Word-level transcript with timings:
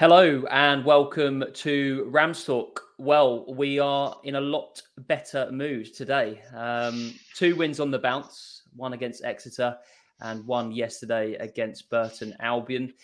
Hello 0.00 0.42
and 0.50 0.82
welcome 0.82 1.44
to 1.52 2.06
Rams 2.08 2.42
Talk. 2.44 2.82
Well, 2.96 3.44
we 3.54 3.78
are 3.78 4.16
in 4.24 4.36
a 4.36 4.40
lot 4.40 4.80
better 5.00 5.52
mood 5.52 5.92
today. 5.92 6.40
Um, 6.56 7.12
two 7.34 7.54
wins 7.54 7.80
on 7.80 7.90
the 7.90 7.98
bounce, 7.98 8.62
one 8.74 8.94
against 8.94 9.22
Exeter 9.22 9.76
and 10.20 10.46
one 10.46 10.72
yesterday 10.72 11.34
against 11.34 11.90
Burton 11.90 12.34
Albion. 12.40 12.94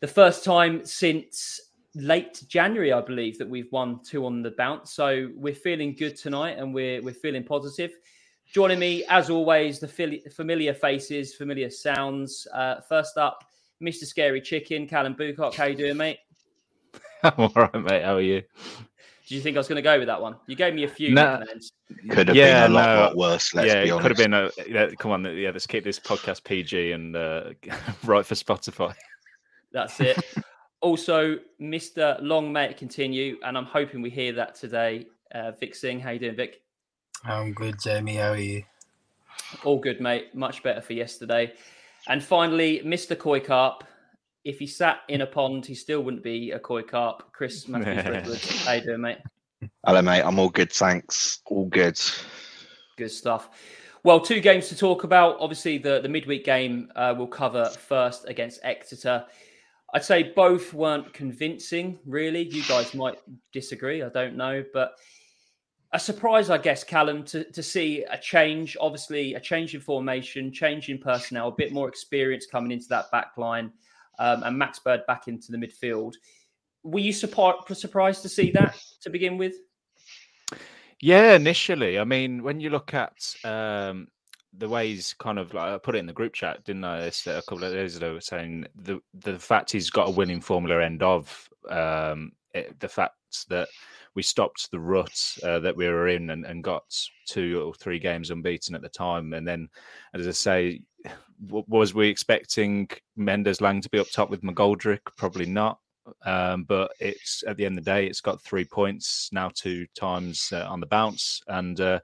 The 0.00 0.06
first 0.06 0.42
time 0.42 0.86
since 0.86 1.60
late 1.94 2.42
January, 2.48 2.94
I 2.94 3.02
believe, 3.02 3.36
that 3.36 3.50
we've 3.50 3.70
won 3.70 4.00
two 4.02 4.24
on 4.24 4.40
the 4.40 4.52
bounce. 4.52 4.94
So 4.94 5.28
we're 5.36 5.54
feeling 5.54 5.94
good 5.94 6.16
tonight 6.16 6.56
and 6.56 6.72
we're 6.72 7.02
we're 7.02 7.12
feeling 7.12 7.44
positive. 7.44 7.90
Joining 8.46 8.78
me, 8.78 9.04
as 9.10 9.28
always, 9.28 9.80
the 9.80 10.22
familiar 10.34 10.72
faces, 10.72 11.34
familiar 11.34 11.68
sounds. 11.68 12.46
Uh, 12.54 12.80
first 12.88 13.18
up, 13.18 13.44
Mr. 13.82 14.04
Scary 14.04 14.40
Chicken, 14.40 14.86
Callum 14.86 15.14
Bucock. 15.14 15.54
How 15.54 15.64
you 15.64 15.76
doing, 15.76 15.96
mate? 15.96 16.18
I'm 17.22 17.32
all 17.36 17.52
right, 17.54 17.74
mate. 17.74 18.04
How 18.04 18.14
are 18.14 18.20
you? 18.20 18.42
Do 19.28 19.34
you 19.34 19.40
think 19.40 19.56
I 19.56 19.60
was 19.60 19.68
going 19.68 19.76
to 19.76 19.82
go 19.82 19.98
with 19.98 20.08
that 20.08 20.20
one? 20.20 20.36
You 20.46 20.56
gave 20.56 20.74
me 20.74 20.84
a 20.84 20.88
few 20.88 21.14
no. 21.14 21.42
Could 22.10 22.28
have 22.28 22.36
yeah, 22.36 22.66
been 22.66 22.72
a 22.72 22.74
lot, 22.74 22.86
no, 22.86 23.00
lot 23.02 23.16
worse. 23.16 23.54
Let's 23.54 23.68
yeah, 23.68 23.84
be 23.84 23.90
honest. 23.90 24.02
could 24.02 24.10
have 24.10 24.18
been 24.18 24.34
a. 24.34 24.50
Yeah, 24.68 24.94
come 24.98 25.10
on, 25.10 25.24
yeah. 25.36 25.50
Let's 25.50 25.66
keep 25.66 25.84
this 25.84 25.98
podcast 25.98 26.44
PG 26.44 26.92
and 26.92 27.16
uh, 27.16 27.50
right 28.04 28.26
for 28.26 28.34
Spotify. 28.34 28.94
That's 29.72 29.98
it. 30.00 30.18
also, 30.80 31.38
Mister 31.58 32.18
Long 32.20 32.52
May 32.52 32.70
it 32.70 32.76
continue, 32.76 33.38
and 33.44 33.56
I'm 33.56 33.64
hoping 33.64 34.02
we 34.02 34.10
hear 34.10 34.32
that 34.34 34.54
today. 34.54 35.06
Uh, 35.34 35.52
Vik 35.52 35.74
Singh, 35.74 36.00
how 36.00 36.10
you 36.10 36.18
doing, 36.18 36.36
Vik? 36.36 36.60
I'm 37.24 37.52
good, 37.52 37.76
Jamie. 37.80 38.16
How 38.16 38.32
are 38.32 38.36
you? 38.36 38.64
All 39.64 39.78
good, 39.78 40.00
mate. 40.00 40.34
Much 40.34 40.62
better 40.62 40.80
for 40.80 40.92
yesterday. 40.92 41.52
And 42.08 42.22
finally, 42.22 42.80
Mr. 42.84 43.18
Koi 43.18 43.40
Carp. 43.40 43.84
If 44.44 44.58
he 44.58 44.66
sat 44.66 45.02
in 45.08 45.20
a 45.20 45.26
pond, 45.26 45.64
he 45.64 45.74
still 45.74 46.00
wouldn't 46.02 46.24
be 46.24 46.50
a 46.50 46.58
koi 46.58 46.82
carp. 46.82 47.32
Chris 47.32 47.68
Matthews 47.68 48.64
How 48.64 48.72
you 48.72 48.80
doing, 48.80 49.00
mate? 49.00 49.18
Hello, 49.86 50.02
mate. 50.02 50.22
I'm 50.22 50.40
all 50.40 50.48
good, 50.48 50.72
thanks. 50.72 51.40
All 51.46 51.66
good. 51.66 52.00
Good 52.96 53.12
stuff. 53.12 53.50
Well, 54.02 54.18
two 54.18 54.40
games 54.40 54.68
to 54.68 54.76
talk 54.76 55.04
about. 55.04 55.36
Obviously, 55.38 55.78
the, 55.78 56.00
the 56.00 56.08
midweek 56.08 56.44
game 56.44 56.90
uh, 56.96 57.14
we'll 57.16 57.28
cover 57.28 57.66
first 57.66 58.28
against 58.28 58.58
Exeter. 58.64 59.24
I'd 59.94 60.04
say 60.04 60.32
both 60.34 60.74
weren't 60.74 61.12
convincing, 61.12 62.00
really. 62.04 62.42
You 62.42 62.64
guys 62.64 62.94
might 62.94 63.18
disagree. 63.52 64.02
I 64.02 64.08
don't 64.08 64.36
know. 64.36 64.64
But 64.72 64.94
a 65.92 65.98
surprise, 65.98 66.48
I 66.48 66.58
guess, 66.58 66.84
Callum, 66.84 67.22
to, 67.24 67.44
to 67.44 67.62
see 67.62 68.04
a 68.10 68.16
change. 68.16 68.76
Obviously, 68.80 69.34
a 69.34 69.40
change 69.40 69.74
in 69.74 69.80
formation, 69.80 70.52
change 70.52 70.88
in 70.88 70.98
personnel, 70.98 71.48
a 71.48 71.52
bit 71.52 71.72
more 71.72 71.88
experience 71.88 72.46
coming 72.46 72.72
into 72.72 72.88
that 72.88 73.10
back 73.10 73.32
line, 73.36 73.72
um, 74.18 74.42
and 74.42 74.56
Max 74.56 74.78
Bird 74.78 75.02
back 75.06 75.28
into 75.28 75.52
the 75.52 75.58
midfield. 75.58 76.14
Were 76.82 76.98
you 76.98 77.12
surprised 77.12 78.22
to 78.22 78.28
see 78.28 78.50
that 78.52 78.76
to 79.02 79.10
begin 79.10 79.36
with? 79.36 79.54
Yeah, 81.00 81.34
initially. 81.34 81.98
I 81.98 82.04
mean, 82.04 82.42
when 82.42 82.60
you 82.60 82.70
look 82.70 82.94
at 82.94 83.34
um, 83.44 84.08
the 84.56 84.68
ways 84.68 85.14
kind 85.18 85.38
of 85.38 85.52
like 85.52 85.72
I 85.72 85.78
put 85.78 85.94
it 85.94 85.98
in 85.98 86.06
the 86.06 86.12
group 86.12 86.32
chat, 86.32 86.64
didn't 86.64 86.84
I? 86.84 87.00
A 87.00 87.42
couple 87.42 87.64
of 87.64 87.72
days 87.72 87.96
ago, 87.96 88.18
saying 88.18 88.66
the 88.76 89.00
the 89.14 89.38
fact 89.38 89.72
he's 89.72 89.90
got 89.90 90.08
a 90.08 90.12
winning 90.12 90.40
formula 90.40 90.82
end 90.82 91.02
of 91.02 91.48
um, 91.68 92.32
it, 92.54 92.78
the 92.80 92.88
fact 92.88 93.14
that 93.48 93.68
we 94.14 94.22
stopped 94.22 94.70
the 94.70 94.80
rut 94.80 95.18
uh, 95.42 95.58
that 95.60 95.76
we 95.76 95.86
were 95.86 96.08
in 96.08 96.30
and, 96.30 96.44
and 96.44 96.64
got 96.64 96.84
two 97.26 97.62
or 97.62 97.74
three 97.74 97.98
games 97.98 98.30
unbeaten 98.30 98.74
at 98.74 98.82
the 98.82 98.88
time. 98.88 99.32
And 99.32 99.46
then, 99.46 99.68
as 100.14 100.26
I 100.26 100.32
say, 100.32 100.82
was 101.48 101.94
we 101.94 102.08
expecting 102.08 102.88
Mendez-Laing 103.16 103.80
to 103.82 103.90
be 103.90 103.98
up 103.98 104.10
top 104.10 104.30
with 104.30 104.42
McGoldrick? 104.42 105.00
Probably 105.16 105.46
not. 105.46 105.78
Um, 106.24 106.64
but 106.64 106.92
it's 106.98 107.44
at 107.46 107.56
the 107.56 107.64
end 107.64 107.78
of 107.78 107.84
the 107.84 107.90
day, 107.90 108.06
it's 108.06 108.20
got 108.20 108.42
three 108.42 108.64
points 108.64 109.28
now, 109.32 109.50
two 109.54 109.86
times 109.94 110.52
uh, 110.52 110.66
on 110.68 110.80
the 110.80 110.86
bounce, 110.86 111.40
and 111.46 111.80
uh, 111.80 112.00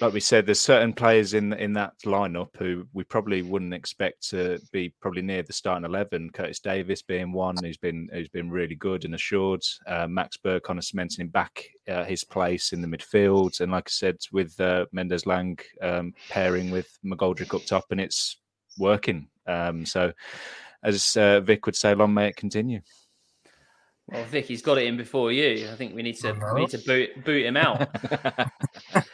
like 0.00 0.12
we 0.12 0.20
said, 0.20 0.44
there's 0.44 0.60
certain 0.60 0.92
players 0.92 1.34
in 1.34 1.52
in 1.54 1.72
that 1.74 1.92
lineup 2.04 2.48
who 2.58 2.86
we 2.92 3.04
probably 3.04 3.42
wouldn't 3.42 3.74
expect 3.74 4.28
to 4.30 4.58
be 4.72 4.92
probably 5.00 5.22
near 5.22 5.42
the 5.42 5.52
starting 5.52 5.84
eleven. 5.84 6.30
Curtis 6.30 6.60
Davies 6.60 7.02
being 7.02 7.32
one 7.32 7.56
who's 7.62 7.76
been 7.76 8.08
who's 8.12 8.28
been 8.28 8.50
really 8.50 8.74
good 8.74 9.04
and 9.04 9.14
assured. 9.14 9.62
Uh, 9.86 10.06
Max 10.08 10.36
Bird 10.36 10.64
kind 10.64 10.78
of 10.78 10.84
cementing 10.84 11.22
him 11.22 11.28
back 11.28 11.64
uh, 11.88 12.04
his 12.04 12.24
place 12.24 12.72
in 12.72 12.80
the 12.80 12.88
midfield, 12.88 13.60
and 13.60 13.72
like 13.72 13.88
I 13.88 13.90
said, 13.90 14.16
with 14.32 14.58
uh, 14.60 14.86
Mendez-Laing 14.92 15.58
um, 15.80 16.12
pairing 16.28 16.70
with 16.70 16.98
McGoldrick 17.04 17.54
up 17.54 17.64
top, 17.64 17.84
and 17.90 18.00
it's 18.00 18.38
working. 18.78 19.28
Um, 19.46 19.86
so, 19.86 20.12
as 20.82 21.16
uh, 21.16 21.40
Vik 21.40 21.66
would 21.66 21.76
say, 21.76 21.94
long 21.94 22.14
may 22.14 22.28
it 22.28 22.36
continue. 22.36 22.80
Well, 24.06 24.24
Vik, 24.24 24.44
he's 24.44 24.60
got 24.60 24.78
it 24.78 24.86
in 24.86 24.96
before 24.96 25.32
you. 25.32 25.68
I 25.70 25.76
think 25.76 25.94
we 25.94 26.02
need 26.02 26.16
to 26.16 26.32
we 26.54 26.62
need 26.62 26.70
to 26.70 26.78
boot 26.78 27.24
boot 27.24 27.46
him 27.46 27.56
out. 27.56 27.88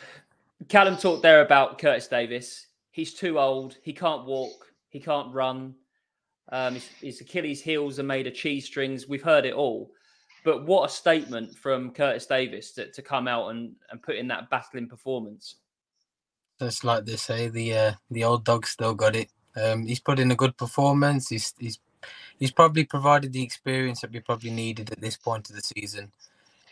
Callum 0.69 0.97
talked 0.97 1.23
there 1.23 1.41
about 1.41 1.79
Curtis 1.79 2.09
Davies. 2.09 2.67
He's 2.91 3.15
too 3.15 3.39
old. 3.39 3.77
He 3.83 3.93
can't 3.93 4.27
walk. 4.27 4.67
He 4.89 5.01
can't 5.01 5.33
run. 5.33 5.75
Um, 6.53 6.75
his, 6.75 6.89
his, 7.01 7.21
Achilles' 7.21 7.63
heels 7.63 7.99
are 7.99 8.05
made 8.05 8.27
of 8.27 8.35
cheese 8.35 8.67
strings. 8.67 9.09
We've 9.09 9.23
heard 9.23 9.47
it 9.47 9.55
all. 9.55 9.93
But 10.45 10.67
what 10.67 10.91
a 10.91 10.93
statement 10.93 11.57
from 11.57 11.93
Curtis 11.93 12.27
Davies 12.27 12.73
to, 12.73 12.91
to 12.91 13.03
come 13.03 13.29
out 13.29 13.51
and, 13.51 13.75
and 13.91 14.03
put 14.03 14.17
in 14.17 14.29
that 14.29 14.51
battling 14.51 14.89
performance. 14.89 15.57
Just 16.59 16.85
like 16.85 17.05
they 17.05 17.17
say, 17.17 17.49
the 17.49 17.75
uh, 17.75 17.93
the 18.11 18.25
old 18.25 18.45
dog 18.45 18.67
still 18.67 18.95
got 18.95 19.17
it. 19.17 19.31
Um, 19.57 19.87
he's 19.87 20.01
put 20.01 20.19
in 20.19 20.31
a 20.31 20.37
good 20.37 20.57
performance. 20.57 21.29
He's 21.29 21.55
he's 21.59 21.79
he's 22.39 22.51
probably 22.51 22.85
provided 22.85 23.33
the 23.33 23.43
experience 23.43 24.01
that 24.01 24.13
we 24.13 24.21
probably 24.21 24.51
needed 24.51 24.91
at 24.91 25.01
this 25.01 25.17
point 25.17 25.49
of 25.49 25.57
the 25.57 25.63
season. 25.63 26.13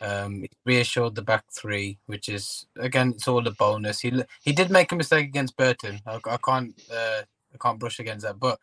Um, 0.01 0.41
he 0.41 0.49
reassured 0.65 1.15
the 1.15 1.21
back 1.21 1.45
three, 1.51 1.97
which 2.05 2.29
is 2.29 2.65
again, 2.77 3.11
it's 3.15 3.27
all 3.27 3.45
a 3.47 3.51
bonus. 3.51 3.99
He 3.99 4.23
he 4.41 4.53
did 4.53 4.71
make 4.71 4.91
a 4.91 4.95
mistake 4.95 5.25
against 5.25 5.57
Burton. 5.57 5.99
I, 6.05 6.19
I 6.25 6.37
can't 6.37 6.73
uh, 6.91 7.21
I 7.53 7.57
can't 7.61 7.79
brush 7.79 7.99
against 7.99 8.25
that. 8.25 8.39
But 8.39 8.59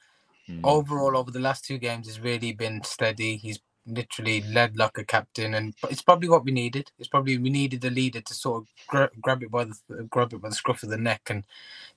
mm. 0.48 0.60
overall, 0.64 1.16
over 1.16 1.30
the 1.30 1.40
last 1.40 1.64
two 1.64 1.78
games, 1.78 2.06
he's 2.06 2.20
really 2.20 2.52
been 2.52 2.82
steady. 2.84 3.36
He's 3.36 3.60
literally 3.86 4.42
led 4.42 4.76
like 4.76 4.98
a 4.98 5.04
captain, 5.04 5.54
and 5.54 5.74
it's 5.90 6.02
probably 6.02 6.28
what 6.28 6.44
we 6.44 6.52
needed. 6.52 6.90
It's 6.98 7.08
probably 7.08 7.38
we 7.38 7.50
needed 7.50 7.84
a 7.84 7.90
leader 7.90 8.20
to 8.20 8.34
sort 8.34 8.62
of 8.62 8.68
gra- 8.86 9.10
grab 9.20 9.42
it 9.42 9.50
by 9.50 9.64
the 9.64 9.74
grab 10.10 10.32
it 10.32 10.40
by 10.40 10.48
the 10.48 10.54
scruff 10.54 10.82
of 10.82 10.90
the 10.90 10.96
neck 10.96 11.22
and 11.30 11.44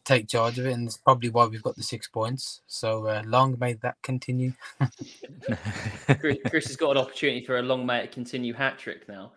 take 0.05 0.27
charge 0.27 0.59
of 0.59 0.65
it, 0.65 0.73
and 0.73 0.87
it's 0.87 0.97
probably 0.97 1.29
why 1.29 1.45
we've 1.45 1.63
got 1.63 1.75
the 1.75 1.83
six 1.83 2.07
points. 2.07 2.61
So 2.67 3.07
uh, 3.07 3.23
long 3.25 3.57
may 3.59 3.73
that 3.73 3.95
continue. 4.01 4.53
Chris 6.19 6.67
has 6.67 6.75
got 6.75 6.91
an 6.91 6.97
opportunity 6.97 7.45
for 7.45 7.57
a 7.57 7.61
long 7.61 7.85
may 7.85 8.03
it 8.03 8.11
continue 8.11 8.53
hat 8.53 8.77
trick 8.77 9.07
now. 9.07 9.31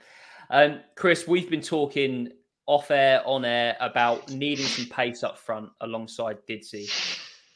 Um, 0.51 0.81
Chris, 0.97 1.27
we've 1.27 1.51
been 1.51 1.63
talking 1.63 2.31
off 2.67 2.91
air, 2.91 3.23
on 3.27 3.45
air 3.45 3.77
about 3.81 4.31
needing 4.31 4.67
some 4.67 4.87
pace 4.87 5.23
up 5.23 5.39
front 5.39 5.71
alongside 5.81 6.39
Didzy. 6.49 6.91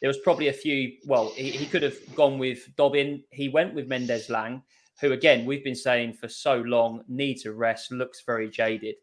There 0.01 0.09
was 0.09 0.19
probably 0.19 0.49
a 0.49 0.53
few. 0.53 0.93
Well, 1.07 1.31
he, 1.37 1.51
he 1.51 1.67
could 1.67 1.83
have 1.83 1.97
gone 2.15 2.39
with 2.39 2.75
Dobbin. 2.77 3.23
He 3.31 3.49
went 3.49 3.75
with 3.75 3.87
Mendez-Laing 3.89 4.63
who 5.01 5.13
again 5.13 5.45
we've 5.45 5.65
been 5.65 5.75
saying 5.75 6.15
for 6.15 6.29
so 6.29 6.57
long 6.59 7.03
needs 7.09 7.47
a 7.47 7.53
rest, 7.53 7.93
looks 7.93 8.23
very 8.25 8.49
jaded. 8.49 8.97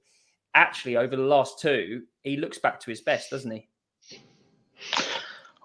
Actually, 0.56 0.98
over 0.98 1.16
the 1.16 1.24
last 1.24 1.60
two, 1.60 2.04
he 2.22 2.38
looks 2.38 2.60
back 2.60 2.80
to 2.80 2.90
his 2.90 3.01
best, 3.01 3.31
doesn't 3.31 3.51
he? 3.51 3.69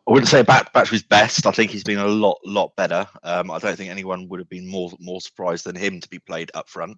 I 0.09 0.11
wouldn't 0.11 0.31
say 0.31 0.41
back 0.41 0.73
back 0.73 0.87
to 0.87 0.93
his 0.93 1.03
best. 1.03 1.47
I 1.47 1.51
think 1.51 1.71
he's 1.71 1.85
been 1.85 1.99
a 1.99 2.07
lot 2.07 2.39
lot 2.43 2.75
better. 2.77 3.07
Um, 3.25 3.51
I 3.51 3.59
don't 3.59 3.77
think 3.77 3.91
anyone 3.91 4.27
would 4.29 4.41
have 4.41 4.49
been 4.49 4.67
more 4.67 4.91
more 4.99 5.21
surprised 5.21 5.67
than 5.67 5.77
him 5.77 6.01
to 6.01 6.09
be 6.09 6.19
played 6.19 6.51
up 6.55 6.69
front. 6.71 6.97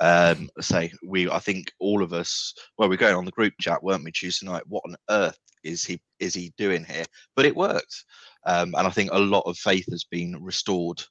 Um, 0.00 0.48
say 0.60 0.90
we, 1.04 1.28
I 1.28 1.38
think 1.38 1.70
all 1.80 2.02
of 2.02 2.14
us. 2.14 2.54
Well, 2.78 2.88
we're 2.88 2.96
going 2.96 3.14
on 3.14 3.26
the 3.26 3.30
group 3.30 3.52
chat, 3.60 3.82
weren't 3.82 4.04
we, 4.04 4.12
Tuesday 4.12 4.46
night? 4.46 4.62
What 4.66 4.84
on 4.86 4.96
earth 5.10 5.38
is 5.64 5.84
he 5.84 6.00
is 6.18 6.32
he 6.32 6.54
doing 6.56 6.82
here? 6.84 7.04
But 7.34 7.44
it 7.44 7.54
worked, 7.54 8.04
um, 8.46 8.74
and 8.74 8.86
I 8.86 8.90
think 8.90 9.10
a 9.12 9.18
lot 9.18 9.44
of 9.44 9.58
faith 9.58 9.86
has 9.90 10.04
been 10.04 10.42
restored 10.42 11.02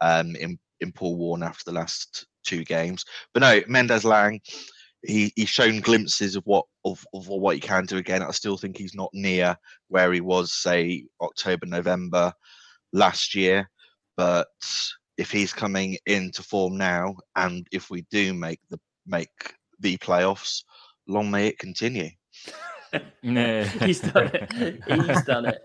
um, 0.00 0.36
in 0.36 0.56
in 0.82 0.92
Paul 0.92 1.16
Warne 1.16 1.42
after 1.42 1.64
the 1.64 1.78
last 1.78 2.26
two 2.44 2.64
games. 2.64 3.04
But 3.32 3.40
no, 3.40 3.60
Mendez-Laing, 3.68 4.40
he, 5.04 5.32
he's 5.36 5.48
shown 5.48 5.80
glimpses 5.80 6.36
of 6.36 6.44
what 6.44 6.66
of, 6.84 7.04
of 7.14 7.28
what 7.28 7.54
he 7.54 7.60
can 7.60 7.86
do 7.86 7.96
again. 7.96 8.22
I 8.22 8.30
still 8.32 8.56
think 8.56 8.76
he's 8.76 8.94
not 8.94 9.10
near 9.12 9.56
where 9.88 10.12
he 10.12 10.20
was, 10.20 10.52
say 10.52 11.06
October, 11.20 11.66
November 11.66 12.32
last 12.92 13.34
year. 13.34 13.70
But 14.16 14.48
if 15.16 15.30
he's 15.30 15.52
coming 15.52 15.96
into 16.06 16.42
form 16.42 16.76
now, 16.76 17.16
and 17.36 17.66
if 17.72 17.90
we 17.90 18.04
do 18.10 18.34
make 18.34 18.60
the 18.70 18.78
make 19.06 19.54
the 19.80 19.96
playoffs, 19.98 20.62
long 21.08 21.30
may 21.30 21.48
it 21.48 21.58
continue. 21.58 22.10
no. 23.22 23.64
he's 23.80 24.00
done 24.00 24.30
it. 24.34 24.82
He's 24.86 25.24
done 25.24 25.46
it. 25.46 25.62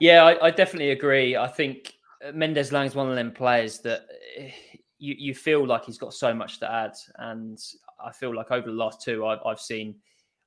Yeah, 0.00 0.24
I, 0.24 0.46
I 0.46 0.50
definitely 0.50 0.90
agree. 0.90 1.36
I 1.36 1.48
think 1.48 1.94
Mendez-Laing 2.32 2.86
is 2.86 2.94
one 2.94 3.08
of 3.08 3.16
them 3.16 3.32
players 3.32 3.78
that 3.80 4.06
eh, 4.36 4.50
you, 4.98 5.14
you 5.18 5.34
feel 5.34 5.66
like 5.66 5.84
he's 5.84 5.98
got 5.98 6.14
so 6.14 6.34
much 6.34 6.58
to 6.60 6.70
add, 6.70 6.94
and 7.16 7.58
I 8.04 8.12
feel 8.12 8.34
like 8.34 8.50
over 8.50 8.66
the 8.66 8.76
last 8.76 9.02
two, 9.02 9.26
I've, 9.26 9.40
I've 9.44 9.60
seen 9.60 9.96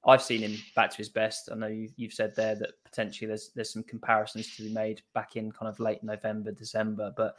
I've 0.06 0.22
seen 0.22 0.42
him 0.42 0.58
back 0.75 0.92
to 0.92 0.98
his 0.98 1.10
best. 1.10 1.50
I 1.52 1.56
know 1.56 1.68
you, 1.68 1.90
have 2.02 2.14
said 2.14 2.36
there 2.36 2.56
that 2.56 2.72
potentially 2.84 3.28
there's 3.28 3.52
there's 3.56 3.72
some 3.72 3.84
comparisons 3.84 4.56
to 4.56 4.64
be 4.64 4.74
made 4.74 5.02
back 5.14 5.36
in 5.36 5.52
kind 5.52 5.70
of 5.70 5.80
late 5.80 6.04
November, 6.04 6.52
December, 6.52 7.14
but 7.16 7.38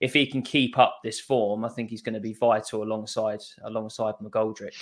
if 0.00 0.12
he 0.12 0.26
can 0.26 0.42
keep 0.42 0.78
up 0.78 0.98
this 1.02 1.20
form, 1.20 1.64
I 1.64 1.68
think 1.68 1.88
he's 1.88 2.02
going 2.02 2.14
to 2.14 2.20
be 2.20 2.34
vital 2.34 2.82
alongside 2.82 3.40
alongside 3.64 4.14
McGoldrick. 4.22 4.74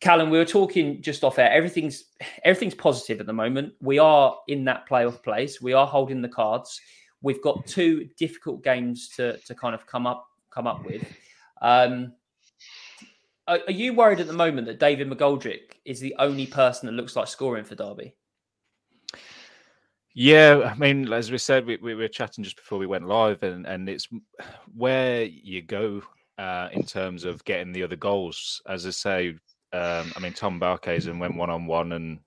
Callum, 0.00 0.30
we 0.30 0.38
were 0.38 0.46
talking 0.46 1.02
just 1.02 1.24
off 1.24 1.38
air. 1.38 1.50
Everything's 1.50 2.04
everything's 2.44 2.74
positive 2.74 3.20
at 3.20 3.26
the 3.26 3.32
moment. 3.32 3.74
We 3.82 3.98
are 3.98 4.36
in 4.48 4.64
that 4.64 4.88
playoff 4.88 5.22
place. 5.22 5.60
We 5.60 5.74
are 5.74 5.86
holding 5.86 6.22
the 6.22 6.28
cards. 6.28 6.80
We've 7.22 7.42
got 7.42 7.66
two 7.66 8.08
difficult 8.16 8.62
games 8.64 9.08
to 9.16 9.38
to 9.38 9.54
kind 9.54 9.74
of 9.74 9.86
come 9.86 10.06
up 10.06 10.26
come 10.50 10.66
up 10.66 10.84
with. 10.84 11.04
Um, 11.62 12.14
are, 13.46 13.60
are 13.66 13.72
you 13.72 13.94
worried 13.94 14.20
at 14.20 14.26
the 14.26 14.32
moment 14.32 14.66
that 14.68 14.78
David 14.78 15.10
McGoldrick 15.10 15.72
is 15.84 16.00
the 16.00 16.14
only 16.18 16.46
person 16.46 16.86
that 16.86 16.92
looks 16.92 17.16
like 17.16 17.26
scoring 17.26 17.64
for 17.64 17.74
Derby? 17.74 18.14
Yeah, 20.14 20.72
I 20.72 20.78
mean, 20.78 21.12
as 21.12 21.30
we 21.30 21.38
said, 21.38 21.66
we, 21.66 21.76
we 21.76 21.94
were 21.94 22.08
chatting 22.08 22.42
just 22.42 22.56
before 22.56 22.78
we 22.78 22.86
went 22.86 23.06
live, 23.06 23.42
and, 23.42 23.66
and 23.66 23.88
it's 23.88 24.08
where 24.74 25.24
you 25.24 25.62
go 25.62 26.02
uh, 26.36 26.68
in 26.72 26.84
terms 26.84 27.24
of 27.24 27.44
getting 27.44 27.72
the 27.72 27.82
other 27.82 27.96
goals. 27.96 28.60
As 28.68 28.86
I 28.86 28.90
say, 28.90 29.28
um, 29.72 30.12
I 30.16 30.20
mean, 30.20 30.32
Tom 30.32 30.60
Barkhuizen 30.60 31.18
went 31.18 31.36
one 31.36 31.50
on 31.50 31.66
one, 31.66 31.92
and 31.92 32.18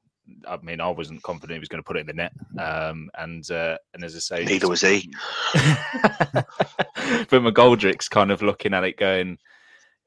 I 0.48 0.58
mean, 0.58 0.80
I 0.80 0.90
wasn't 0.90 1.24
confident 1.24 1.56
he 1.56 1.60
was 1.60 1.70
going 1.70 1.84
to 1.84 1.88
put 1.88 1.98
it 1.98 2.02
in 2.02 2.08
the 2.08 2.14
net. 2.14 2.34
Um, 2.60 3.10
and 3.18 3.50
uh, 3.52 3.78
and 3.94 4.04
as 4.04 4.16
I 4.16 4.20
say, 4.20 4.46
neither 4.46 4.70
was 4.70 4.82
he. 4.82 5.12
but 5.54 6.48
McGoldrick's 7.32 8.08
kind 8.08 8.32
of 8.32 8.42
looking 8.42 8.74
at 8.74 8.84
it, 8.84 8.98
going, 8.98 9.38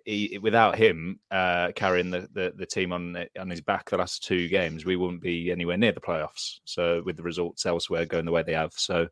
he, 0.04 0.38
without 0.40 0.76
him 0.76 1.20
uh, 1.30 1.72
carrying 1.74 2.10
the, 2.10 2.28
the, 2.32 2.52
the, 2.56 2.66
team 2.66 2.92
on 2.92 3.26
on 3.38 3.50
his 3.50 3.60
back 3.60 3.90
the 3.90 3.98
last 3.98 4.24
two 4.24 4.48
games, 4.48 4.84
we 4.84 4.96
wouldn't 4.96 5.22
be 5.22 5.50
anywhere 5.50 5.76
near 5.76 5.92
the 5.92 6.00
playoffs. 6.00 6.60
So 6.64 7.02
with 7.04 7.16
the 7.16 7.22
results 7.22 7.66
elsewhere 7.66 8.06
going 8.06 8.24
the 8.24 8.32
way 8.32 8.42
they 8.42 8.54
have, 8.54 8.72
so 8.74 9.08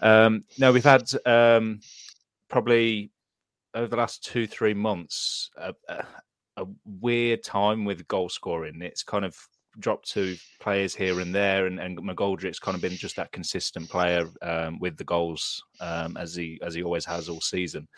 um, 0.00 0.44
no, 0.58 0.72
we've 0.72 0.84
had 0.84 1.08
um, 1.26 1.80
probably 2.48 3.10
over 3.74 3.88
the 3.88 3.96
last 3.96 4.24
two 4.24 4.46
three 4.46 4.74
months 4.74 5.50
a, 5.56 5.74
a, 5.88 6.04
a 6.58 6.66
weird 6.84 7.42
time 7.42 7.84
with 7.84 8.06
goal 8.06 8.28
scoring. 8.28 8.80
It's 8.82 9.02
kind 9.02 9.24
of 9.24 9.36
dropped 9.80 10.10
to 10.12 10.36
players 10.60 10.94
here 10.94 11.20
and 11.20 11.34
there, 11.34 11.66
and, 11.66 11.80
and 11.80 11.98
McGoldrick's 11.98 12.58
kind 12.58 12.74
of 12.74 12.80
been 12.80 12.92
just 12.96 13.16
that 13.16 13.32
consistent 13.32 13.88
player 13.88 14.28
um, 14.42 14.78
with 14.78 14.96
the 14.96 15.04
goals 15.04 15.62
um, 15.80 16.16
as 16.16 16.34
he 16.34 16.58
as 16.62 16.74
he 16.74 16.82
always 16.82 17.04
has 17.04 17.28
all 17.28 17.40
season. 17.40 17.88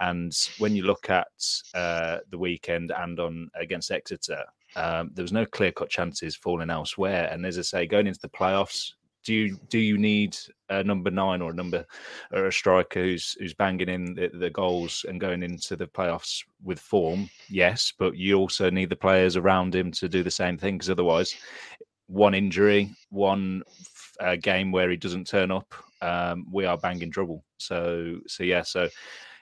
And 0.00 0.32
when 0.58 0.76
you 0.76 0.84
look 0.84 1.10
at 1.10 1.26
uh, 1.74 2.18
the 2.30 2.38
weekend 2.38 2.92
and 2.92 3.18
on 3.18 3.50
against 3.54 3.90
Exeter, 3.90 4.44
um, 4.76 5.10
there 5.14 5.24
was 5.24 5.32
no 5.32 5.44
clear 5.44 5.72
cut 5.72 5.90
chances 5.90 6.36
falling 6.36 6.70
elsewhere. 6.70 7.28
And 7.32 7.44
as 7.44 7.58
I 7.58 7.62
say, 7.62 7.86
going 7.86 8.06
into 8.06 8.20
the 8.20 8.28
playoffs, 8.28 8.92
do 9.24 9.34
you 9.34 9.58
do 9.68 9.78
you 9.78 9.98
need 9.98 10.36
a 10.70 10.82
number 10.82 11.10
nine 11.10 11.42
or 11.42 11.50
a 11.50 11.54
number 11.54 11.84
or 12.32 12.46
a 12.46 12.52
striker 12.52 13.02
who's 13.02 13.36
who's 13.38 13.54
banging 13.54 13.88
in 13.88 14.14
the, 14.14 14.28
the, 14.32 14.50
goals 14.50 15.04
and 15.08 15.20
going 15.20 15.42
into 15.42 15.76
the 15.76 15.86
playoffs 15.86 16.44
with 16.62 16.78
form? 16.78 17.28
Yes, 17.48 17.92
but 17.98 18.16
you 18.16 18.38
also 18.38 18.70
need 18.70 18.90
the 18.90 18.96
players 18.96 19.36
around 19.36 19.74
him 19.74 19.90
to 19.92 20.08
do 20.08 20.22
the 20.22 20.30
same 20.30 20.56
thing 20.56 20.76
because 20.76 20.90
otherwise, 20.90 21.34
one 22.06 22.34
injury, 22.34 22.90
one 23.10 23.62
uh, 24.20 24.36
game 24.36 24.72
where 24.72 24.90
he 24.90 24.96
doesn't 24.96 25.26
turn 25.26 25.50
up, 25.50 25.74
um, 26.02 26.46
we 26.50 26.64
are 26.64 26.78
banging 26.78 27.10
trouble. 27.10 27.44
So 27.58 28.18
so 28.26 28.44
yeah, 28.44 28.62
so 28.62 28.88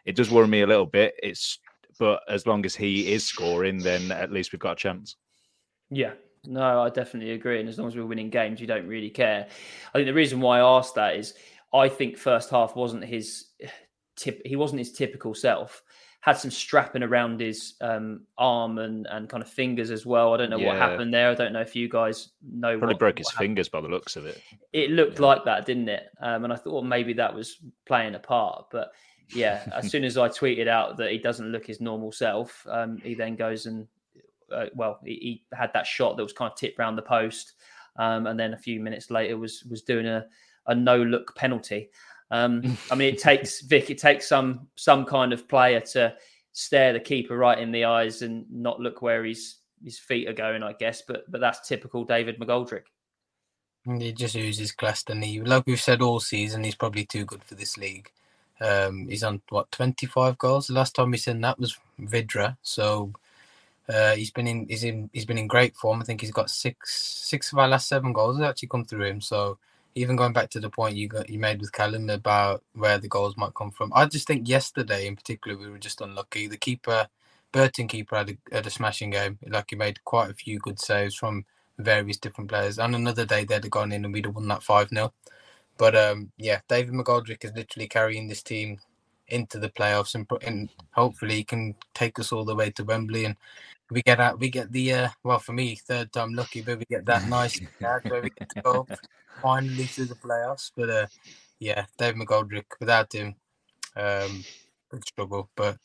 it 0.04 0.16
does 0.16 0.30
worry 0.30 0.48
me 0.48 0.62
a 0.62 0.66
little 0.66 0.86
bit. 0.86 1.14
It's 1.22 1.58
but 1.98 2.22
as 2.28 2.46
long 2.46 2.64
as 2.66 2.74
he 2.74 3.12
is 3.12 3.24
scoring, 3.24 3.78
then 3.78 4.12
at 4.12 4.32
least 4.32 4.52
we've 4.52 4.60
got 4.60 4.72
a 4.72 4.76
chance. 4.76 5.16
Yeah, 5.90 6.12
no, 6.46 6.82
I 6.82 6.88
definitely 6.90 7.32
agree. 7.32 7.60
And 7.60 7.68
as 7.68 7.78
long 7.78 7.88
as 7.88 7.96
we're 7.96 8.06
winning 8.06 8.30
games, 8.30 8.60
you 8.60 8.66
don't 8.66 8.86
really 8.86 9.10
care. 9.10 9.46
I 9.94 9.98
think 9.98 10.06
the 10.06 10.14
reason 10.14 10.40
why 10.40 10.58
I 10.58 10.78
asked 10.78 10.94
that 10.94 11.16
is 11.16 11.34
I 11.72 11.88
think 11.88 12.16
first 12.16 12.50
half 12.50 12.76
wasn't 12.76 13.04
his 13.04 13.46
tip. 14.16 14.42
He 14.44 14.56
wasn't 14.56 14.80
his 14.80 14.92
typical 14.92 15.34
self. 15.34 15.82
Had 16.20 16.38
some 16.38 16.50
strapping 16.50 17.04
around 17.04 17.38
his 17.38 17.74
um, 17.80 18.22
arm 18.36 18.78
and, 18.78 19.06
and 19.06 19.28
kind 19.28 19.44
of 19.44 19.48
fingers 19.48 19.92
as 19.92 20.04
well. 20.04 20.34
I 20.34 20.38
don't 20.38 20.50
know 20.50 20.58
yeah. 20.58 20.66
what 20.68 20.76
happened 20.76 21.14
there. 21.14 21.30
I 21.30 21.34
don't 21.34 21.52
know 21.52 21.60
if 21.60 21.76
you 21.76 21.88
guys 21.88 22.30
know. 22.42 22.78
Probably 22.78 22.94
what, 22.94 22.98
broke 22.98 23.18
his 23.18 23.30
happened. 23.30 23.44
fingers 23.44 23.68
by 23.68 23.80
the 23.80 23.86
looks 23.86 24.16
of 24.16 24.26
it. 24.26 24.42
It 24.72 24.90
looked 24.90 25.20
yeah. 25.20 25.26
like 25.26 25.44
that, 25.44 25.66
didn't 25.66 25.88
it? 25.88 26.08
Um, 26.20 26.42
and 26.42 26.52
I 26.52 26.56
thought 26.56 26.82
maybe 26.82 27.12
that 27.12 27.32
was 27.32 27.58
playing 27.84 28.16
a 28.16 28.18
part, 28.18 28.66
but 28.72 28.90
yeah, 29.34 29.68
as 29.72 29.88
soon 29.90 30.02
as 30.02 30.18
I 30.18 30.28
tweeted 30.28 30.68
out 30.68 30.96
that 30.96 31.10
he 31.10 31.18
doesn't 31.18 31.52
look 31.52 31.66
his 31.66 31.80
normal 31.80 32.10
self, 32.10 32.66
um, 32.68 32.98
he 32.98 33.14
then 33.14 33.36
goes 33.36 33.66
and 33.66 33.86
uh, 34.52 34.66
well, 34.74 35.00
he, 35.04 35.14
he, 35.14 35.44
had 35.56 35.72
that 35.74 35.86
shot 35.86 36.16
that 36.16 36.22
was 36.22 36.32
kind 36.32 36.50
of 36.50 36.58
tipped 36.58 36.78
around 36.78 36.96
the 36.96 37.02
post, 37.02 37.54
um, 37.96 38.26
and 38.26 38.38
then 38.38 38.54
a 38.54 38.58
few 38.58 38.80
minutes 38.80 39.10
later 39.10 39.36
was 39.36 39.64
was 39.64 39.82
doing 39.82 40.06
a, 40.06 40.26
a 40.66 40.74
no 40.74 41.02
look 41.02 41.34
penalty. 41.36 41.90
Um, 42.30 42.76
I 42.90 42.94
mean, 42.94 43.14
it 43.14 43.18
takes 43.22 43.62
Vik, 43.62 43.90
it 43.90 43.98
takes 43.98 44.28
some 44.28 44.68
some 44.76 45.04
kind 45.04 45.32
of 45.32 45.48
player 45.48 45.80
to 45.80 46.14
stare 46.52 46.92
the 46.92 47.00
keeper 47.00 47.36
right 47.36 47.58
in 47.58 47.70
the 47.70 47.84
eyes 47.84 48.22
and 48.22 48.46
not 48.50 48.80
look 48.80 49.02
where 49.02 49.24
his 49.24 49.56
his 49.84 49.98
feet 49.98 50.28
are 50.28 50.32
going, 50.32 50.62
I 50.62 50.72
guess. 50.72 51.02
But 51.06 51.30
but 51.30 51.40
that's 51.40 51.68
typical 51.68 52.04
David 52.04 52.38
McGoldrick. 52.38 52.84
He 53.98 54.12
just 54.12 54.34
uses 54.34 54.72
class, 54.72 55.04
and 55.08 55.22
he, 55.22 55.40
like 55.40 55.64
we've 55.66 55.80
said 55.80 56.02
all 56.02 56.18
season, 56.18 56.64
he's 56.64 56.74
probably 56.74 57.04
too 57.04 57.24
good 57.24 57.44
for 57.44 57.54
this 57.54 57.76
league. 57.76 58.10
Um, 58.60 59.06
he's 59.08 59.22
on 59.22 59.42
what 59.48 59.70
25 59.70 60.38
goals. 60.38 60.66
The 60.66 60.72
last 60.72 60.94
time 60.94 61.10
we 61.10 61.18
seen 61.18 61.40
that 61.42 61.58
was 61.58 61.78
Vydra. 62.00 62.56
So 62.62 63.12
uh, 63.88 64.14
he's 64.14 64.30
been 64.30 64.46
in 64.46 64.66
he's 64.68 64.84
in 64.84 65.10
he's 65.12 65.24
been 65.24 65.38
in 65.38 65.46
great 65.46 65.76
form. 65.76 66.00
I 66.00 66.04
think 66.04 66.20
he's 66.20 66.32
got 66.32 66.50
six 66.50 66.92
six 66.94 67.52
of 67.52 67.58
our 67.58 67.68
last 67.68 67.88
seven 67.88 68.12
goals 68.12 68.38
have 68.38 68.50
actually 68.50 68.68
come 68.68 68.84
through 68.84 69.04
him. 69.04 69.20
So 69.20 69.58
even 69.94 70.16
going 70.16 70.32
back 70.32 70.50
to 70.50 70.60
the 70.60 70.70
point 70.70 70.96
you 70.96 71.08
got 71.08 71.28
you 71.30 71.38
made 71.38 71.60
with 71.60 71.72
Callum 71.72 72.10
about 72.10 72.62
where 72.74 72.98
the 72.98 73.08
goals 73.08 73.36
might 73.36 73.54
come 73.54 73.70
from, 73.70 73.92
I 73.94 74.06
just 74.06 74.26
think 74.26 74.48
yesterday 74.48 75.06
in 75.06 75.16
particular 75.16 75.56
we 75.56 75.70
were 75.70 75.78
just 75.78 76.00
unlucky. 76.00 76.46
The 76.46 76.56
keeper, 76.56 77.08
Burton 77.52 77.88
keeper, 77.88 78.16
had 78.16 78.30
a, 78.30 78.54
had 78.54 78.66
a 78.66 78.70
smashing 78.70 79.10
game. 79.10 79.38
Like 79.46 79.70
he 79.70 79.76
made 79.76 80.04
quite 80.04 80.30
a 80.30 80.34
few 80.34 80.58
good 80.58 80.80
saves 80.80 81.14
from 81.14 81.44
various 81.78 82.18
different 82.18 82.50
players. 82.50 82.78
And 82.78 82.94
another 82.94 83.24
day 83.24 83.44
they'd 83.44 83.64
have 83.64 83.70
gone 83.70 83.92
in 83.92 84.04
and 84.04 84.12
we'd 84.12 84.26
have 84.26 84.34
won 84.34 84.48
that 84.48 84.62
five 84.62 84.88
0 84.90 85.12
but 85.78 85.94
um, 85.94 86.32
yeah, 86.38 86.60
David 86.68 86.94
McGoldrick 86.94 87.44
is 87.44 87.52
literally 87.54 87.88
carrying 87.88 88.28
this 88.28 88.42
team 88.42 88.78
into 89.28 89.58
the 89.58 89.68
playoffs, 89.68 90.14
and, 90.14 90.26
and 90.42 90.70
hopefully 90.92 91.36
he 91.36 91.44
can 91.44 91.74
take 91.94 92.18
us 92.18 92.32
all 92.32 92.44
the 92.44 92.54
way 92.54 92.70
to 92.70 92.84
Wembley. 92.84 93.24
And 93.24 93.36
we 93.90 94.02
get 94.02 94.20
out, 94.20 94.40
we 94.40 94.50
get 94.50 94.72
the 94.72 94.92
uh, 94.92 95.08
well 95.22 95.38
for 95.38 95.52
me 95.52 95.76
third 95.76 96.12
time 96.12 96.34
lucky, 96.34 96.60
but 96.60 96.78
we 96.78 96.84
get 96.86 97.06
that 97.06 97.28
nice 97.28 97.60
where 97.78 98.22
we 98.22 98.30
get 98.30 98.48
to 98.50 98.62
go 98.62 98.86
finally 99.42 99.84
to 99.84 100.04
the 100.04 100.14
playoffs. 100.14 100.70
But 100.76 100.90
uh, 100.90 101.06
yeah, 101.58 101.86
David 101.98 102.20
McGoldrick 102.20 102.64
without 102.80 103.12
him, 103.12 103.34
um, 103.96 104.44
big 104.90 105.06
struggle. 105.06 105.48
But 105.56 105.78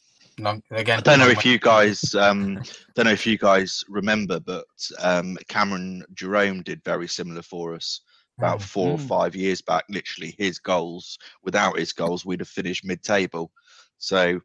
again, 0.72 1.00
I 1.00 1.02
don't 1.02 1.20
know 1.20 1.30
if 1.30 1.46
you 1.46 1.60
guys, 1.60 2.16
um, 2.16 2.62
don't 2.96 3.06
know 3.06 3.12
if 3.12 3.28
you 3.28 3.38
guys 3.38 3.84
remember, 3.88 4.40
but 4.40 4.66
um, 5.00 5.38
Cameron 5.48 6.04
Jerome 6.14 6.64
did 6.64 6.84
very 6.84 7.08
similar 7.08 7.42
for 7.42 7.76
us 7.76 8.02
about 8.38 8.60
mm. 8.60 8.64
four 8.64 8.90
mm. 8.90 8.94
or 8.96 9.00
five 9.00 9.36
years 9.36 9.62
back. 9.62 9.86
Literally, 9.90 10.36
his 10.38 10.58
goals. 10.58 11.20
Without 11.44 11.78
his 11.78 11.94
goals, 11.94 12.26
we'd 12.26 12.40
have 12.40 12.50
finished 12.50 12.86
mid-table. 12.86 13.52
So 14.00 14.42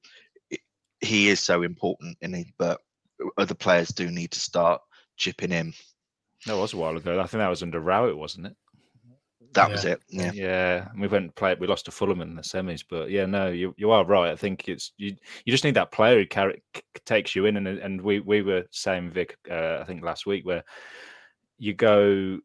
he 1.01 1.29
is 1.29 1.41
so 1.41 1.63
important 1.63 2.17
in 2.21 2.35
it, 2.35 2.47
but 2.59 2.81
other 3.37 3.55
players 3.55 3.89
do 3.89 4.11
need 4.11 4.31
to 4.33 4.41
start 4.41 4.81
chipping 5.17 5.53
in. 5.53 5.73
That 6.47 6.57
was 6.57 6.73
a 6.73 6.77
while 6.77 6.97
ago. 6.97 7.19
I 7.19 7.27
think 7.27 7.41
that 7.41 7.49
was 7.49 7.63
under 7.63 7.81
Rowett, 7.81 8.17
wasn't 8.17 8.47
it? 8.47 8.57
That 9.55 9.69
yeah. 9.69 9.73
was 9.73 9.85
it. 9.85 10.01
Yeah, 10.09 10.33
yeah. 10.33 10.89
We 10.99 11.09
went 11.09 11.25
and 11.25 11.35
played. 11.35 11.61
We 11.61 11.67
lost 11.67 11.87
to 11.87 11.91
Fulham 11.91 12.21
in 12.21 12.35
the 12.35 12.43
semis, 12.43 12.85
but 12.89 13.11
yeah, 13.11 13.27
no, 13.27 13.49
you 13.49 13.75
you 13.79 13.91
are 13.91 14.05
right. 14.05 14.31
I 14.31 14.37
think 14.37 14.69
it's 14.69 14.93
you. 14.99 15.17
You 15.45 15.51
just 15.51 15.65
need 15.65 15.75
that 15.75 15.93
player 15.93 16.19
who 16.19 16.27
carry, 16.27 16.63
takes 17.07 17.35
you 17.35 17.47
in, 17.47 17.57
and 17.57 17.67
and 17.67 18.01
we 18.01 18.21
we 18.21 18.43
were 18.43 18.65
saying 18.71 19.13
Vik, 19.13 19.37
uh, 19.51 19.79
I 19.81 19.85
think 19.85 20.03
last 20.03 20.27
week 20.27 20.45
where 20.45 20.63
you 21.59 21.73
go 21.73 22.39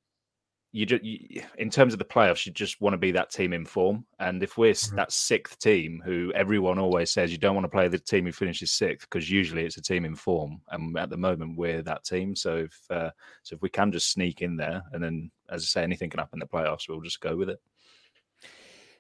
you 0.74 0.86
just 0.86 1.04
you, 1.04 1.44
in 1.58 1.70
terms 1.70 1.94
of 1.94 2.00
the 2.00 2.06
playoffs, 2.06 2.46
you 2.46 2.52
just 2.52 2.80
want 2.80 2.94
to 2.94 2.98
be 2.98 3.12
that 3.12 3.30
team 3.30 3.54
in 3.54 3.66
form. 3.66 4.06
And 4.20 4.42
if 4.42 4.58
we're 4.58 4.72
mm-hmm. 4.72 4.96
that 4.96 5.12
sixth 5.12 5.60
team, 5.60 6.02
who 6.04 6.32
everyone 6.34 6.80
always 6.80 7.12
says 7.12 7.32
you 7.32 7.38
don't 7.38 7.56
want 7.56 7.66
to 7.66 7.70
play 7.70 7.88
the 7.88 8.00
team 8.00 8.26
who 8.26 8.32
finishes 8.32 8.72
sixth 8.72 9.10
because 9.10 9.30
usually 9.30 9.66
it's 9.66 9.78
a 9.78 9.82
team 9.82 10.06
in 10.06 10.16
form, 10.16 10.62
and 10.70 10.98
at 10.98 11.10
the 11.10 11.18
moment 11.18 11.58
we're 11.58 11.82
that 11.82 12.04
team. 12.04 12.36
So 12.36 12.58
if 12.58 12.80
uh, 12.90 13.12
so, 13.44 13.56
if 13.56 13.62
we 13.62 13.70
can 13.70 13.92
just 13.92 14.12
sneak 14.12 14.42
in 14.42 14.56
there, 14.56 14.82
and 14.94 15.04
then 15.04 15.32
as 15.50 15.64
I 15.64 15.66
say, 15.66 15.84
anything 15.84 16.10
can 16.10 16.20
happen 16.20 16.42
in 16.42 16.48
the 16.50 16.58
playoffs, 16.58 16.88
we'll 16.88 17.02
just 17.02 17.22
go 17.22 17.36
with 17.36 17.50
it. 17.50 17.60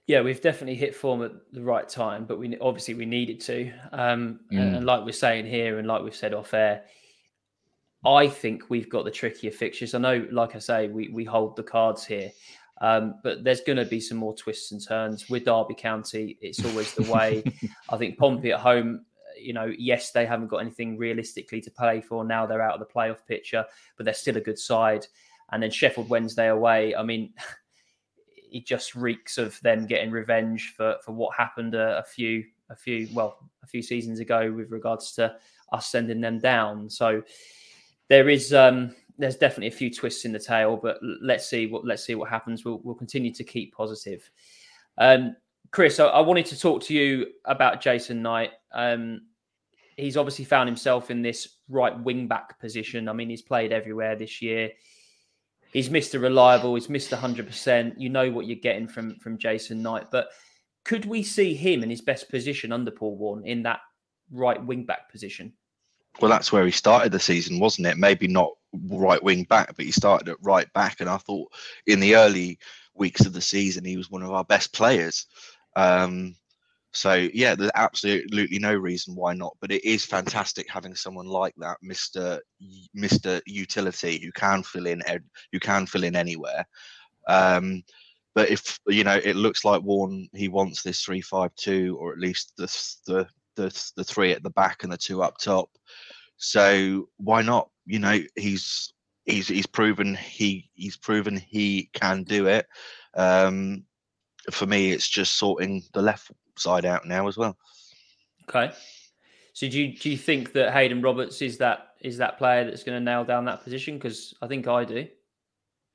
Yeah, 0.07 0.21
we've 0.21 0.41
definitely 0.41 0.75
hit 0.75 0.93
form 0.93 1.23
at 1.23 1.31
the 1.53 1.61
right 1.61 1.87
time, 1.87 2.25
but 2.25 2.37
we 2.37 2.57
obviously 2.59 2.95
we 2.95 3.05
needed 3.05 3.39
to. 3.41 3.71
Um, 3.93 4.41
mm. 4.51 4.59
and, 4.59 4.75
and 4.77 4.85
like 4.85 5.05
we're 5.05 5.13
saying 5.13 5.45
here, 5.45 5.79
and 5.79 5.87
like 5.87 6.03
we've 6.03 6.15
said 6.15 6.33
off 6.33 6.53
air 6.53 6.83
I 8.05 8.27
think 8.27 8.69
we've 8.69 8.89
got 8.89 9.05
the 9.05 9.11
trickier 9.11 9.51
fixtures. 9.51 9.93
I 9.93 9.99
know, 9.99 10.27
like 10.31 10.55
I 10.55 10.59
say, 10.59 10.87
we, 10.87 11.09
we 11.09 11.23
hold 11.23 11.55
the 11.55 11.63
cards 11.63 12.03
here, 12.03 12.31
um, 12.81 13.15
but 13.23 13.43
there's 13.43 13.61
going 13.61 13.77
to 13.77 13.85
be 13.85 13.99
some 13.99 14.17
more 14.17 14.35
twists 14.35 14.71
and 14.71 14.83
turns 14.83 15.29
with 15.29 15.45
Derby 15.45 15.75
County. 15.75 16.37
It's 16.41 16.65
always 16.65 16.95
the 16.95 17.11
way. 17.11 17.43
I 17.89 17.97
think 17.97 18.17
Pompey 18.17 18.53
at 18.53 18.59
home, 18.59 19.05
you 19.39 19.53
know, 19.53 19.71
yes, 19.77 20.11
they 20.11 20.25
haven't 20.25 20.47
got 20.47 20.57
anything 20.57 20.97
realistically 20.97 21.61
to 21.61 21.71
play 21.71 22.01
for. 22.01 22.23
Now 22.23 22.47
they're 22.47 22.61
out 22.61 22.73
of 22.73 22.79
the 22.79 22.91
playoff 22.91 23.25
picture, 23.27 23.65
but 23.97 24.05
they're 24.05 24.13
still 24.15 24.37
a 24.37 24.41
good 24.41 24.59
side. 24.59 25.05
And 25.51 25.61
then 25.61 25.69
Sheffield 25.69 26.09
Wednesday 26.09 26.47
away. 26.47 26.95
I 26.95 27.03
mean, 27.03 27.33
it 28.51 28.65
just 28.65 28.95
reeks 28.95 29.37
of 29.37 29.59
them 29.61 29.85
getting 29.85 30.11
revenge 30.11 30.73
for 30.75 30.97
for 31.03 31.13
what 31.13 31.35
happened 31.37 31.73
a, 31.73 31.99
a 31.99 32.03
few 32.03 32.43
a 32.69 32.75
few 32.75 33.07
well 33.13 33.37
a 33.63 33.67
few 33.67 33.81
seasons 33.81 34.19
ago 34.19 34.51
with 34.51 34.71
regards 34.71 35.13
to 35.13 35.35
us 35.71 35.87
sending 35.87 36.19
them 36.19 36.39
down. 36.39 36.89
So 36.89 37.21
there 38.11 38.27
is 38.27 38.53
um, 38.53 38.93
there's 39.17 39.37
definitely 39.37 39.67
a 39.67 39.71
few 39.71 39.89
twists 39.89 40.25
in 40.25 40.33
the 40.33 40.39
tail, 40.39 40.75
but 40.75 40.99
let's 41.21 41.47
see 41.47 41.67
what 41.67 41.85
let's 41.85 42.03
see 42.03 42.13
what 42.13 42.29
happens. 42.29 42.65
We'll 42.65 42.81
we'll 42.83 42.93
continue 42.93 43.33
to 43.33 43.43
keep 43.45 43.73
positive. 43.73 44.29
Um, 44.97 45.37
Chris, 45.71 45.97
I, 45.97 46.07
I, 46.07 46.19
wanted 46.19 46.45
to 46.47 46.59
talk 46.59 46.83
to 46.83 46.93
you 46.93 47.27
about 47.45 47.79
Jason 47.79 48.21
Knight. 48.21 48.51
Um, 48.73 49.21
he's 49.95 50.17
obviously 50.17 50.43
found 50.43 50.67
himself 50.67 51.09
in 51.09 51.21
this 51.21 51.59
right 51.69 51.97
wing 52.03 52.27
back 52.27 52.59
position. 52.59 53.07
I 53.07 53.13
mean, 53.13 53.29
he's 53.29 53.41
played 53.41 53.71
everywhere 53.71 54.17
this 54.17 54.41
year. 54.41 54.71
He's 55.71 55.87
Mr. 55.87 56.21
Reliable. 56.21 56.75
He's 56.75 56.87
Mr. 56.87 57.17
Hundred 57.17 57.47
Percent. 57.47 57.97
You 57.97 58.09
know 58.09 58.29
what 58.29 58.45
you're 58.45 58.57
getting 58.57 58.89
from 58.89 59.15
from 59.19 59.37
Jason 59.37 59.81
Knight, 59.81 60.11
but 60.11 60.27
could 60.83 61.05
we 61.05 61.23
see 61.23 61.53
him 61.53 61.81
in 61.81 61.89
his 61.89 62.01
best 62.01 62.29
position 62.29 62.73
under 62.73 62.91
Paul 62.91 63.15
Warne 63.15 63.45
in 63.45 63.63
that 63.63 63.79
right 64.33 64.61
wing 64.61 64.83
back 64.83 65.09
position? 65.09 65.53
Well, 66.19 66.29
that's 66.29 66.51
where 66.51 66.65
he 66.65 66.71
started 66.71 67.11
the 67.11 67.19
season, 67.19 67.59
wasn't 67.59 67.87
it? 67.87 67.97
Maybe 67.97 68.27
not 68.27 68.51
right 68.89 69.23
wing 69.23 69.43
back, 69.45 69.75
but 69.75 69.85
he 69.85 69.91
started 69.91 70.29
at 70.29 70.37
right 70.41 70.71
back. 70.73 70.99
And 70.99 71.09
I 71.09 71.17
thought 71.17 71.51
in 71.87 71.99
the 71.99 72.15
early 72.15 72.59
weeks 72.93 73.25
of 73.25 73.33
the 73.33 73.41
season, 73.41 73.85
he 73.85 73.97
was 73.97 74.11
one 74.11 74.21
of 74.21 74.31
our 74.31 74.43
best 74.43 74.73
players. 74.73 75.25
Um, 75.75 76.35
so 76.93 77.13
yeah, 77.33 77.55
there's 77.55 77.71
absolutely 77.73 78.59
no 78.59 78.75
reason 78.75 79.15
why 79.15 79.33
not. 79.33 79.55
But 79.61 79.71
it 79.71 79.85
is 79.85 80.05
fantastic 80.05 80.69
having 80.69 80.93
someone 80.93 81.27
like 81.27 81.55
that, 81.57 81.77
Mister 81.81 82.41
Mister 82.93 83.41
Utility, 83.47 84.19
who 84.19 84.31
can 84.33 84.61
fill 84.61 84.87
in 84.87 85.01
who 85.53 85.59
can 85.59 85.85
fill 85.85 86.03
in 86.03 86.15
anywhere. 86.15 86.65
Um, 87.27 87.83
but 88.35 88.49
if 88.49 88.79
you 88.87 89.05
know, 89.05 89.19
it 89.23 89.37
looks 89.37 89.63
like 89.63 89.81
Warne 89.81 90.27
he 90.33 90.49
wants 90.49 90.83
this 90.83 91.01
three 91.01 91.21
five 91.21 91.55
two, 91.55 91.97
or 91.99 92.11
at 92.11 92.19
least 92.19 92.53
the 92.57 92.67
the 93.07 93.27
the 93.55 93.91
the 93.95 94.03
three 94.03 94.31
at 94.31 94.43
the 94.43 94.49
back 94.49 94.83
and 94.83 94.91
the 94.91 94.97
two 94.97 95.21
up 95.21 95.37
top. 95.37 95.69
So 96.37 97.09
why 97.17 97.41
not? 97.41 97.69
You 97.85 97.99
know, 97.99 98.19
he's 98.35 98.93
he's 99.25 99.47
he's 99.47 99.67
proven 99.67 100.15
he 100.15 100.69
he's 100.73 100.97
proven 100.97 101.37
he 101.37 101.89
can 101.93 102.23
do 102.23 102.47
it. 102.47 102.67
Um, 103.15 103.83
for 104.51 104.65
me, 104.65 104.91
it's 104.91 105.07
just 105.07 105.35
sorting 105.35 105.83
the 105.93 106.01
left 106.01 106.31
side 106.57 106.85
out 106.85 107.05
now 107.05 107.27
as 107.27 107.37
well. 107.37 107.57
Okay. 108.49 108.73
So 109.53 109.67
do 109.67 109.79
you 109.79 109.97
do 109.97 110.09
you 110.09 110.17
think 110.17 110.53
that 110.53 110.73
Hayden 110.73 111.01
Roberts 111.01 111.41
is 111.41 111.57
that 111.59 111.89
is 112.01 112.17
that 112.17 112.37
player 112.37 112.65
that's 112.65 112.83
going 112.83 112.97
to 112.97 113.03
nail 113.03 113.23
down 113.23 113.45
that 113.45 113.63
position? 113.63 113.97
Because 113.97 114.33
I 114.41 114.47
think 114.47 114.67
I 114.67 114.85
do. 114.85 115.07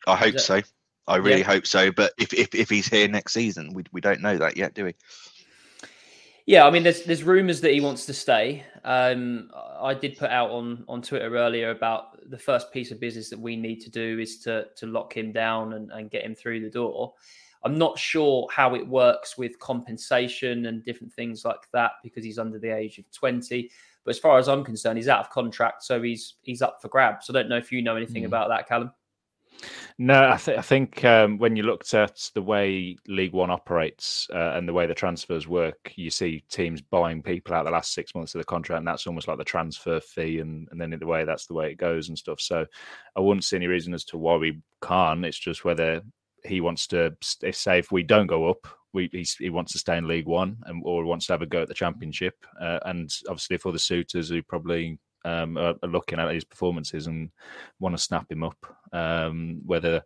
I 0.07 0.17
hope 0.17 0.35
that... 0.35 0.41
so. 0.41 0.63
I 1.09 1.17
really 1.17 1.41
yeah. 1.41 1.47
hope 1.47 1.67
so. 1.67 1.93
But 1.93 2.13
if, 2.19 2.35
if 2.35 2.55
if 2.55 2.69
he's 2.69 2.89
here 2.89 3.07
next 3.07 3.33
season, 3.33 3.73
we 3.73 3.85
we 3.93 4.01
don't 4.01 4.21
know 4.21 4.37
that 4.39 4.57
yet, 4.57 4.75
do 4.75 4.87
we? 4.87 4.95
Yeah, 6.47 6.65
I 6.65 6.71
mean, 6.71 6.85
there's 6.85 7.03
there's 7.03 7.25
rumours 7.25 7.61
that 7.62 7.73
he 7.73 7.81
wants 7.81 8.07
to 8.07 8.15
stay. 8.15 8.65
Um, 8.85 9.50
I 9.81 9.95
did 9.95 10.17
put 10.17 10.31
out 10.31 10.50
on 10.50 10.85
on 10.87 11.03
Twitter 11.03 11.37
earlier 11.37 11.71
about 11.71 12.31
the 12.31 12.38
first 12.38 12.73
piece 12.73 12.93
of 12.93 13.00
business 13.00 13.29
that 13.31 13.38
we 13.38 13.57
need 13.57 13.81
to 13.81 13.91
do 13.91 14.21
is 14.21 14.38
to 14.43 14.67
to 14.76 14.87
lock 14.87 15.17
him 15.17 15.33
down 15.33 15.73
and, 15.73 15.91
and 15.91 16.09
get 16.09 16.25
him 16.25 16.37
through 16.37 16.61
the 16.61 16.71
door. 16.71 17.12
I'm 17.65 17.76
not 17.76 17.99
sure 17.99 18.47
how 18.53 18.76
it 18.76 18.87
works 18.87 19.37
with 19.37 19.59
compensation 19.59 20.67
and 20.67 20.85
different 20.85 21.12
things 21.12 21.45
like 21.45 21.69
that 21.73 21.93
because 22.05 22.23
he's 22.23 22.38
under 22.38 22.61
the 22.61 22.71
age 22.71 22.99
of 22.99 23.11
20. 23.11 23.69
But 24.05 24.11
as 24.11 24.21
far 24.21 24.38
as 24.38 24.49
I'm 24.49 24.62
concerned, 24.62 24.99
he's 24.99 25.09
out 25.09 25.19
of 25.19 25.31
contract, 25.31 25.83
so 25.83 26.00
he's 26.00 26.35
he's 26.43 26.62
up 26.62 26.81
for 26.81 26.87
grabs. 26.87 27.29
I 27.29 27.33
don't 27.33 27.49
know 27.49 27.57
if 27.57 27.73
you 27.73 27.83
know 27.83 27.97
anything 27.97 28.23
mm. 28.23 28.26
about 28.26 28.50
that, 28.50 28.69
Callum. 28.69 28.93
No, 29.99 30.31
I, 30.31 30.37
th- 30.37 30.59
I 30.59 30.63
think 30.63 31.05
um, 31.05 31.39
when 31.39 31.57
you 31.57 31.63
looked 31.63 31.95
at 31.95 32.31
the 32.35 32.43
way 32.43 32.97
League 33.09 33.33
One 33.33 33.51
operates 33.51 34.29
uh, 34.33 34.53
and 34.55 34.69
the 34.69 34.73
way 34.73 34.87
the 34.87 34.95
transfers 34.95 35.49
work, 35.49 35.93
you 35.97 36.11
see 36.11 36.45
teams 36.51 36.83
buying 36.83 37.23
people 37.23 37.55
out 37.55 37.65
the 37.65 37.71
last 37.71 37.95
six 37.95 38.15
months 38.15 38.35
of 38.35 38.41
the 38.41 38.45
contract, 38.45 38.79
and 38.79 38.87
that's 38.87 39.07
almost 39.07 39.27
like 39.27 39.39
the 39.39 39.45
transfer 39.45 40.01
fee, 40.01 40.41
and, 40.41 40.69
and 40.71 40.81
then 40.81 40.93
in 40.93 40.99
the 40.99 41.07
way 41.07 41.25
that's 41.25 41.47
the 41.47 41.55
way 41.55 41.71
it 41.71 41.79
goes 41.79 42.09
and 42.09 42.19
stuff. 42.19 42.41
So 42.41 42.67
I 43.17 43.21
wouldn't 43.21 43.45
see 43.45 43.57
any 43.57 43.69
reason 43.69 43.95
as 43.95 44.05
to 44.07 44.19
why 44.19 44.37
we 44.37 44.61
can't. 44.83 45.25
It's 45.25 45.39
just 45.39 45.65
whether 45.65 46.03
he 46.45 46.61
wants 46.61 46.87
to 46.89 47.17
say 47.23 47.79
if 47.79 47.91
we 47.91 48.03
don't 48.03 48.27
go 48.27 48.51
up, 48.51 48.69
we, 48.93 49.11
he 49.39 49.51
wants 49.51 49.73
to 49.73 49.79
stay 49.79 49.97
in 49.97 50.09
League 50.09 50.27
One 50.27 50.57
and 50.67 50.83
or 50.85 51.05
wants 51.05 51.27
to 51.27 51.33
have 51.33 51.43
a 51.43 51.47
go 51.47 51.63
at 51.63 51.69
the 51.69 51.75
Championship. 51.75 52.35
Uh, 52.61 52.79
and 52.85 53.11
obviously 53.29 53.57
for 53.59 53.73
the 53.73 53.79
suitors 53.79 54.29
who 54.29 54.43
probably 54.43 54.99
um, 55.26 55.59
are, 55.59 55.75
are, 55.83 55.88
looking 55.88 56.21
at 56.21 56.33
his 56.33 56.45
performances 56.45 57.09
and 57.09 57.30
want 57.80 57.97
to 57.97 58.02
snap 58.02 58.30
him 58.30 58.45
up. 58.45 58.56
Um, 58.92 59.61
whether 59.66 60.00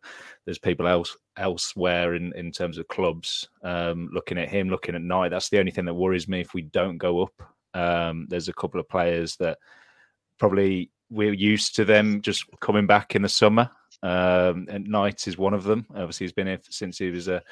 there's 0.45 0.59
people 0.59 0.89
else 0.89 1.17
elsewhere 1.37 2.15
in, 2.15 2.33
in 2.35 2.51
terms 2.51 2.79
of 2.79 2.89
clubs 2.89 3.49
um, 3.63 4.09
looking 4.13 4.39
at 4.39 4.49
him, 4.49 4.71
looking 4.71 4.95
at 4.95 5.03
Knight. 5.03 5.29
That's 5.29 5.51
the 5.51 5.59
only 5.59 5.73
thing 5.73 5.85
that 5.85 5.95
worries 5.95 6.27
me 6.27 6.41
if 6.41 6.55
we 6.55 6.63
don't 6.63 6.97
go 6.97 7.23
up. 7.23 7.43
Um, 7.75 8.27
there's 8.31 8.49
a 8.49 8.55
couple 8.55 8.81
of 8.81 8.89
players 8.89 9.37
that 9.37 9.59
probably 10.39 10.91
we're 11.11 11.35
used 11.35 11.77
to 11.77 11.85
them 11.85 12.23
just 12.23 12.47
coming 12.61 12.87
back 12.87 13.15
in 13.15 13.21
the 13.21 13.29
summer. 13.29 13.71
Um, 14.03 14.67
and 14.71 14.89
Knight 14.89 15.29
is 15.29 15.37
one 15.37 15.53
of 15.53 15.65
them. 15.65 15.85
Obviously, 15.91 16.25
he's 16.25 16.33
been 16.33 16.47
here 16.47 16.61
since 16.71 16.97
he 16.97 17.11
was 17.11 17.29
a 17.29 17.43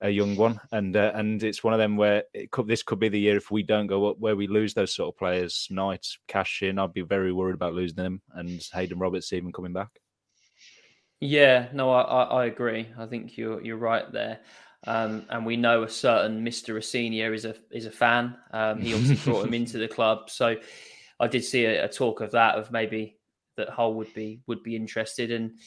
a 0.00 0.10
young 0.10 0.36
one, 0.36 0.60
and 0.72 0.96
uh, 0.96 1.12
and 1.14 1.42
it's 1.42 1.64
one 1.64 1.74
of 1.74 1.78
them 1.78 1.96
where 1.96 2.24
could, 2.50 2.68
this 2.68 2.82
could 2.82 3.00
be 3.00 3.08
the 3.08 3.18
year 3.18 3.36
if 3.36 3.50
we 3.50 3.62
don't 3.62 3.86
go 3.86 4.08
up 4.08 4.18
where 4.18 4.36
we 4.36 4.46
lose 4.46 4.74
those 4.74 4.94
sort 4.94 5.14
of 5.14 5.18
players. 5.18 5.66
Knight, 5.70 6.06
Cashin, 6.26 6.78
I'd 6.78 6.92
be 6.92 7.02
very 7.02 7.32
worried 7.32 7.54
about 7.54 7.74
losing 7.74 7.96
them, 7.96 8.22
and 8.34 8.62
Hayden 8.72 8.98
Roberts 8.98 9.32
even 9.32 9.52
coming 9.52 9.72
back. 9.72 10.00
Yeah, 11.20 11.68
no, 11.72 11.90
I, 11.90 12.02
I, 12.02 12.22
I 12.22 12.44
agree. 12.46 12.88
I 12.96 13.06
think 13.06 13.36
you're 13.36 13.60
you're 13.62 13.76
right 13.76 14.10
there. 14.12 14.40
Um, 14.86 15.26
and 15.28 15.44
we 15.44 15.56
know 15.56 15.82
a 15.82 15.88
certain 15.88 16.44
Mr. 16.44 16.74
Rosenior 16.74 17.34
is 17.34 17.44
a 17.44 17.56
is 17.70 17.86
a 17.86 17.90
fan. 17.90 18.36
Um, 18.52 18.80
he 18.80 18.94
obviously 18.94 19.16
brought 19.32 19.46
him 19.46 19.54
into 19.54 19.78
the 19.78 19.88
club, 19.88 20.30
so 20.30 20.56
I 21.18 21.26
did 21.26 21.44
see 21.44 21.64
a, 21.64 21.86
a, 21.86 21.88
talk 21.88 22.20
of 22.20 22.30
that 22.32 22.54
of 22.54 22.70
maybe 22.70 23.18
that 23.56 23.70
Hull 23.70 23.94
would 23.94 24.14
be 24.14 24.40
would 24.46 24.62
be 24.62 24.76
interested, 24.76 25.32
and 25.32 25.58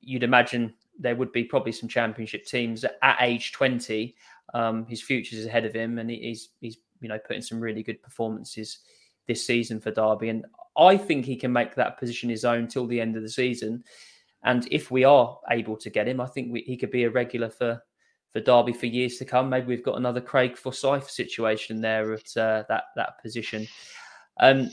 you'd 0.00 0.24
imagine 0.24 0.74
there 0.98 1.16
would 1.16 1.32
be 1.32 1.44
probably 1.44 1.72
some 1.72 1.88
championship 1.88 2.44
teams 2.44 2.84
at 2.84 3.16
age 3.20 3.52
20. 3.52 4.14
Um, 4.54 4.86
his 4.86 5.02
future 5.02 5.36
is 5.36 5.46
ahead 5.46 5.64
of 5.64 5.74
him, 5.74 5.98
and 5.98 6.10
he's 6.10 6.50
he's 6.60 6.78
you 7.00 7.08
know 7.08 7.18
putting 7.18 7.42
some 7.42 7.60
really 7.60 7.82
good 7.82 8.02
performances 8.02 8.78
this 9.26 9.46
season 9.46 9.80
for 9.80 9.90
Derby, 9.90 10.28
and 10.28 10.44
I 10.78 10.96
think 10.96 11.24
he 11.24 11.36
can 11.36 11.52
make 11.52 11.74
that 11.74 11.98
position 11.98 12.30
his 12.30 12.44
own 12.44 12.68
till 12.68 12.86
the 12.86 13.00
end 13.00 13.16
of 13.16 13.22
the 13.22 13.28
season. 13.28 13.82
And 14.44 14.68
if 14.70 14.90
we 14.90 15.02
are 15.04 15.38
able 15.50 15.76
to 15.78 15.90
get 15.90 16.06
him, 16.06 16.20
I 16.20 16.26
think 16.26 16.52
we, 16.52 16.60
he 16.60 16.76
could 16.76 16.90
be 16.90 17.04
a 17.04 17.10
regular 17.10 17.50
for 17.50 17.82
for 18.32 18.40
Derby 18.40 18.72
for 18.72 18.86
years 18.86 19.16
to 19.16 19.24
come. 19.24 19.48
Maybe 19.48 19.66
we've 19.66 19.82
got 19.82 19.96
another 19.96 20.20
Craig 20.20 20.56
Forsyth 20.56 21.10
situation 21.10 21.80
there 21.80 22.12
at 22.12 22.36
uh, 22.36 22.64
that 22.68 22.84
that 22.94 23.20
position. 23.22 23.66
Um, 24.38 24.70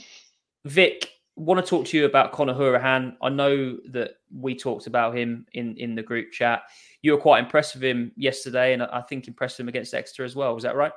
Vic, 0.64 1.10
want 1.36 1.64
to 1.64 1.68
talk 1.68 1.86
to 1.86 1.96
you 1.96 2.04
about 2.04 2.32
Conor 2.32 2.54
Hourihane. 2.54 3.16
I 3.22 3.28
know 3.28 3.78
that 3.90 4.18
we 4.32 4.54
talked 4.56 4.86
about 4.86 5.16
him 5.16 5.46
in 5.52 5.76
in 5.76 5.94
the 5.94 6.02
group 6.02 6.32
chat. 6.32 6.62
You 7.02 7.12
were 7.12 7.18
quite 7.18 7.42
impressed 7.44 7.74
with 7.74 7.84
him 7.84 8.12
yesterday, 8.16 8.72
and 8.72 8.82
I 8.82 9.00
think 9.02 9.28
impressed 9.28 9.58
him 9.58 9.68
against 9.68 9.94
Exeter 9.94 10.24
as 10.24 10.36
well. 10.36 10.54
Was 10.54 10.64
that 10.64 10.76
right? 10.76 10.92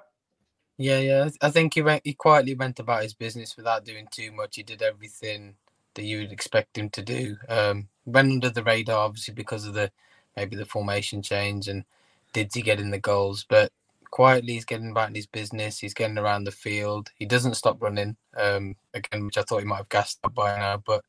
Yeah, 0.77 0.99
yeah. 0.99 1.29
I 1.41 1.49
think 1.49 1.73
he 1.73 1.81
went. 1.81 2.03
He 2.05 2.13
quietly 2.13 2.55
went 2.55 2.79
about 2.79 3.03
his 3.03 3.13
business 3.13 3.57
without 3.57 3.85
doing 3.85 4.07
too 4.11 4.31
much. 4.31 4.55
He 4.55 4.63
did 4.63 4.81
everything 4.81 5.55
that 5.95 6.03
you 6.03 6.19
would 6.19 6.31
expect 6.31 6.77
him 6.77 6.89
to 6.91 7.01
do. 7.01 7.37
Um, 7.49 7.87
went 8.05 8.31
under 8.31 8.49
the 8.51 8.63
radar, 8.63 9.05
obviously, 9.05 9.33
because 9.33 9.65
of 9.65 9.73
the 9.73 9.91
maybe 10.35 10.55
the 10.55 10.65
formation 10.65 11.23
change 11.23 11.67
and 11.67 11.83
did 12.31 12.51
he 12.53 12.61
get 12.61 12.79
in 12.79 12.91
the 12.91 12.99
goals, 12.99 13.45
but 13.49 13.71
quietly 14.11 14.53
he's 14.53 14.65
getting 14.65 14.91
about 14.91 15.15
his 15.15 15.27
business. 15.27 15.79
He's 15.79 15.93
getting 15.93 16.17
around 16.17 16.43
the 16.43 16.51
field. 16.51 17.09
He 17.15 17.25
doesn't 17.25 17.55
stop 17.55 17.81
running. 17.81 18.15
Um, 18.35 18.75
again, 18.93 19.25
which 19.25 19.37
I 19.37 19.43
thought 19.43 19.59
he 19.59 19.65
might 19.65 19.77
have 19.77 19.89
gassed 19.89 20.19
up 20.23 20.33
by 20.33 20.57
now, 20.57 20.81
but 20.85 21.03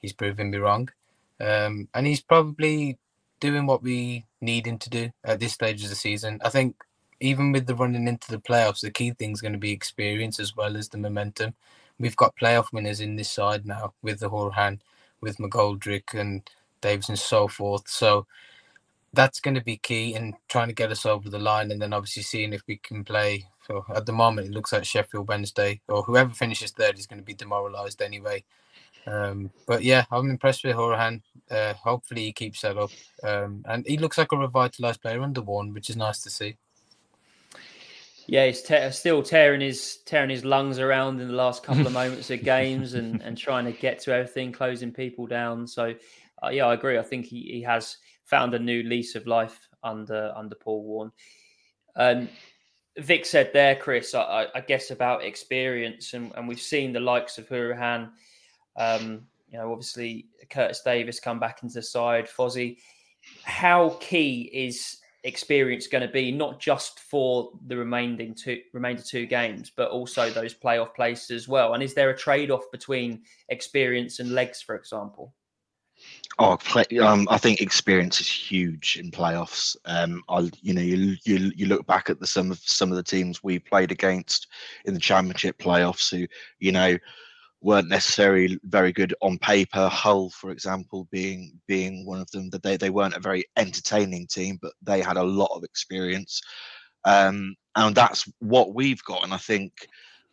he's 0.00 0.12
proving 0.12 0.50
me 0.50 0.58
wrong. 0.58 0.88
Um, 1.40 1.88
and 1.94 2.06
he's 2.06 2.22
probably 2.22 2.98
doing 3.40 3.66
what 3.66 3.82
we 3.82 4.24
need 4.40 4.66
him 4.66 4.78
to 4.78 4.90
do 4.90 5.10
at 5.24 5.40
this 5.40 5.52
stage 5.52 5.82
of 5.82 5.90
the 5.90 5.96
season. 5.96 6.40
I 6.44 6.48
think 6.48 6.76
even 7.20 7.52
with 7.52 7.66
the 7.66 7.74
running 7.74 8.08
into 8.08 8.30
the 8.30 8.38
playoffs, 8.38 8.80
the 8.80 8.90
key 8.90 9.12
thing 9.12 9.32
is 9.32 9.40
going 9.40 9.52
to 9.52 9.58
be 9.58 9.72
experience 9.72 10.38
as 10.40 10.56
well 10.56 10.76
as 10.76 10.88
the 10.88 10.98
momentum. 10.98 11.54
We've 11.98 12.16
got 12.16 12.36
playoff 12.36 12.72
winners 12.72 13.00
in 13.00 13.16
this 13.16 13.30
side 13.30 13.66
now 13.66 13.94
with 14.02 14.20
the 14.20 14.30
Hourihane, 14.30 14.80
with 15.20 15.38
McGoldrick 15.38 16.14
and 16.14 16.48
Davies 16.80 17.08
and 17.08 17.18
so 17.18 17.48
forth. 17.48 17.88
So 17.88 18.26
that's 19.14 19.40
going 19.40 19.54
to 19.54 19.62
be 19.62 19.76
key 19.76 20.14
in 20.14 20.34
trying 20.48 20.68
to 20.68 20.74
get 20.74 20.90
us 20.90 21.06
over 21.06 21.28
the 21.28 21.38
line 21.38 21.70
and 21.70 21.80
then 21.80 21.92
obviously 21.92 22.22
seeing 22.22 22.52
if 22.52 22.62
we 22.66 22.76
can 22.76 23.04
play. 23.04 23.46
So 23.66 23.84
at 23.94 24.06
the 24.06 24.12
moment, 24.12 24.48
it 24.48 24.52
looks 24.52 24.72
like 24.72 24.84
Sheffield 24.84 25.28
Wednesday 25.28 25.80
or 25.88 26.02
whoever 26.02 26.32
finishes 26.34 26.72
third 26.72 26.98
is 26.98 27.06
going 27.06 27.20
to 27.20 27.24
be 27.24 27.34
demoralised 27.34 28.02
anyway. 28.02 28.44
Um, 29.06 29.50
but 29.66 29.82
yeah, 29.82 30.04
I'm 30.10 30.30
impressed 30.30 30.64
with 30.64 30.76
Hourihane. 30.76 31.22
Uh, 31.50 31.74
hopefully, 31.74 32.24
he 32.24 32.32
keeps 32.32 32.62
that 32.62 32.78
up. 32.78 32.90
Um, 33.22 33.64
and 33.66 33.86
he 33.86 33.98
looks 33.98 34.18
like 34.18 34.32
a 34.32 34.36
revitalised 34.36 35.02
player 35.02 35.22
under 35.22 35.42
one, 35.42 35.72
which 35.72 35.90
is 35.90 35.96
nice 35.96 36.20
to 36.22 36.30
see. 36.30 36.56
Yeah, 38.26 38.46
he's 38.46 38.62
te- 38.62 38.90
still 38.90 39.22
tearing 39.22 39.60
his 39.60 39.98
tearing 40.06 40.30
his 40.30 40.44
lungs 40.44 40.78
around 40.78 41.20
in 41.20 41.28
the 41.28 41.34
last 41.34 41.62
couple 41.62 41.86
of 41.86 41.92
moments 42.02 42.30
of 42.30 42.42
games 42.42 42.94
and, 42.94 43.20
and 43.20 43.36
trying 43.36 43.66
to 43.66 43.72
get 43.72 43.98
to 44.00 44.14
everything, 44.14 44.52
closing 44.52 44.92
people 44.92 45.26
down. 45.26 45.66
So, 45.66 45.94
uh, 46.42 46.48
yeah, 46.48 46.66
I 46.66 46.74
agree. 46.74 46.98
I 46.98 47.02
think 47.02 47.26
he, 47.26 47.42
he 47.42 47.62
has 47.62 47.98
found 48.34 48.52
a 48.52 48.58
new 48.58 48.82
lease 48.82 49.14
of 49.14 49.28
life 49.28 49.68
under 49.84 50.32
under 50.34 50.56
Paul 50.56 50.82
Warne. 50.82 51.12
Um, 51.94 52.28
Vik 52.98 53.24
said 53.24 53.52
there, 53.52 53.76
Chris, 53.76 54.12
I, 54.12 54.48
I, 54.52 54.60
guess 54.60 54.90
about 54.90 55.22
experience, 55.22 56.14
and, 56.14 56.32
and 56.34 56.48
we've 56.48 56.60
seen 56.60 56.92
the 56.92 56.98
likes 56.98 57.38
of 57.38 57.48
Hourihane. 57.48 58.10
Um, 58.76 59.26
you 59.48 59.58
know, 59.58 59.70
obviously 59.70 60.26
Curtis 60.50 60.82
Davies 60.84 61.20
come 61.20 61.38
back 61.38 61.62
into 61.62 61.74
the 61.76 61.82
side, 61.82 62.26
Fozzie. 62.26 62.78
How 63.44 63.96
key 64.00 64.50
is 64.52 64.98
experience 65.22 65.86
going 65.86 66.04
to 66.04 66.12
be, 66.12 66.32
not 66.32 66.58
just 66.58 66.98
for 66.98 67.52
the 67.68 67.76
remaining 67.76 68.34
two 68.34 68.60
remainder 68.72 69.02
two 69.02 69.26
games, 69.26 69.70
but 69.76 69.90
also 69.90 70.28
those 70.28 70.54
playoff 70.54 70.92
places 70.96 71.30
as 71.30 71.46
well? 71.46 71.74
And 71.74 71.84
is 71.84 71.94
there 71.94 72.10
a 72.10 72.16
trade 72.16 72.50
off 72.50 72.64
between 72.72 73.22
experience 73.48 74.18
and 74.18 74.32
legs, 74.32 74.60
for 74.60 74.74
example? 74.74 75.32
Oh, 76.38 76.56
play, 76.56 76.84
um, 77.00 77.28
I 77.30 77.38
think 77.38 77.60
experience 77.60 78.20
is 78.20 78.28
huge 78.28 78.98
in 79.00 79.10
playoffs. 79.10 79.76
Um, 79.84 80.22
I, 80.28 80.50
you 80.62 80.74
know, 80.74 80.80
you, 80.80 81.16
you 81.24 81.52
you 81.54 81.66
look 81.66 81.86
back 81.86 82.10
at 82.10 82.18
the 82.18 82.26
some 82.26 82.50
of 82.50 82.58
some 82.58 82.90
of 82.90 82.96
the 82.96 83.02
teams 83.02 83.42
we 83.42 83.58
played 83.58 83.92
against 83.92 84.48
in 84.84 84.94
the 84.94 85.00
championship 85.00 85.58
playoffs, 85.58 86.10
who 86.10 86.26
you 86.58 86.72
know 86.72 86.96
weren't 87.60 87.88
necessarily 87.88 88.58
very 88.64 88.92
good 88.92 89.14
on 89.22 89.38
paper. 89.38 89.88
Hull, 89.88 90.30
for 90.30 90.50
example, 90.50 91.08
being 91.10 91.52
being 91.66 92.04
one 92.04 92.20
of 92.20 92.30
them, 92.30 92.50
that 92.50 92.62
they 92.62 92.76
they 92.76 92.90
weren't 92.90 93.16
a 93.16 93.20
very 93.20 93.44
entertaining 93.56 94.26
team, 94.26 94.58
but 94.60 94.72
they 94.82 95.00
had 95.00 95.16
a 95.16 95.22
lot 95.22 95.54
of 95.54 95.62
experience, 95.62 96.40
um, 97.04 97.54
and 97.76 97.94
that's 97.94 98.24
what 98.40 98.74
we've 98.74 99.02
got. 99.04 99.24
And 99.24 99.32
I 99.32 99.38
think 99.38 99.72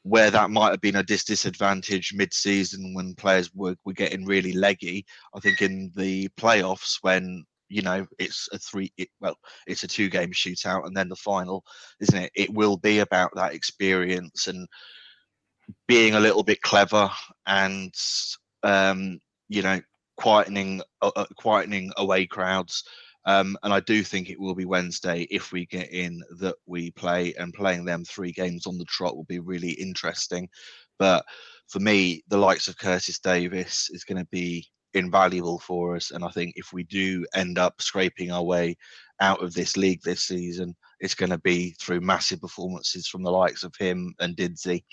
where 0.04 0.32
that 0.32 0.50
might 0.50 0.72
have 0.72 0.82
been 0.82 0.96
a 0.96 1.04
disadvantage 1.04 2.14
mid-season 2.14 2.94
when 2.94 3.14
players 3.16 3.54
were, 3.54 3.76
were 3.86 3.94
getting 3.94 4.26
really 4.26 4.54
leggy. 4.54 5.06
I 5.36 5.40
think 5.40 5.62
in 5.62 5.92
the 5.96 6.28
playoffs 6.30 6.98
when 7.02 7.46
you 7.72 7.82
know 7.82 8.06
it's 8.20 8.50
a 8.52 8.60
three 8.60 8.92
it, 8.98 9.08
well 9.22 9.36
it's 9.66 9.84
a 9.84 9.88
two 9.88 10.10
game 10.10 10.32
shootout 10.32 10.86
and 10.86 10.96
then 10.96 11.08
the 11.08 11.16
final 11.16 11.64
isn't 12.02 12.24
it 12.24 12.32
it 12.36 12.54
will 12.54 12.76
be 12.76 13.00
about 13.00 13.32
that 13.34 13.54
experience 13.54 14.48
and 14.48 14.68
being 15.88 16.16
a 16.16 16.20
little 16.20 16.44
bit 16.44 16.62
clever 16.62 17.10
and 17.48 17.94
um 18.64 19.18
you 19.48 19.62
know 19.62 19.80
quietening 20.20 20.82
uh, 21.02 21.12
uh 21.16 21.26
quietening 21.40 21.90
away 21.96 22.26
crowds 22.26 22.84
um, 23.26 23.58
and 23.64 23.74
I 23.74 23.80
do 23.82 24.04
think 24.04 24.30
it 24.30 24.40
will 24.40 24.56
be 24.56 24.66
Wednesday 24.66 25.28
if 25.30 25.52
we 25.52 25.66
get 25.66 25.92
in 25.92 26.22
that 26.40 26.56
we 26.66 26.92
play, 26.92 27.34
and 27.36 27.54
playing 27.54 27.86
them 27.86 28.04
three 28.04 28.32
games 28.32 28.66
on 28.68 28.78
the 28.78 28.86
trot 28.86 29.16
will 29.16 29.26
be 29.26 29.40
really 29.40 29.72
interesting. 29.72 30.50
But 30.98 31.26
for 31.68 31.80
me, 31.80 32.24
the 32.28 32.38
likes 32.38 32.68
of 32.68 32.78
Curtis 32.78 33.20
Davies 33.20 33.90
is 33.92 34.04
going 34.04 34.18
to 34.18 34.28
be 34.32 34.68
invaluable 34.94 35.60
for 35.60 35.96
us. 35.96 36.12
And 36.12 36.24
I 36.24 36.30
think 36.30 36.54
if 36.56 36.74
we 36.74 36.84
do 36.84 37.26
end 37.34 37.58
up 37.58 37.82
scraping 37.82 38.32
our 38.32 38.44
way 38.44 38.76
out 39.20 39.42
of 39.42 39.54
this 39.54 39.78
league 39.78 40.02
this 40.04 40.24
season, 40.24 40.76
it's 41.00 41.16
going 41.16 41.30
to 41.30 41.38
be 41.38 41.76
through 41.80 42.02
massive 42.02 42.42
performances 42.42 43.08
from 43.08 43.24
the 43.24 43.32
likes 43.32 43.64
of 43.64 43.74
him 43.80 44.14
and 44.20 44.36
Didzy. 44.36 44.84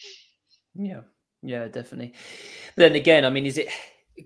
Yeah, 0.74 1.00
yeah, 1.42 1.66
definitely. 1.68 2.14
But 2.76 2.82
then 2.82 2.94
again, 2.94 3.24
I 3.24 3.30
mean, 3.30 3.46
is 3.46 3.58
it 3.58 3.68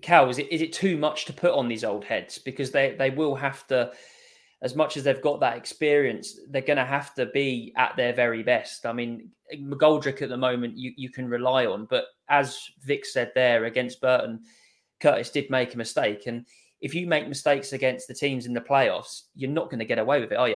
Cal, 0.01 0.29
is 0.29 0.39
it 0.39 0.51
is 0.51 0.61
it 0.61 0.73
too 0.73 0.97
much 0.97 1.25
to 1.25 1.33
put 1.33 1.51
on 1.51 1.67
these 1.67 1.83
old 1.83 2.05
heads 2.05 2.37
because 2.37 2.71
they 2.71 2.95
they 2.97 3.09
will 3.09 3.35
have 3.35 3.65
to, 3.67 3.91
as 4.61 4.75
much 4.75 4.97
as 4.97 5.03
they've 5.03 5.21
got 5.21 5.39
that 5.41 5.57
experience, 5.57 6.39
they're 6.49 6.61
going 6.61 6.77
to 6.77 6.85
have 6.85 7.13
to 7.15 7.27
be 7.27 7.73
at 7.77 7.95
their 7.95 8.13
very 8.13 8.43
best. 8.43 8.85
I 8.85 8.93
mean, 8.93 9.29
McGoldrick 9.55 10.21
at 10.21 10.29
the 10.29 10.37
moment 10.37 10.77
you 10.77 10.93
you 10.97 11.09
can 11.09 11.27
rely 11.27 11.65
on, 11.65 11.85
but 11.89 12.05
as 12.29 12.59
Vik 12.85 13.05
said 13.05 13.31
there 13.35 13.65
against 13.65 14.01
Burton, 14.01 14.41
Curtis 14.99 15.29
did 15.29 15.49
make 15.49 15.73
a 15.73 15.77
mistake, 15.77 16.27
and 16.27 16.45
if 16.81 16.93
you 16.93 17.07
make 17.07 17.27
mistakes 17.27 17.73
against 17.73 18.07
the 18.07 18.13
teams 18.13 18.45
in 18.45 18.53
the 18.53 18.61
playoffs, 18.61 19.23
you're 19.35 19.49
not 19.49 19.69
going 19.69 19.79
to 19.79 19.85
get 19.85 19.99
away 19.99 20.19
with 20.19 20.31
it, 20.31 20.35
are 20.35 20.49
you? 20.49 20.55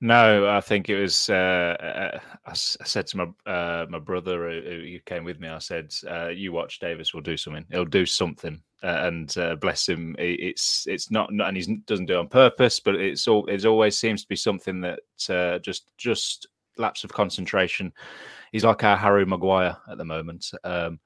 No, 0.00 0.48
I 0.48 0.60
think 0.60 0.88
it 0.88 1.00
was. 1.00 1.28
Uh, 1.28 1.76
uh 1.80 2.18
I, 2.46 2.52
said 2.54 3.08
to 3.08 3.16
my 3.16 3.52
uh, 3.52 3.86
my 3.88 3.98
brother 3.98 4.48
who 4.48 4.98
came 5.00 5.24
with 5.24 5.40
me. 5.40 5.48
I 5.48 5.58
said, 5.58 5.92
uh, 6.08 6.28
"You 6.28 6.52
watch 6.52 6.78
Davies 6.78 7.12
will 7.12 7.20
do 7.20 7.36
something. 7.36 7.66
He'll 7.70 7.84
do 7.84 8.06
something." 8.06 8.62
Uh, 8.80 9.00
and 9.06 9.36
uh, 9.38 9.56
bless 9.56 9.88
him, 9.88 10.14
it's 10.20 10.86
it's 10.86 11.10
not, 11.10 11.32
not 11.32 11.48
and 11.48 11.56
he 11.56 11.76
doesn't 11.86 12.06
do 12.06 12.14
it 12.14 12.18
on 12.18 12.28
purpose, 12.28 12.78
but 12.78 12.94
it's 12.94 13.26
all 13.26 13.44
it 13.46 13.66
always 13.66 13.98
seems 13.98 14.22
to 14.22 14.28
be 14.28 14.36
something 14.36 14.80
that 14.80 15.00
just 15.64 15.90
just 15.98 16.46
lapse 16.76 17.02
of 17.02 17.12
concentration. 17.12 17.92
He's 18.52 18.64
like 18.64 18.84
our 18.84 18.96
Harry 18.96 19.26
Maguire 19.26 19.76
at 19.90 19.98
the 19.98 20.04
moment, 20.04 20.48
um, 20.62 21.00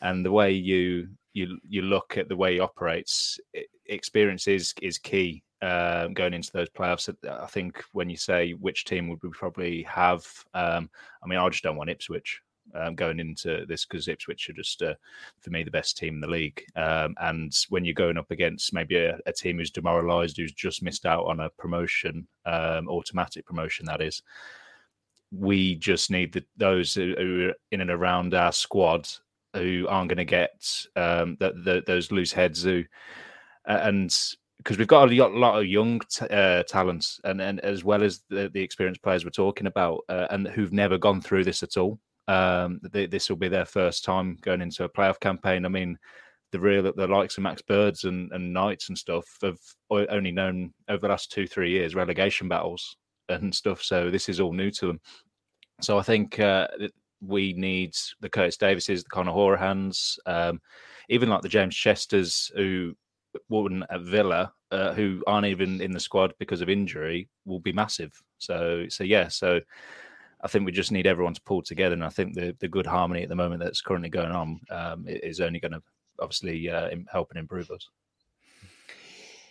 and 0.00 0.24
the 0.24 0.32
way 0.32 0.52
you 0.52 1.08
you 1.34 1.58
you 1.68 1.82
look 1.82 2.16
at 2.16 2.30
the 2.30 2.36
way 2.36 2.54
he 2.54 2.60
operates, 2.60 3.38
experience 3.84 4.48
is 4.48 4.72
is 4.80 4.96
key 4.96 5.42
um, 5.62 6.14
going 6.14 6.34
into 6.34 6.52
those 6.52 6.70
playoffs. 6.70 7.14
I 7.28 7.46
think 7.46 7.82
when 7.92 8.08
you 8.08 8.16
say 8.16 8.52
which 8.52 8.84
team 8.84 9.08
would 9.08 9.22
we 9.22 9.30
probably 9.30 9.82
have, 9.84 10.26
um, 10.54 10.90
I 11.22 11.26
mean, 11.26 11.38
I 11.38 11.48
just 11.48 11.64
don't 11.64 11.76
want 11.76 11.90
Ipswich 11.90 12.40
um, 12.74 12.94
going 12.94 13.18
into 13.18 13.64
this 13.66 13.84
because 13.84 14.08
Ipswich 14.08 14.48
are 14.48 14.54
just, 14.54 14.82
uh, 14.82 14.94
for 15.40 15.50
me, 15.50 15.62
the 15.62 15.70
best 15.70 15.96
team 15.96 16.14
in 16.14 16.20
the 16.20 16.26
league. 16.26 16.62
Um, 16.76 17.14
and 17.20 17.56
when 17.68 17.84
you're 17.84 17.94
going 17.94 18.18
up 18.18 18.30
against 18.30 18.72
maybe 18.72 18.96
a, 18.96 19.18
a, 19.26 19.32
team 19.32 19.58
who's 19.58 19.70
demoralised, 19.70 20.36
who's 20.36 20.52
just 20.52 20.82
missed 20.82 21.06
out 21.06 21.24
on 21.24 21.40
a 21.40 21.50
promotion, 21.50 22.26
um, 22.46 22.88
automatic 22.88 23.46
promotion, 23.46 23.86
that 23.86 24.00
is, 24.00 24.22
we 25.30 25.74
just 25.76 26.10
need 26.10 26.32
the, 26.32 26.44
those 26.56 26.94
who 26.94 27.12
are 27.12 27.54
in 27.72 27.80
and 27.80 27.90
around 27.90 28.34
our 28.34 28.52
squad 28.52 29.08
who 29.54 29.86
aren't 29.88 30.08
going 30.08 30.18
to 30.18 30.24
get 30.24 30.86
um, 30.96 31.36
the, 31.40 31.52
the, 31.64 31.82
those 31.86 32.12
loose 32.12 32.32
heads 32.32 32.62
who, 32.62 32.84
and 33.66 34.16
because 34.58 34.76
we've 34.76 34.88
got 34.88 35.10
a 35.10 35.26
lot 35.28 35.58
of 35.58 35.66
young 35.66 36.00
t- 36.00 36.26
uh, 36.30 36.62
talents 36.64 37.20
and, 37.24 37.40
and 37.40 37.60
as 37.60 37.84
well 37.84 38.02
as 38.02 38.22
the, 38.28 38.50
the 38.52 38.60
experienced 38.60 39.02
players 39.02 39.24
we're 39.24 39.30
talking 39.30 39.66
about 39.66 40.00
uh, 40.08 40.26
and 40.30 40.48
who've 40.48 40.72
never 40.72 40.98
gone 40.98 41.20
through 41.20 41.44
this 41.44 41.62
at 41.62 41.76
all. 41.76 41.98
Um, 42.26 42.80
they, 42.92 43.06
this 43.06 43.30
will 43.30 43.36
be 43.36 43.48
their 43.48 43.64
first 43.64 44.04
time 44.04 44.36
going 44.42 44.60
into 44.60 44.84
a 44.84 44.88
playoff 44.88 45.20
campaign. 45.20 45.64
I 45.64 45.68
mean, 45.68 45.96
the 46.52 46.60
real 46.60 46.82
the 46.82 47.06
likes 47.06 47.36
of 47.36 47.42
Max 47.42 47.62
Birds 47.62 48.04
and, 48.04 48.30
and 48.32 48.52
Knights 48.52 48.88
and 48.88 48.98
stuff 48.98 49.26
have 49.42 49.58
only 49.90 50.32
known 50.32 50.72
over 50.88 51.00
the 51.00 51.08
last 51.08 51.30
two 51.30 51.46
three 51.46 51.70
years 51.70 51.94
relegation 51.94 52.48
battles 52.48 52.96
and 53.28 53.54
stuff. 53.54 53.82
So 53.82 54.10
this 54.10 54.28
is 54.28 54.40
all 54.40 54.52
new 54.52 54.70
to 54.72 54.86
them. 54.88 55.00
So 55.80 55.98
I 55.98 56.02
think 56.02 56.40
uh, 56.40 56.68
we 57.20 57.52
need 57.52 57.94
the 58.20 58.28
Curtis 58.28 58.56
Davises, 58.56 59.04
the 59.04 59.10
Conor 59.10 59.32
Hourihanes, 59.32 60.18
um, 60.26 60.60
even 61.08 61.28
like 61.28 61.42
the 61.42 61.48
James 61.48 61.76
Chesters 61.76 62.50
who 62.56 62.94
won 63.48 63.84
at 63.90 64.02
Villa, 64.02 64.52
uh, 64.70 64.92
who 64.94 65.22
aren't 65.26 65.46
even 65.46 65.80
in 65.80 65.92
the 65.92 66.00
squad 66.00 66.34
because 66.38 66.60
of 66.60 66.68
injury, 66.68 67.28
will 67.44 67.60
be 67.60 67.72
massive. 67.72 68.12
So 68.38 68.86
so 68.88 69.04
yeah, 69.04 69.28
so. 69.28 69.60
I 70.40 70.46
think 70.46 70.64
we 70.64 70.70
just 70.70 70.92
need 70.92 71.08
everyone 71.08 71.34
to 71.34 71.42
pull 71.42 71.62
together, 71.62 71.94
and 71.94 72.04
I 72.04 72.10
think 72.10 72.34
the, 72.34 72.54
the 72.60 72.68
good 72.68 72.86
harmony 72.86 73.24
at 73.24 73.28
the 73.28 73.34
moment 73.34 73.60
that's 73.60 73.80
currently 73.80 74.08
going 74.08 74.30
on 74.30 74.60
um, 74.70 75.04
is 75.08 75.40
only 75.40 75.58
going 75.58 75.72
to 75.72 75.82
obviously 76.20 76.70
uh, 76.70 76.90
help 77.10 77.30
and 77.30 77.40
improve 77.40 77.72
us. 77.72 77.88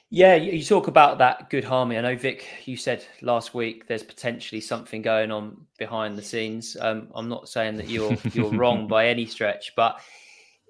Yeah, 0.10 0.36
you 0.36 0.64
talk 0.64 0.88
about 0.88 1.18
that 1.18 1.50
good 1.50 1.66
harmony. 1.66 1.98
I 1.98 2.02
know, 2.02 2.16
Vik, 2.16 2.48
you 2.64 2.78
said 2.78 3.06
last 3.22 3.54
week 3.54 3.88
there's 3.88 4.04
potentially 4.04 4.62
something 4.62 5.02
going 5.02 5.32
on 5.32 5.66
behind 5.78 6.18
the 6.18 6.22
scenes. 6.22 6.78
Um, 6.80 7.10
I'm 7.14 7.28
not 7.28 7.50
saying 7.50 7.76
that 7.76 7.90
you're 7.90 8.16
you're 8.32 8.52
wrong 8.52 8.88
by 8.98 9.08
any 9.08 9.26
stretch, 9.26 9.74
but 9.76 10.00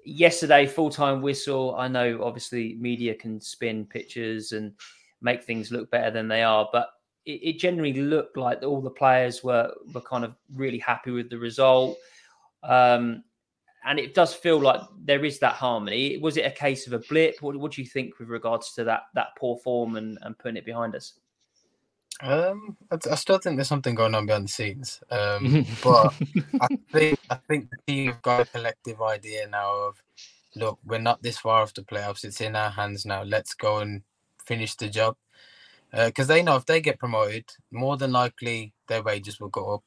yesterday, 0.08 0.66
full 0.66 0.90
time 0.90 1.22
whistle. 1.22 1.74
I 1.76 1.88
know, 1.88 2.22
obviously, 2.22 2.76
media 2.80 3.14
can 3.14 3.40
spin 3.40 3.86
pictures 3.86 4.52
and 4.52 4.72
make 5.20 5.44
things 5.44 5.70
look 5.70 5.90
better 5.90 6.10
than 6.10 6.28
they 6.28 6.42
are, 6.42 6.68
but 6.72 6.90
it, 7.26 7.40
it 7.42 7.58
generally 7.58 7.92
looked 7.92 8.36
like 8.36 8.62
all 8.62 8.80
the 8.80 8.90
players 8.90 9.44
were 9.44 9.72
were 9.92 10.00
kind 10.00 10.24
of 10.24 10.34
really 10.54 10.78
happy 10.78 11.10
with 11.10 11.30
the 11.30 11.38
result. 11.38 11.96
Um, 12.62 13.24
and 13.84 13.98
it 13.98 14.12
does 14.14 14.34
feel 14.34 14.60
like 14.60 14.80
there 15.04 15.24
is 15.24 15.38
that 15.38 15.54
harmony. 15.54 16.18
Was 16.18 16.36
it 16.36 16.44
a 16.44 16.50
case 16.50 16.86
of 16.86 16.92
a 16.92 16.98
blip? 16.98 17.36
What, 17.40 17.56
what 17.56 17.72
do 17.72 17.80
you 17.80 17.86
think 17.86 18.18
with 18.18 18.28
regards 18.28 18.72
to 18.74 18.84
that 18.84 19.02
that 19.14 19.28
poor 19.38 19.58
form 19.58 19.96
and, 19.96 20.18
and 20.22 20.38
putting 20.38 20.56
it 20.56 20.64
behind 20.64 20.94
us? 20.94 21.14
Um, 22.20 22.76
I, 22.90 22.98
I, 23.10 23.14
still 23.14 23.38
think 23.38 23.56
there's 23.56 23.68
something 23.68 23.94
going 23.94 24.14
on 24.14 24.26
behind 24.26 24.44
the 24.44 24.52
scenes. 24.52 25.00
Um, 25.10 25.64
but 25.84 26.14
I 26.60 26.66
think 26.92 27.18
I 27.30 27.36
think 27.48 27.70
the 27.70 27.76
team 27.86 28.06
have 28.08 28.22
got 28.22 28.40
a 28.40 28.44
collective 28.44 29.00
idea 29.00 29.46
now 29.46 29.72
of 29.72 30.02
look, 30.56 30.78
we're 30.84 30.98
not 30.98 31.22
this 31.22 31.38
far 31.38 31.62
off 31.62 31.74
the 31.74 31.82
playoffs. 31.82 32.24
It's 32.24 32.40
in 32.40 32.56
our 32.56 32.70
hands 32.70 33.06
now. 33.06 33.22
Let's 33.22 33.54
go 33.54 33.78
and 33.78 34.02
finish 34.44 34.74
the 34.74 34.88
job. 34.88 35.16
Uh, 35.92 36.06
because 36.06 36.28
uh, 36.28 36.34
they 36.34 36.42
know 36.42 36.56
if 36.56 36.66
they 36.66 36.80
get 36.80 36.98
promoted, 36.98 37.44
more 37.70 37.96
than 37.96 38.12
likely 38.12 38.72
their 38.88 39.02
wages 39.02 39.40
will 39.40 39.48
go 39.48 39.74
up. 39.74 39.84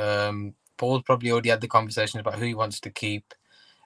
Um, 0.00 0.54
Paul's 0.76 1.02
probably 1.02 1.30
already 1.30 1.48
had 1.48 1.60
the 1.60 1.68
conversations 1.68 2.20
about 2.20 2.38
who 2.38 2.44
he 2.44 2.54
wants 2.54 2.80
to 2.80 2.90
keep, 2.90 3.34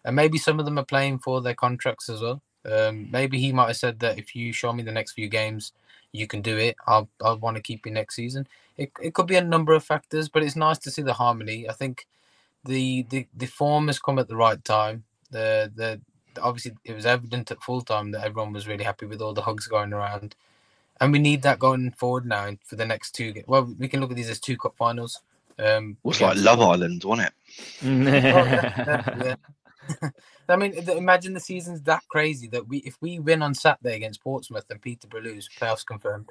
and 0.05 0.17
maybe 0.17 0.39
some 0.39 0.59
of 0.59 0.65
them 0.65 0.79
are 0.79 0.85
playing 0.85 1.21
for 1.21 1.41
their 1.41 1.55
contracts 1.55 2.09
as 2.09 2.21
well. 2.21 2.43
Um, 2.65 3.11
maybe 3.11 3.39
he 3.39 3.53
might 3.53 3.69
have 3.69 3.77
said 3.77 4.01
that 4.01 4.19
if 4.19 4.35
you 4.35 4.53
show 4.53 4.73
me 4.73 4.83
the 4.83 4.93
next 4.93 5.13
few 5.13 5.29
games, 5.29 5.73
you 6.13 6.27
can 6.27 6.43
do 6.43 6.57
it. 6.59 6.77
I'll 6.87 7.09
I'll 7.23 7.39
want 7.39 7.57
to 7.57 7.63
keep 7.63 7.87
you 7.87 7.93
next 7.93 8.17
season. 8.17 8.47
It 8.77 8.93
it 9.03 9.15
could 9.15 9.27
be 9.27 9.37
a 9.37 9.45
number 9.45 9.73
of 9.73 9.85
factors, 9.85 10.29
but 10.29 10.43
it's 10.43 10.57
nice 10.57 10.79
to 10.81 10.91
see 10.91 11.03
the 11.03 11.15
harmony. 11.15 11.69
I 11.69 11.73
think 11.73 12.07
the 12.65 13.03
the 13.09 13.27
the 13.37 13.47
form 13.47 13.89
has 13.89 13.99
come 13.99 14.19
at 14.19 14.29
the 14.29 14.37
right 14.37 14.63
time. 14.65 15.05
The 15.31 15.73
the 15.75 16.01
obviously 16.41 16.73
it 16.85 16.95
was 16.95 17.07
evident 17.07 17.51
at 17.51 17.63
full 17.63 17.83
time 17.83 18.11
that 18.13 18.25
everyone 18.25 18.53
was 18.53 18.69
really 18.69 18.85
happy 18.85 19.07
with 19.07 19.21
all 19.21 19.35
the 19.35 19.43
hugs 19.43 19.67
going 19.67 19.93
around, 19.93 20.37
and 21.01 21.13
we 21.13 21.19
need 21.19 21.43
that 21.43 21.59
going 21.59 21.91
forward 21.93 22.27
now 22.27 22.51
for 22.65 22.77
the 22.77 22.87
next 22.87 23.13
two. 23.13 23.35
Well, 23.47 23.75
we 23.79 23.89
can 23.89 24.01
look 24.01 24.11
at 24.11 24.17
these 24.17 24.31
as 24.31 24.41
two 24.41 24.57
cup 24.57 24.77
finals. 24.77 25.21
Um, 25.59 25.97
it 26.03 26.09
was 26.09 26.21
like 26.21 26.37
Love 26.39 26.61
Island, 26.61 27.05
wasn't 27.05 27.29
it? 27.29 27.35
oh, 27.85 28.45
yeah, 28.45 29.25
yeah. 29.25 29.35
I 30.49 30.57
mean, 30.57 30.75
imagine 30.75 31.35
the 31.35 31.41
season's 31.41 31.83
that 31.83 32.03
crazy 32.09 32.49
that 32.49 32.69
we, 32.69 32.79
if 32.79 32.97
we 33.01 33.19
win 33.19 33.43
on 33.43 33.55
Saturday 33.55 33.97
against 33.97 34.23
Portsmouth 34.23 34.67
and 34.71 34.81
Peterborough 34.81 35.23
lose, 35.23 35.49
playoffs 35.59 35.87
confirmed. 35.87 36.31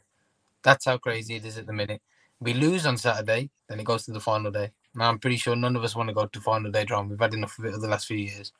That's 0.63 0.85
how 0.85 0.97
crazy 0.97 1.35
it 1.35 1.45
is 1.45 1.57
at 1.57 1.67
the 1.67 1.73
minute. 1.73 2.01
We 2.39 2.53
lose 2.53 2.85
on 2.85 2.97
Saturday, 2.97 3.49
then 3.67 3.79
it 3.79 3.85
goes 3.85 4.05
to 4.05 4.11
the 4.11 4.19
final 4.19 4.51
day. 4.51 4.71
Now 4.95 5.09
I'm 5.09 5.19
pretty 5.19 5.37
sure 5.37 5.55
none 5.55 5.75
of 5.75 5.83
us 5.83 5.95
want 5.95 6.09
to 6.09 6.15
go 6.15 6.25
to 6.25 6.41
final 6.41 6.71
day 6.71 6.85
draw. 6.85 7.01
We've 7.01 7.19
had 7.19 7.33
enough 7.33 7.57
of 7.57 7.65
it 7.65 7.69
over 7.69 7.79
the 7.79 7.87
last 7.87 8.07
few 8.07 8.17
years. 8.17 8.51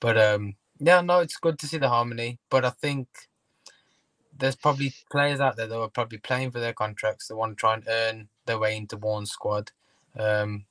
But 0.00 0.18
um, 0.18 0.54
yeah, 0.78 1.00
no, 1.00 1.20
it's 1.20 1.36
good 1.36 1.58
to 1.58 1.66
see 1.66 1.78
the 1.78 1.88
harmony. 1.88 2.38
But 2.50 2.64
I 2.64 2.70
think 2.70 3.08
there's 4.36 4.56
probably 4.56 4.92
players 5.10 5.40
out 5.40 5.56
there 5.56 5.66
that 5.66 5.78
are 5.78 5.88
probably 5.88 6.18
playing 6.18 6.50
for 6.50 6.60
their 6.60 6.72
contracts. 6.72 7.28
They 7.28 7.34
want 7.34 7.52
to 7.52 7.60
try 7.60 7.74
and 7.74 7.84
earn 7.88 8.28
their 8.46 8.58
way 8.58 8.76
into 8.76 8.96
one 8.96 9.26
squad. 9.26 9.70
Um, 10.18 10.64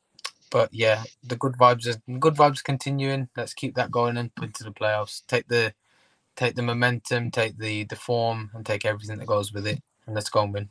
but 0.50 0.74
yeah, 0.74 1.04
the 1.24 1.36
good 1.36 1.54
vibes 1.54 1.88
are 1.88 2.18
good 2.20 2.36
vibes 2.36 2.64
continuing. 2.64 3.30
Let's 3.36 3.54
keep 3.54 3.76
that 3.76 3.92
going 3.92 4.18
and 4.18 4.32
into 4.42 4.64
the 4.64 4.72
playoffs. 4.72 5.22
Take 5.28 5.48
the 5.48 5.74
take 6.36 6.56
the 6.56 6.62
momentum, 6.62 7.32
take 7.32 7.58
the 7.58 7.84
the 7.86 7.96
form, 7.96 8.52
and 8.54 8.66
take 8.66 8.86
everything 8.86 9.20
that 9.20 9.28
goes 9.28 9.54
with 9.54 9.68
it, 9.68 9.82
and 10.06 10.16
let's 10.16 10.30
go 10.30 10.44
and 10.44 10.54
win. 10.54 10.70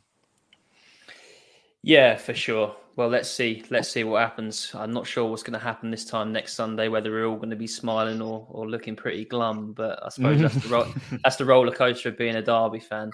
Yeah, 1.81 2.17
for 2.17 2.33
sure. 2.33 2.75
Well, 2.95 3.07
let's 3.07 3.29
see. 3.29 3.63
Let's 3.69 3.89
see 3.89 4.03
what 4.03 4.19
happens. 4.21 4.71
I'm 4.73 4.91
not 4.91 5.07
sure 5.07 5.25
what's 5.25 5.43
going 5.43 5.57
to 5.57 5.63
happen 5.63 5.89
this 5.89 6.03
time 6.03 6.33
next 6.33 6.55
Sunday. 6.55 6.89
Whether 6.89 7.11
we're 7.11 7.25
all 7.27 7.37
going 7.37 7.49
to 7.49 7.55
be 7.55 7.67
smiling 7.67 8.21
or, 8.21 8.45
or 8.49 8.69
looking 8.69 8.97
pretty 8.97 9.23
glum, 9.23 9.71
but 9.71 10.03
I 10.03 10.09
suppose 10.09 10.41
that's 10.41 10.55
the 10.55 10.69
ro- 10.75 10.93
that's 11.23 11.37
the 11.37 11.45
roller 11.45 11.71
coaster 11.71 12.09
of 12.09 12.17
being 12.17 12.35
a 12.35 12.41
Derby 12.41 12.81
fan. 12.81 13.11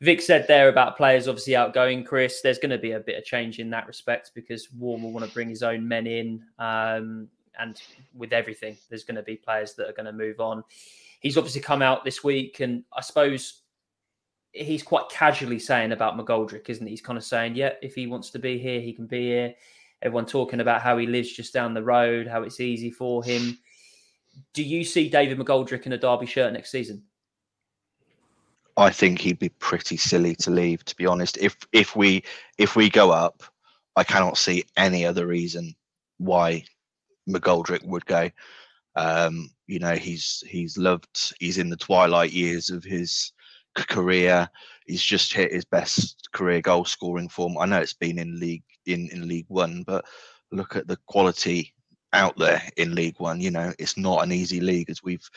Vik 0.00 0.20
said 0.20 0.46
there 0.46 0.68
about 0.68 0.96
players 0.96 1.26
obviously 1.26 1.56
outgoing, 1.56 2.04
Chris. 2.04 2.40
There's 2.40 2.58
going 2.58 2.70
to 2.70 2.78
be 2.78 2.92
a 2.92 3.00
bit 3.00 3.18
of 3.18 3.24
change 3.24 3.58
in 3.58 3.68
that 3.70 3.86
respect 3.86 4.30
because 4.34 4.72
Warne 4.72 5.02
will 5.02 5.12
want 5.12 5.26
to 5.26 5.32
bring 5.32 5.48
his 5.48 5.64
own 5.64 5.86
men 5.86 6.06
in. 6.06 6.44
Um, 6.58 7.28
and 7.58 7.80
with 8.14 8.32
everything, 8.32 8.76
there's 8.88 9.02
going 9.02 9.16
to 9.16 9.22
be 9.22 9.36
players 9.36 9.74
that 9.74 9.88
are 9.88 9.92
going 9.92 10.06
to 10.06 10.12
move 10.12 10.38
on. 10.38 10.62
He's 11.20 11.36
obviously 11.36 11.60
come 11.60 11.82
out 11.82 12.04
this 12.04 12.22
week, 12.22 12.60
and 12.60 12.84
I 12.96 13.00
suppose 13.00 13.62
he's 14.52 14.84
quite 14.84 15.08
casually 15.10 15.58
saying 15.58 15.90
about 15.90 16.16
McGoldrick, 16.16 16.68
isn't 16.68 16.86
he? 16.86 16.92
He's 16.92 17.00
kind 17.00 17.16
of 17.16 17.24
saying, 17.24 17.56
yeah, 17.56 17.72
if 17.82 17.96
he 17.96 18.06
wants 18.06 18.30
to 18.30 18.38
be 18.38 18.56
here, 18.58 18.80
he 18.80 18.92
can 18.92 19.06
be 19.06 19.26
here. 19.26 19.54
Everyone 20.02 20.26
talking 20.26 20.60
about 20.60 20.80
how 20.80 20.96
he 20.96 21.06
lives 21.06 21.32
just 21.32 21.52
down 21.52 21.74
the 21.74 21.82
road, 21.82 22.28
how 22.28 22.44
it's 22.44 22.60
easy 22.60 22.92
for 22.92 23.24
him. 23.24 23.58
Do 24.54 24.62
you 24.62 24.84
see 24.84 25.08
David 25.08 25.38
McGoldrick 25.38 25.86
in 25.86 25.92
a 25.92 25.98
Derby 25.98 26.26
shirt 26.26 26.52
next 26.52 26.70
season? 26.70 27.02
I 28.78 28.90
think 28.90 29.20
he'd 29.20 29.40
be 29.40 29.48
pretty 29.48 29.96
silly 29.96 30.36
to 30.36 30.50
leave. 30.50 30.84
To 30.84 30.96
be 30.96 31.04
honest, 31.04 31.36
if 31.38 31.56
if 31.72 31.96
we 31.96 32.22
if 32.58 32.76
we 32.76 32.88
go 32.88 33.10
up, 33.10 33.42
I 33.96 34.04
cannot 34.04 34.38
see 34.38 34.64
any 34.76 35.04
other 35.04 35.26
reason 35.26 35.74
why 36.18 36.64
McGoldrick 37.28 37.84
would 37.84 38.06
go. 38.06 38.30
Um, 38.94 39.50
you 39.66 39.80
know, 39.80 39.96
he's 39.96 40.44
he's 40.46 40.78
loved. 40.78 41.34
He's 41.40 41.58
in 41.58 41.70
the 41.70 41.76
twilight 41.76 42.32
years 42.32 42.70
of 42.70 42.84
his 42.84 43.32
career. 43.74 44.48
He's 44.86 45.02
just 45.02 45.32
hit 45.32 45.52
his 45.52 45.64
best 45.64 46.28
career 46.32 46.60
goal 46.60 46.84
scoring 46.84 47.28
form. 47.28 47.58
I 47.58 47.66
know 47.66 47.80
it's 47.80 47.94
been 47.94 48.18
in 48.20 48.38
league 48.38 48.64
in 48.86 49.08
in 49.10 49.26
League 49.26 49.46
One, 49.48 49.82
but 49.82 50.04
look 50.52 50.76
at 50.76 50.86
the 50.86 50.98
quality 51.06 51.74
out 52.12 52.38
there 52.38 52.62
in 52.76 52.94
League 52.94 53.18
One. 53.18 53.40
You 53.40 53.50
know, 53.50 53.72
it's 53.80 53.96
not 53.96 54.22
an 54.22 54.30
easy 54.30 54.60
league 54.60 54.88
as 54.88 55.02
we've 55.02 55.28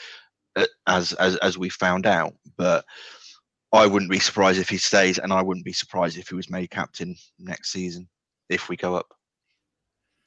as 0.88 1.14
as 1.14 1.36
as 1.38 1.58
we 1.58 1.70
found 1.70 2.06
out. 2.06 2.36
But 2.56 2.86
I 3.74 3.88
wouldn't 3.88 4.12
be 4.12 4.20
surprised 4.20 4.60
if 4.60 4.70
he 4.70 4.78
stays, 4.78 5.18
and 5.18 5.32
I 5.32 5.42
wouldn't 5.42 5.66
be 5.66 5.74
surprised 5.74 6.18
if 6.18 6.28
he 6.30 6.36
was 6.36 6.50
made 6.50 6.70
captain 6.70 7.16
next 7.40 7.72
season 7.72 8.08
if 8.50 8.68
we 8.68 8.76
go 8.76 8.96
up. 8.96 9.14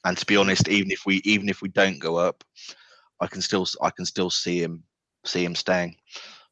And 0.03 0.17
to 0.17 0.25
be 0.25 0.37
honest, 0.37 0.67
even 0.67 0.91
if 0.91 1.05
we 1.05 1.17
even 1.25 1.49
if 1.49 1.61
we 1.61 1.69
don't 1.69 1.99
go 1.99 2.15
up, 2.17 2.43
I 3.21 3.27
can 3.27 3.41
still 3.41 3.65
I 3.81 3.89
can 3.91 4.05
still 4.05 4.29
see 4.29 4.61
him 4.61 4.83
see 5.25 5.43
him 5.43 5.55
staying. 5.55 5.95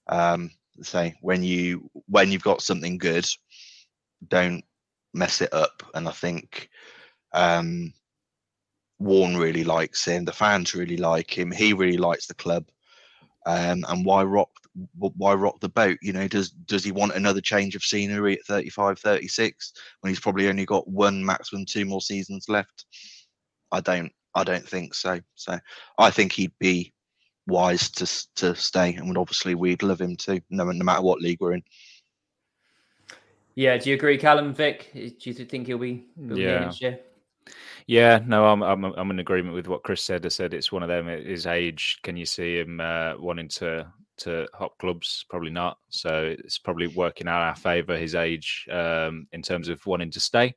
Um, 0.08 0.52
say 0.82 1.16
when 1.22 1.44
you 1.44 1.90
when 2.08 2.32
you've 2.32 2.44
got 2.44 2.62
something 2.62 2.98
good, 2.98 3.28
don't 4.28 4.64
mess 5.14 5.42
it 5.42 5.54
up. 5.54 5.84
And 5.94 6.08
I 6.08 6.12
think 6.12 6.70
um, 7.34 7.94
Warne 9.00 9.38
really 9.38 9.64
likes 9.64 10.06
him. 10.06 10.26
The 10.26 10.32
fans 10.32 10.74
really 10.76 10.98
like 10.98 11.38
him. 11.38 11.52
He 11.52 11.74
really 11.74 11.98
likes 11.98 12.28
the 12.28 12.36
club. 12.36 12.66
Um, 13.46 13.84
and 13.90 14.06
why 14.06 14.24
rock 14.24 14.50
why 14.98 15.34
rock 15.34 15.60
the 15.60 15.70
boat? 15.70 15.98
You 16.02 16.14
know, 16.14 16.28
does 16.28 16.50
does 16.50 16.84
he 16.84 16.92
want 16.92 17.14
another 17.14 17.42
change 17.42 17.76
of 17.76 17.84
scenery 17.84 18.34
at 18.34 18.46
35, 18.46 19.00
36 19.00 19.74
when 20.02 20.12
he's 20.12 20.20
probably 20.20 20.48
only 20.48 20.66
got 20.66 20.88
one, 20.88 21.24
maximum 21.24 21.66
two 21.66 21.86
more 21.86 22.02
seasons 22.02 22.50
left? 22.50 22.86
I 23.72 23.82
don't 23.82 24.12
I 24.36 24.44
don't 24.44 24.68
think 24.68 24.94
so. 24.94 25.20
So 25.36 25.60
I 25.98 26.10
think 26.10 26.32
he'd 26.32 26.58
be 26.60 26.94
wise 27.48 27.90
to 27.92 28.28
to 28.36 28.56
stay, 28.56 28.96
and 28.96 29.08
would 29.08 29.18
obviously 29.18 29.56
we'd 29.56 29.84
love 29.84 30.02
him 30.02 30.16
to, 30.18 30.42
no, 30.50 30.66
no 30.66 30.84
matter 30.84 31.02
what 31.02 31.22
league 31.22 31.40
we're 31.40 31.54
in. 31.54 31.64
Yeah, 33.56 33.78
do 33.78 33.92
you 33.92 33.96
agree, 33.96 34.18
Callum 34.18 34.54
Vik? 34.54 34.92
Do 34.94 35.14
you 35.22 35.34
think 35.34 35.68
he'll 35.68 35.78
be, 35.78 36.06
he'll 36.18 36.38
yeah. 36.38 36.72
year? 36.80 37.00
Yeah, 37.86 38.20
no, 38.26 38.48
I'm 38.48 38.64
I'm 38.64 38.86
I'm 38.86 39.12
in 39.12 39.20
agreement 39.20 39.56
with 39.56 39.68
what 39.68 39.84
Chris 39.84 40.02
said. 40.02 40.26
I 40.26 40.30
said 40.30 40.54
it's 40.54 40.72
one 40.72 40.84
of 40.84 40.90
them. 40.90 41.10
At 41.10 41.26
his 41.26 41.46
age, 41.46 42.00
can 42.02 42.18
you 42.18 42.26
see 42.26 42.60
him 42.60 42.80
uh, 42.80 43.14
wanting 43.18 43.50
to 43.50 43.92
to 44.24 44.48
hop 44.54 44.78
clubs? 44.78 45.26
Probably 45.30 45.52
not. 45.52 45.78
So 45.90 46.36
it's 46.38 46.58
probably 46.58 46.88
working 46.88 47.28
out 47.28 47.42
our 47.42 47.56
favour. 47.56 47.98
His 47.98 48.16
age 48.16 48.68
um, 48.72 49.28
in 49.32 49.42
terms 49.42 49.70
of 49.70 49.86
wanting 49.86 50.12
to 50.12 50.20
stay, 50.20 50.54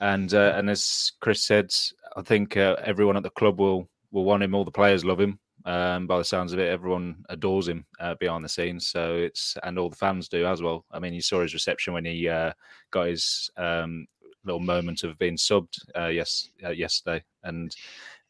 and 0.00 0.32
uh, 0.34 0.54
and 0.56 0.68
as 0.68 1.12
Chris 1.20 1.44
said, 1.44 1.72
I 2.16 2.22
think 2.22 2.56
uh, 2.56 2.76
everyone 2.84 3.16
at 3.16 3.22
the 3.22 3.30
club 3.30 3.58
will 3.58 3.88
will 4.10 4.24
want 4.24 4.42
him. 4.42 4.54
All 4.54 4.64
the 4.64 4.70
players 4.70 5.04
love 5.04 5.20
him. 5.20 5.38
Um, 5.64 6.08
by 6.08 6.18
the 6.18 6.24
sounds 6.24 6.52
of 6.52 6.58
it, 6.58 6.68
everyone 6.68 7.24
adores 7.28 7.68
him 7.68 7.86
uh, 8.00 8.14
behind 8.16 8.44
the 8.44 8.48
scenes. 8.48 8.88
So 8.88 9.14
it's 9.14 9.56
and 9.62 9.78
all 9.78 9.90
the 9.90 9.96
fans 9.96 10.28
do 10.28 10.44
as 10.44 10.60
well. 10.60 10.84
I 10.90 10.98
mean, 10.98 11.14
you 11.14 11.22
saw 11.22 11.40
his 11.40 11.54
reception 11.54 11.92
when 11.92 12.04
he 12.04 12.28
uh, 12.28 12.52
got 12.90 13.06
his 13.06 13.50
um, 13.56 14.06
little 14.44 14.60
moment 14.60 15.04
of 15.04 15.18
being 15.18 15.36
subbed 15.36 15.78
uh, 15.96 16.08
yes 16.08 16.48
uh, 16.64 16.70
yesterday, 16.70 17.22
and 17.44 17.74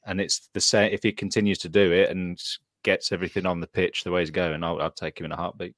and 0.06 0.20
it's 0.20 0.48
the 0.52 0.60
same. 0.60 0.92
If 0.92 1.02
he 1.02 1.12
continues 1.12 1.58
to 1.58 1.68
do 1.68 1.92
it 1.92 2.10
and 2.10 2.38
gets 2.82 3.12
everything 3.12 3.46
on 3.46 3.60
the 3.60 3.66
pitch 3.66 4.04
the 4.04 4.10
way 4.10 4.20
he's 4.20 4.30
going, 4.30 4.62
I'll, 4.62 4.80
I'll 4.80 4.90
take 4.90 5.18
him 5.18 5.26
in 5.26 5.32
a 5.32 5.36
heartbeat. 5.36 5.74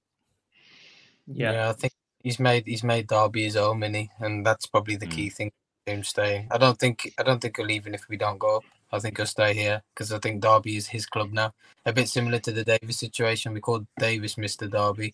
Yeah. 1.27 1.53
yeah, 1.53 1.69
I 1.71 1.73
think 1.73 1.93
he's 2.23 2.39
made 2.39 2.67
he's 2.67 2.85
made 2.85 3.07
Derby 3.07 3.45
his 3.45 3.57
own 3.57 3.79
mini, 3.79 4.11
and 4.19 4.45
that's 4.45 4.67
probably 4.67 4.97
the 4.97 5.07
mm. 5.07 5.13
key 5.13 5.31
thing. 5.31 5.53
Him 5.87 6.03
staying. 6.03 6.49
I 6.51 6.57
don't 6.57 6.79
think 6.79 7.13
I 7.19 7.23
don't 7.23 7.41
think 7.41 7.59
he'll 7.59 7.67
leave 7.67 7.83
even 7.83 7.95
if 7.95 8.09
we 8.09 8.17
don't 8.17 8.39
go. 8.39 8.63
I 8.91 8.99
think 9.01 9.19
he'll 9.19 9.27
stay 9.27 9.53
here 9.53 9.83
because 9.93 10.13
I 10.13 10.19
think 10.19 10.41
Derby 10.41 10.77
is 10.77 10.87
his 10.87 11.05
club 11.05 11.33
now. 11.33 11.53
A 11.85 11.93
bit 11.93 12.09
similar 12.09 12.39
to 12.39 12.53
the 12.53 12.65
Davies 12.65 12.99
situation. 12.99 13.53
We 13.53 13.61
called 13.61 13.87
Davies 13.99 14.37
Mr. 14.37 14.71
Derby. 14.71 15.13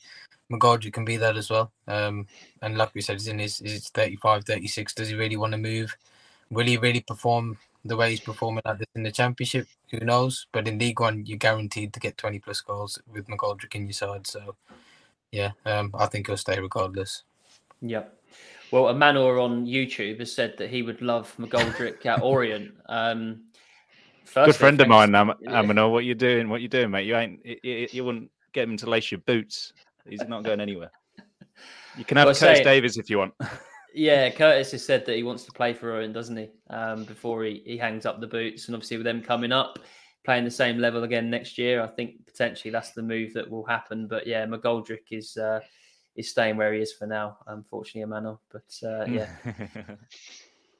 McGoldrick 0.52 0.92
can 0.92 1.04
be 1.04 1.16
that 1.16 1.36
as 1.36 1.50
well. 1.50 1.72
Um, 1.88 2.26
and 2.60 2.76
like 2.76 2.94
we 2.94 3.00
said, 3.00 3.14
he's 3.14 3.28
in 3.28 3.38
his, 3.38 3.58
his 3.58 3.88
35, 3.88 4.44
36. 4.44 4.94
Does 4.94 5.08
he 5.08 5.14
really 5.14 5.36
want 5.36 5.52
to 5.52 5.58
move? 5.58 5.96
Will 6.50 6.66
he 6.66 6.76
really 6.76 7.00
perform 7.00 7.56
the 7.84 7.96
way 7.96 8.10
he's 8.10 8.20
performing 8.20 8.62
at 8.64 8.78
this 8.78 8.88
in 8.94 9.02
the 9.02 9.12
championship? 9.12 9.66
Who 9.90 10.00
knows? 10.00 10.46
But 10.52 10.68
in 10.68 10.78
League 10.78 11.00
One, 11.00 11.24
you're 11.26 11.38
guaranteed 11.38 11.92
to 11.94 12.00
get 12.00 12.18
20 12.18 12.38
plus 12.40 12.60
goals 12.60 12.98
with 13.10 13.26
McGoldrick 13.26 13.74
in 13.74 13.86
your 13.86 13.92
side. 13.92 14.26
So, 14.26 14.56
yeah, 15.32 15.52
um, 15.66 15.90
I 15.94 16.06
think 16.06 16.26
he'll 16.26 16.36
stay 16.36 16.58
regardless. 16.60 17.22
Yeah. 17.80 18.04
Well, 18.70 18.88
a 18.88 18.94
Amanor 18.94 19.42
on 19.42 19.66
YouTube 19.66 20.20
has 20.20 20.32
said 20.32 20.56
that 20.58 20.70
he 20.70 20.82
would 20.82 21.02
love 21.02 21.34
McGoldrick 21.38 22.04
at 22.06 22.22
Orient. 22.22 22.72
Um, 22.86 23.42
Good 24.32 24.54
friend 24.54 24.80
of 24.80 24.86
mine, 24.86 25.14
Am- 25.14 25.32
Amanor. 25.46 25.90
What 25.90 26.04
you 26.04 26.14
doing? 26.14 26.48
What 26.48 26.60
you 26.60 26.68
doing, 26.68 26.90
mate? 26.90 27.06
You 27.06 27.16
ain't. 27.16 27.44
You, 27.44 27.88
you 27.90 28.04
wouldn't 28.04 28.30
get 28.52 28.68
him 28.68 28.76
to 28.76 28.88
lace 28.88 29.10
your 29.10 29.20
boots. 29.20 29.72
He's 30.08 30.22
not 30.28 30.44
going 30.44 30.60
anywhere. 30.60 30.92
You 31.96 32.04
can 32.04 32.16
have 32.16 32.26
well, 32.26 32.34
Curtis 32.34 32.58
say, 32.58 32.64
Davies 32.64 32.96
if 32.96 33.10
you 33.10 33.18
want. 33.18 33.34
Yeah, 33.94 34.30
Curtis 34.30 34.72
has 34.72 34.84
said 34.84 35.06
that 35.06 35.16
he 35.16 35.22
wants 35.22 35.44
to 35.44 35.52
play 35.52 35.72
for 35.72 35.92
Owen, 35.92 36.12
doesn't 36.12 36.36
he? 36.36 36.48
Um, 36.68 37.04
before 37.04 37.44
he, 37.44 37.62
he 37.64 37.76
hangs 37.76 38.06
up 38.06 38.20
the 38.20 38.26
boots, 38.26 38.66
and 38.66 38.74
obviously 38.74 38.96
with 38.96 39.04
them 39.04 39.22
coming 39.22 39.52
up, 39.52 39.78
playing 40.24 40.44
the 40.44 40.50
same 40.50 40.78
level 40.78 41.04
again 41.04 41.30
next 41.30 41.58
year, 41.58 41.82
I 41.82 41.86
think 41.86 42.26
potentially 42.26 42.70
that's 42.70 42.92
the 42.92 43.02
move 43.02 43.32
that 43.34 43.50
will 43.50 43.64
happen. 43.64 44.06
But 44.06 44.26
yeah, 44.26 44.46
McGoldrick 44.46 45.10
is 45.10 45.36
uh, 45.36 45.60
is 46.16 46.30
staying 46.30 46.56
where 46.56 46.72
he 46.72 46.80
is 46.80 46.92
for 46.92 47.06
now, 47.06 47.38
unfortunately, 47.46 48.02
Emmanuel. 48.02 48.40
But 48.50 48.88
uh, 48.88 49.04
yeah. 49.08 49.28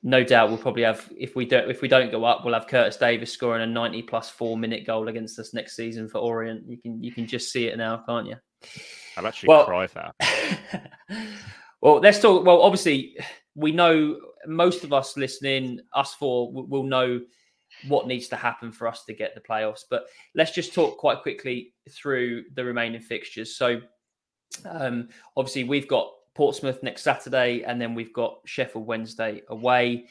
no 0.02 0.24
doubt 0.24 0.48
we'll 0.48 0.58
probably 0.58 0.82
have 0.82 1.10
if 1.16 1.36
we 1.36 1.44
don't 1.44 1.70
if 1.70 1.82
we 1.82 1.88
don't 1.88 2.10
go 2.10 2.24
up, 2.24 2.44
we'll 2.44 2.54
have 2.54 2.66
Curtis 2.66 2.96
Davies 2.96 3.32
scoring 3.32 3.62
a 3.62 3.66
90 3.66 4.02
plus 4.02 4.30
four 4.30 4.56
minute 4.56 4.86
goal 4.86 5.08
against 5.08 5.38
us 5.38 5.54
next 5.54 5.76
season 5.76 6.08
for 6.08 6.18
Orient. 6.18 6.68
You 6.68 6.76
can 6.78 7.02
you 7.02 7.12
can 7.12 7.26
just 7.26 7.52
see 7.52 7.66
it 7.66 7.76
now, 7.76 8.02
can't 8.06 8.26
you? 8.26 8.36
I'll 9.16 9.26
actually 9.26 9.48
well, 9.48 9.64
cry 9.64 9.86
for 9.86 10.12
that. 10.18 10.90
well, 11.80 11.96
let's 12.00 12.20
talk. 12.20 12.44
Well, 12.44 12.62
obviously, 12.62 13.16
we 13.54 13.72
know 13.72 14.18
most 14.46 14.84
of 14.84 14.92
us 14.92 15.16
listening, 15.16 15.80
us 15.94 16.14
four, 16.14 16.52
will 16.52 16.84
know 16.84 17.20
what 17.88 18.06
needs 18.06 18.28
to 18.28 18.36
happen 18.36 18.72
for 18.72 18.88
us 18.88 19.04
to 19.04 19.14
get 19.14 19.34
the 19.34 19.40
playoffs. 19.40 19.84
But 19.88 20.06
let's 20.34 20.52
just 20.52 20.74
talk 20.74 20.98
quite 20.98 21.22
quickly 21.22 21.74
through 21.90 22.44
the 22.54 22.64
remaining 22.64 23.00
fixtures. 23.00 23.56
So, 23.56 23.80
um, 24.68 25.08
obviously, 25.36 25.64
we've 25.64 25.88
got 25.88 26.10
Portsmouth 26.34 26.82
next 26.82 27.02
Saturday, 27.02 27.62
and 27.62 27.80
then 27.80 27.94
we've 27.94 28.12
got 28.12 28.40
Sheffield 28.44 28.86
Wednesday 28.86 29.42
away. 29.48 30.06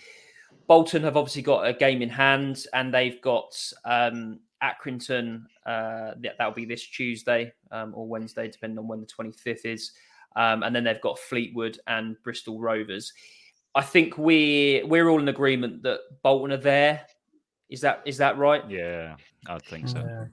Bolton 0.67 1.03
have 1.03 1.17
obviously 1.17 1.41
got 1.41 1.67
a 1.67 1.73
game 1.73 2.01
in 2.01 2.09
hand, 2.09 2.65
and 2.73 2.93
they've 2.93 3.21
got 3.21 3.55
um, 3.85 4.39
Accrington. 4.63 5.43
Uh, 5.65 6.13
that'll 6.21 6.53
be 6.53 6.65
this 6.65 6.85
Tuesday 6.85 7.51
um, 7.71 7.93
or 7.95 8.07
Wednesday, 8.07 8.47
depending 8.47 8.79
on 8.79 8.87
when 8.87 9.01
the 9.01 9.07
25th 9.07 9.65
is. 9.65 9.91
Um, 10.35 10.63
and 10.63 10.75
then 10.75 10.83
they've 10.83 11.01
got 11.01 11.19
Fleetwood 11.19 11.79
and 11.87 12.15
Bristol 12.23 12.59
Rovers. 12.59 13.13
I 13.75 13.81
think 13.81 14.17
we 14.17 14.83
we're 14.85 15.09
all 15.09 15.19
in 15.19 15.27
agreement 15.27 15.83
that 15.83 15.99
Bolton 16.23 16.51
are 16.51 16.57
there. 16.57 17.05
Is 17.69 17.81
that 17.81 18.01
is 18.05 18.17
that 18.17 18.37
right? 18.37 18.63
Yeah, 18.69 19.15
I 19.47 19.59
think 19.59 19.87
so. 19.87 20.29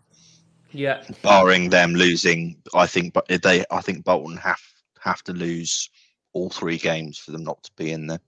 Yeah. 0.73 1.03
yeah. 1.03 1.15
Barring 1.23 1.69
them 1.71 1.95
losing, 1.95 2.57
I 2.75 2.87
think, 2.87 3.13
but 3.13 3.27
they, 3.29 3.65
I 3.71 3.81
think 3.81 4.05
Bolton 4.05 4.37
have 4.39 4.61
have 5.01 5.23
to 5.25 5.33
lose 5.33 5.91
all 6.33 6.51
three 6.51 6.79
games 6.79 7.19
for 7.19 7.33
them 7.33 7.45
not 7.45 7.63
to 7.63 7.71
be 7.77 7.93
in 7.93 8.07
there. 8.07 8.21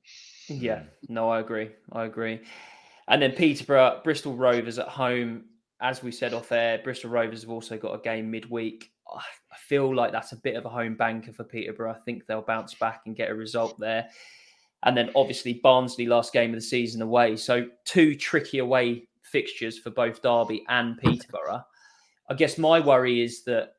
Yeah, 0.49 0.83
no, 1.09 1.31
I 1.31 1.41
agree. 1.41 1.71
I 1.93 2.05
agree. 2.05 2.41
And 3.09 3.21
then 3.21 3.33
Peterborough, 3.33 4.01
Bristol 4.05 4.35
Rovers 4.35 4.79
at 4.79 4.89
home. 4.89 5.45
As 5.81 6.03
we 6.03 6.11
said 6.11 6.35
off 6.35 6.51
air, 6.51 6.81
Bristol 6.83 7.11
Rovers 7.11 7.43
have 7.43 7.51
also 7.51 7.79
got 7.79 7.95
a 7.95 7.99
game 7.99 8.31
midweek. 8.31 8.91
I 9.11 9.57
feel 9.57 9.95
like 9.95 10.13
that's 10.13 10.33
a 10.33 10.37
bit 10.37 10.57
of 10.57 10.65
a 10.65 10.69
home 10.69 10.95
banker 10.95 11.33
for 11.33 11.45
Peterborough. 11.45 11.93
I 11.93 11.99
think 12.01 12.27
they'll 12.27 12.43
bounce 12.43 12.75
back 12.75 13.03
and 13.07 13.17
get 13.17 13.31
a 13.31 13.35
result 13.35 13.79
there. 13.79 14.09
And 14.85 14.97
then 14.97 15.11
obviously 15.17 15.55
Barnsley 15.55 16.07
last 16.07 16.33
game 16.33 16.51
of 16.51 16.57
the 16.57 16.61
season 16.61 17.03
away. 17.03 17.37
So 17.37 17.67
two 17.85 18.15
tricky 18.15 18.59
away 18.59 19.09
fixtures 19.23 19.79
for 19.79 19.91
both 19.91 20.23
Derby 20.23 20.65
and 20.69 20.99
Peterborough. 20.99 21.65
I 22.29 22.35
guess 22.35 22.59
my 22.59 22.79
worry 22.81 23.23
is 23.23 23.43
that 23.45 23.75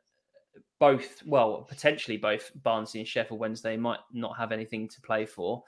both, 0.80 1.22
well, 1.26 1.66
potentially 1.70 2.18
both 2.18 2.52
Barnsley 2.64 3.02
and 3.02 3.08
Sheffield 3.08 3.40
Wednesday 3.40 3.78
might 3.78 4.00
not 4.12 4.38
have 4.38 4.52
anything 4.52 4.88
to 4.90 5.02
play 5.02 5.26
for. 5.26 5.64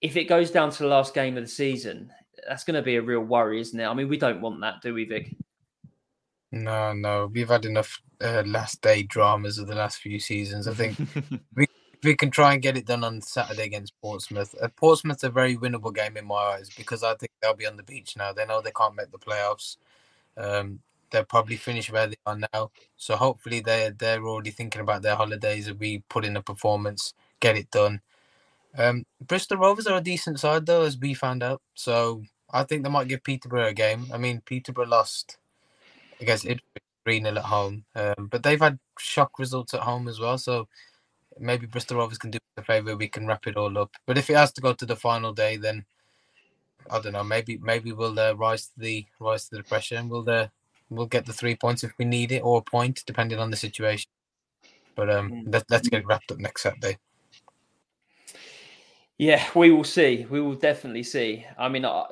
If 0.00 0.16
it 0.16 0.24
goes 0.24 0.50
down 0.50 0.70
to 0.70 0.82
the 0.82 0.88
last 0.88 1.14
game 1.14 1.36
of 1.36 1.42
the 1.42 1.48
season, 1.48 2.12
that's 2.46 2.64
going 2.64 2.74
to 2.74 2.82
be 2.82 2.96
a 2.96 3.02
real 3.02 3.20
worry, 3.20 3.60
isn't 3.60 3.78
it? 3.78 3.86
I 3.86 3.94
mean, 3.94 4.08
we 4.08 4.18
don't 4.18 4.42
want 4.42 4.60
that, 4.60 4.82
do 4.82 4.94
we, 4.94 5.04
Vik? 5.04 5.34
No, 6.64 6.92
no, 6.92 7.26
we've 7.32 7.48
had 7.48 7.64
enough 7.64 8.00
uh, 8.20 8.42
last 8.46 8.80
day 8.80 9.02
dramas 9.02 9.58
of 9.58 9.66
the 9.66 9.74
last 9.74 9.98
few 9.98 10.18
seasons. 10.18 10.68
I 10.68 10.74
think 10.74 10.96
we 11.54 11.66
we 12.02 12.14
can 12.14 12.30
try 12.30 12.52
and 12.52 12.62
get 12.62 12.76
it 12.76 12.86
done 12.86 13.04
on 13.04 13.20
Saturday 13.20 13.64
against 13.64 13.98
Portsmouth. 14.00 14.54
Uh, 14.60 14.68
Portsmouth's 14.76 15.24
a 15.24 15.30
very 15.30 15.56
winnable 15.56 15.94
game 15.94 16.16
in 16.16 16.26
my 16.26 16.34
eyes 16.34 16.70
because 16.76 17.02
I 17.02 17.14
think 17.14 17.32
they'll 17.40 17.54
be 17.54 17.66
on 17.66 17.76
the 17.76 17.82
beach 17.82 18.16
now. 18.16 18.32
They 18.32 18.46
know 18.46 18.60
they 18.60 18.70
can't 18.70 18.94
make 18.96 19.10
the 19.10 19.18
playoffs. 19.18 19.76
Um, 20.36 20.80
they'll 21.10 21.24
probably 21.24 21.56
finish 21.56 21.90
where 21.90 22.06
they 22.06 22.16
are 22.26 22.38
now. 22.52 22.70
So 22.96 23.16
hopefully 23.16 23.60
they're 23.60 23.90
they're 23.90 24.24
already 24.26 24.50
thinking 24.50 24.82
about 24.82 25.02
their 25.02 25.16
holidays 25.16 25.68
and 25.68 25.78
we 25.78 26.00
put 26.08 26.24
in 26.24 26.36
a 26.36 26.42
performance, 26.42 27.14
get 27.40 27.56
it 27.56 27.70
done. 27.70 28.00
Um, 28.76 29.04
Bristol 29.26 29.58
Rovers 29.58 29.86
are 29.86 29.98
a 29.98 30.02
decent 30.02 30.40
side 30.40 30.66
though, 30.66 30.82
as 30.82 30.98
we 30.98 31.14
found 31.14 31.42
out. 31.42 31.62
So 31.74 32.22
I 32.50 32.64
think 32.64 32.82
they 32.82 32.90
might 32.90 33.08
give 33.08 33.24
Peterborough 33.24 33.68
a 33.68 33.74
game. 33.74 34.06
I 34.12 34.18
mean, 34.18 34.42
Peterborough 34.44 34.86
lost, 34.86 35.38
I 36.20 36.24
guess 36.24 36.44
it 36.44 36.60
three 37.04 37.22
0 37.22 37.36
at 37.36 37.44
home, 37.44 37.84
um, 37.94 38.28
but 38.30 38.42
they've 38.42 38.60
had 38.60 38.78
shock 38.98 39.38
results 39.38 39.74
at 39.74 39.80
home 39.80 40.08
as 40.08 40.18
well. 40.18 40.36
So 40.38 40.66
maybe 41.38 41.66
Bristol 41.66 41.98
Rovers 41.98 42.18
can 42.18 42.30
do 42.32 42.38
us 42.38 42.62
a 42.62 42.62
favour. 42.62 42.96
We 42.96 43.08
can 43.08 43.26
wrap 43.26 43.46
it 43.46 43.56
all 43.56 43.78
up. 43.78 43.92
But 44.06 44.18
if 44.18 44.28
it 44.28 44.36
has 44.36 44.52
to 44.54 44.60
go 44.60 44.72
to 44.72 44.86
the 44.86 44.96
final 44.96 45.32
day, 45.32 45.56
then 45.56 45.84
I 46.90 47.00
don't 47.00 47.12
know. 47.12 47.24
Maybe 47.24 47.58
maybe 47.58 47.92
we'll 47.92 48.18
uh, 48.18 48.32
rise 48.34 48.66
to 48.66 48.72
the 48.78 49.06
rise 49.20 49.48
to 49.48 49.56
the 49.56 49.62
pressure 49.62 49.96
and 49.96 50.10
we'll 50.10 50.28
uh, 50.28 50.48
we'll 50.90 51.06
get 51.06 51.26
the 51.26 51.32
three 51.32 51.54
points 51.54 51.84
if 51.84 51.92
we 51.98 52.04
need 52.04 52.32
it 52.32 52.40
or 52.40 52.58
a 52.58 52.62
point 52.62 53.02
depending 53.06 53.38
on 53.38 53.50
the 53.50 53.56
situation. 53.56 54.10
But 54.96 55.10
um, 55.10 55.30
mm. 55.30 55.52
let, 55.52 55.64
let's 55.70 55.88
get 55.88 56.00
it 56.00 56.06
wrapped 56.06 56.32
up 56.32 56.38
next 56.38 56.62
Saturday. 56.62 56.98
Yeah, 59.18 59.46
we 59.54 59.70
will 59.70 59.84
see. 59.84 60.26
We 60.28 60.40
will 60.40 60.54
definitely 60.54 61.02
see. 61.02 61.46
I 61.56 61.68
mean, 61.68 61.84
a 61.84 62.06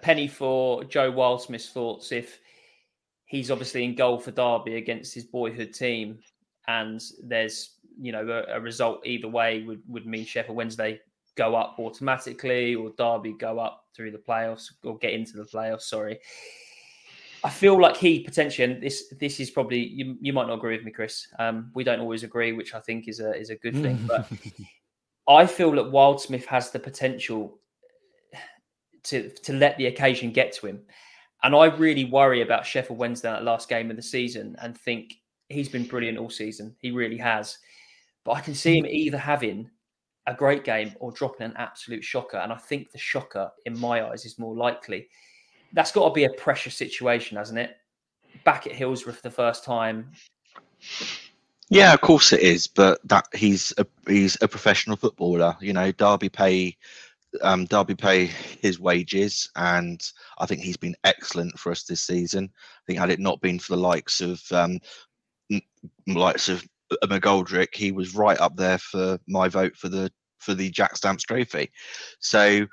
penny 0.00 0.26
for 0.26 0.82
Joe 0.84 1.12
Wildsmith's 1.12 1.70
thoughts 1.70 2.10
if 2.10 2.40
he's 3.30 3.50
obviously 3.50 3.84
in 3.84 3.94
goal 3.94 4.18
for 4.18 4.32
Derby 4.32 4.74
against 4.74 5.14
his 5.14 5.24
boyhood 5.24 5.72
team, 5.72 6.18
and 6.66 7.00
there's 7.22 7.76
you 7.98 8.12
know 8.12 8.28
a, 8.28 8.56
a 8.56 8.60
result 8.60 9.06
either 9.06 9.28
way 9.28 9.62
would 9.62 9.80
would 9.86 10.04
mean 10.04 10.24
Sheffield 10.26 10.56
Wednesday 10.56 11.00
go 11.36 11.54
up 11.54 11.76
automatically 11.78 12.74
or 12.74 12.90
Derby 12.98 13.34
go 13.38 13.60
up 13.60 13.84
through 13.96 14.10
the 14.10 14.18
playoffs 14.18 14.66
or 14.82 14.98
get 14.98 15.12
into 15.12 15.36
the 15.36 15.44
playoffs. 15.44 15.82
Sorry. 15.82 16.18
I 17.42 17.48
feel 17.48 17.80
like 17.80 17.96
he 17.96 18.20
potentially, 18.20 18.70
and 18.70 18.82
this 18.82 19.14
this 19.18 19.40
is 19.40 19.48
probably 19.48 19.78
you, 19.78 20.18
you 20.20 20.32
might 20.32 20.48
not 20.48 20.54
agree 20.54 20.76
with 20.76 20.84
me, 20.84 20.90
Chris. 20.90 21.26
Um, 21.38 21.70
we 21.74 21.84
don't 21.84 22.00
always 22.00 22.24
agree, 22.24 22.52
which 22.52 22.74
I 22.74 22.80
think 22.80 23.08
is 23.08 23.20
a 23.20 23.32
is 23.34 23.50
a 23.50 23.56
good 23.56 23.74
thing. 23.74 23.98
But 24.08 24.28
I 25.28 25.46
feel 25.46 25.70
that 25.72 25.92
Wildsmith 25.92 26.46
has 26.46 26.70
the 26.70 26.80
potential 26.80 27.60
to 29.04 29.30
to 29.30 29.52
let 29.52 29.78
the 29.78 29.86
occasion 29.86 30.32
get 30.32 30.52
to 30.54 30.66
him. 30.66 30.80
And 31.42 31.54
I 31.54 31.66
really 31.66 32.04
worry 32.04 32.42
about 32.42 32.66
Sheffield 32.66 32.98
Wednesday 32.98 33.30
that 33.30 33.44
last 33.44 33.68
game 33.68 33.90
of 33.90 33.96
the 33.96 34.02
season 34.02 34.56
and 34.60 34.76
think 34.76 35.14
he's 35.48 35.68
been 35.68 35.84
brilliant 35.86 36.18
all 36.18 36.30
season. 36.30 36.76
He 36.80 36.90
really 36.90 37.16
has. 37.16 37.58
But 38.24 38.32
I 38.32 38.40
can 38.40 38.54
see 38.54 38.78
him 38.78 38.86
either 38.86 39.16
having 39.18 39.70
a 40.26 40.34
great 40.34 40.64
game 40.64 40.94
or 41.00 41.12
dropping 41.12 41.46
an 41.46 41.54
absolute 41.56 42.04
shocker. 42.04 42.36
And 42.36 42.52
I 42.52 42.56
think 42.56 42.90
the 42.90 42.98
shocker, 42.98 43.50
in 43.64 43.78
my 43.78 44.06
eyes, 44.06 44.24
is 44.24 44.38
more 44.38 44.54
likely. 44.54 45.08
That's 45.72 45.92
got 45.92 46.08
to 46.08 46.14
be 46.14 46.24
a 46.24 46.30
pressure 46.30 46.70
situation, 46.70 47.36
hasn't 47.36 47.58
it? 47.58 47.76
Back 48.44 48.66
at 48.66 48.72
Hillsborough 48.72 49.14
for 49.14 49.22
the 49.22 49.30
first 49.30 49.64
time. 49.64 50.12
Yeah, 51.68 51.94
of 51.94 52.00
course 52.00 52.32
it 52.32 52.40
is, 52.40 52.66
but 52.66 53.00
that 53.08 53.26
he's 53.32 53.72
a 53.78 53.86
he's 54.08 54.36
a 54.42 54.48
professional 54.48 54.96
footballer. 54.96 55.56
You 55.60 55.72
know, 55.72 55.92
Derby 55.92 56.28
pay 56.28 56.76
um, 57.42 57.64
Derby 57.66 57.94
pay 57.94 58.26
his 58.26 58.80
wages, 58.80 59.48
and 59.56 60.00
I 60.38 60.46
think 60.46 60.62
he's 60.62 60.76
been 60.76 60.96
excellent 61.04 61.58
for 61.58 61.72
us 61.72 61.84
this 61.84 62.02
season. 62.02 62.50
I 62.54 62.82
think 62.86 62.98
had 62.98 63.10
it 63.10 63.20
not 63.20 63.40
been 63.40 63.58
for 63.58 63.74
the 63.74 63.82
likes 63.82 64.20
of 64.20 64.42
um, 64.50 64.78
likes 66.06 66.48
of 66.48 66.64
McGoldrick, 67.04 67.74
he 67.74 67.92
was 67.92 68.14
right 68.14 68.38
up 68.40 68.56
there 68.56 68.78
for 68.78 69.18
my 69.28 69.48
vote 69.48 69.76
for 69.76 69.88
the 69.88 70.10
for 70.38 70.54
the 70.54 70.70
Jack 70.70 70.96
Stamps 70.96 71.24
Trophy. 71.24 71.70
So 72.18 72.66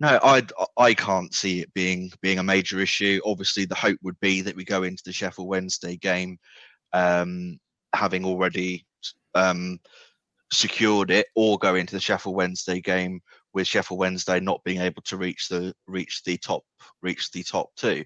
no, 0.00 0.18
I 0.22 0.42
I 0.78 0.94
can't 0.94 1.34
see 1.34 1.60
it 1.60 1.72
being 1.74 2.10
being 2.22 2.38
a 2.38 2.42
major 2.42 2.80
issue. 2.80 3.20
Obviously, 3.24 3.66
the 3.66 3.74
hope 3.74 3.98
would 4.02 4.18
be 4.20 4.40
that 4.40 4.56
we 4.56 4.64
go 4.64 4.82
into 4.82 5.02
the 5.04 5.12
Sheffield 5.12 5.48
Wednesday 5.48 5.96
game 5.96 6.38
um, 6.92 7.58
having 7.92 8.24
already 8.24 8.86
um, 9.34 9.78
secured 10.50 11.10
it, 11.10 11.26
or 11.34 11.58
go 11.58 11.74
into 11.74 11.94
the 11.94 12.00
Sheffield 12.00 12.34
Wednesday 12.34 12.80
game 12.80 13.20
with 13.52 13.66
Sheffield 13.66 14.00
Wednesday 14.00 14.40
not 14.40 14.62
being 14.64 14.80
able 14.80 15.02
to 15.02 15.16
reach 15.16 15.48
the 15.48 15.74
reach 15.86 16.22
the 16.24 16.36
top 16.38 16.62
reach 17.02 17.30
the 17.30 17.42
top 17.42 17.70
two. 17.76 18.04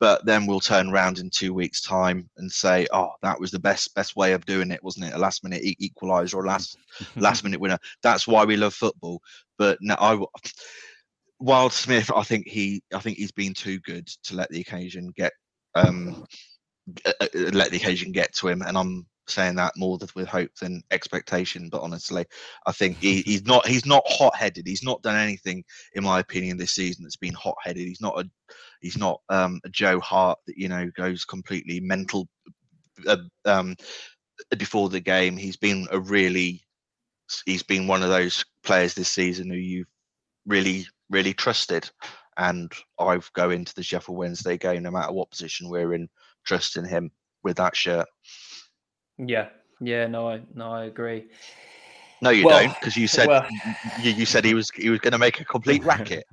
But 0.00 0.24
then 0.24 0.46
we'll 0.46 0.60
turn 0.60 0.88
around 0.88 1.18
in 1.18 1.28
two 1.28 1.52
weeks' 1.52 1.82
time 1.82 2.28
and 2.38 2.50
say, 2.50 2.86
"Oh, 2.90 3.10
that 3.22 3.38
was 3.38 3.50
the 3.50 3.58
best 3.58 3.94
best 3.94 4.16
way 4.16 4.32
of 4.32 4.46
doing 4.46 4.70
it, 4.70 4.82
wasn't 4.82 5.06
it? 5.06 5.14
A 5.14 5.18
last 5.18 5.44
minute 5.44 5.62
equaliser 5.62 6.34
or 6.34 6.46
last 6.46 6.76
last 7.16 7.44
minute 7.44 7.60
winner." 7.60 7.78
That's 8.02 8.26
why 8.26 8.44
we 8.44 8.56
love 8.56 8.74
football. 8.74 9.20
But 9.58 9.78
no, 9.82 9.96
I 9.98 10.18
Wildsmith, 11.42 12.16
I 12.16 12.22
think 12.22 12.48
he 12.48 12.82
I 12.94 12.98
think 13.00 13.18
he's 13.18 13.32
been 13.32 13.54
too 13.54 13.78
good 13.80 14.06
to 14.24 14.36
let 14.36 14.50
the 14.50 14.60
occasion 14.60 15.12
get 15.16 15.32
um 15.74 16.24
uh, 17.04 17.12
uh, 17.20 17.26
let 17.52 17.70
the 17.70 17.76
occasion 17.76 18.12
get 18.12 18.34
to 18.34 18.48
him, 18.48 18.62
and 18.62 18.76
I'm 18.76 19.06
saying 19.30 19.56
that 19.56 19.76
more 19.76 19.98
with 20.14 20.28
hope 20.28 20.54
than 20.56 20.82
expectation. 20.90 21.68
But 21.68 21.82
honestly, 21.82 22.26
I 22.66 22.72
think 22.72 22.98
he, 22.98 23.22
he's 23.22 23.44
not 23.44 23.66
he's 23.66 23.86
not 23.86 24.02
hot 24.06 24.36
headed. 24.36 24.66
He's 24.66 24.82
not 24.82 25.02
done 25.02 25.16
anything, 25.16 25.64
in 25.94 26.04
my 26.04 26.20
opinion, 26.20 26.56
this 26.56 26.72
season 26.72 27.04
that's 27.04 27.16
been 27.16 27.34
hot 27.34 27.56
headed. 27.62 27.86
He's 27.86 28.00
not 28.00 28.18
a 28.18 28.28
he's 28.80 28.98
not 28.98 29.20
um, 29.28 29.60
a 29.64 29.68
Joe 29.68 30.00
Hart 30.00 30.38
that 30.46 30.56
you 30.56 30.68
know 30.68 30.90
goes 30.96 31.24
completely 31.24 31.80
mental 31.80 32.28
uh, 33.06 33.18
um, 33.44 33.76
before 34.58 34.88
the 34.88 35.00
game. 35.00 35.36
He's 35.36 35.56
been 35.56 35.86
a 35.90 35.98
really 35.98 36.62
he's 37.46 37.62
been 37.62 37.86
one 37.86 38.02
of 38.02 38.08
those 38.08 38.44
players 38.64 38.94
this 38.94 39.10
season 39.10 39.50
who 39.50 39.56
you've 39.56 39.86
really 40.46 40.86
really 41.10 41.34
trusted. 41.34 41.88
And 42.36 42.72
I've 42.98 43.30
go 43.34 43.50
into 43.50 43.74
the 43.74 43.82
Sheffield 43.82 44.16
Wednesday 44.16 44.56
game, 44.56 44.84
no 44.84 44.90
matter 44.90 45.12
what 45.12 45.30
position 45.30 45.68
we're 45.68 45.92
in, 45.92 46.08
trusting 46.44 46.86
him 46.86 47.10
with 47.42 47.56
that 47.56 47.76
shirt. 47.76 48.06
Yeah, 49.26 49.48
yeah, 49.80 50.06
no, 50.06 50.28
I 50.28 50.40
no, 50.54 50.72
I 50.72 50.84
agree. 50.84 51.26
No, 52.22 52.30
you 52.30 52.44
well, 52.44 52.62
don't, 52.62 52.74
because 52.78 52.96
you 52.96 53.06
said 53.06 53.28
well, 53.28 53.46
you, 54.02 54.10
you, 54.12 54.26
said 54.26 54.44
he 54.44 54.54
was 54.54 54.70
he 54.70 54.90
was 54.90 55.00
going 55.00 55.12
to 55.12 55.18
make 55.18 55.40
a 55.40 55.44
complete 55.44 55.82
racket. 55.84 56.26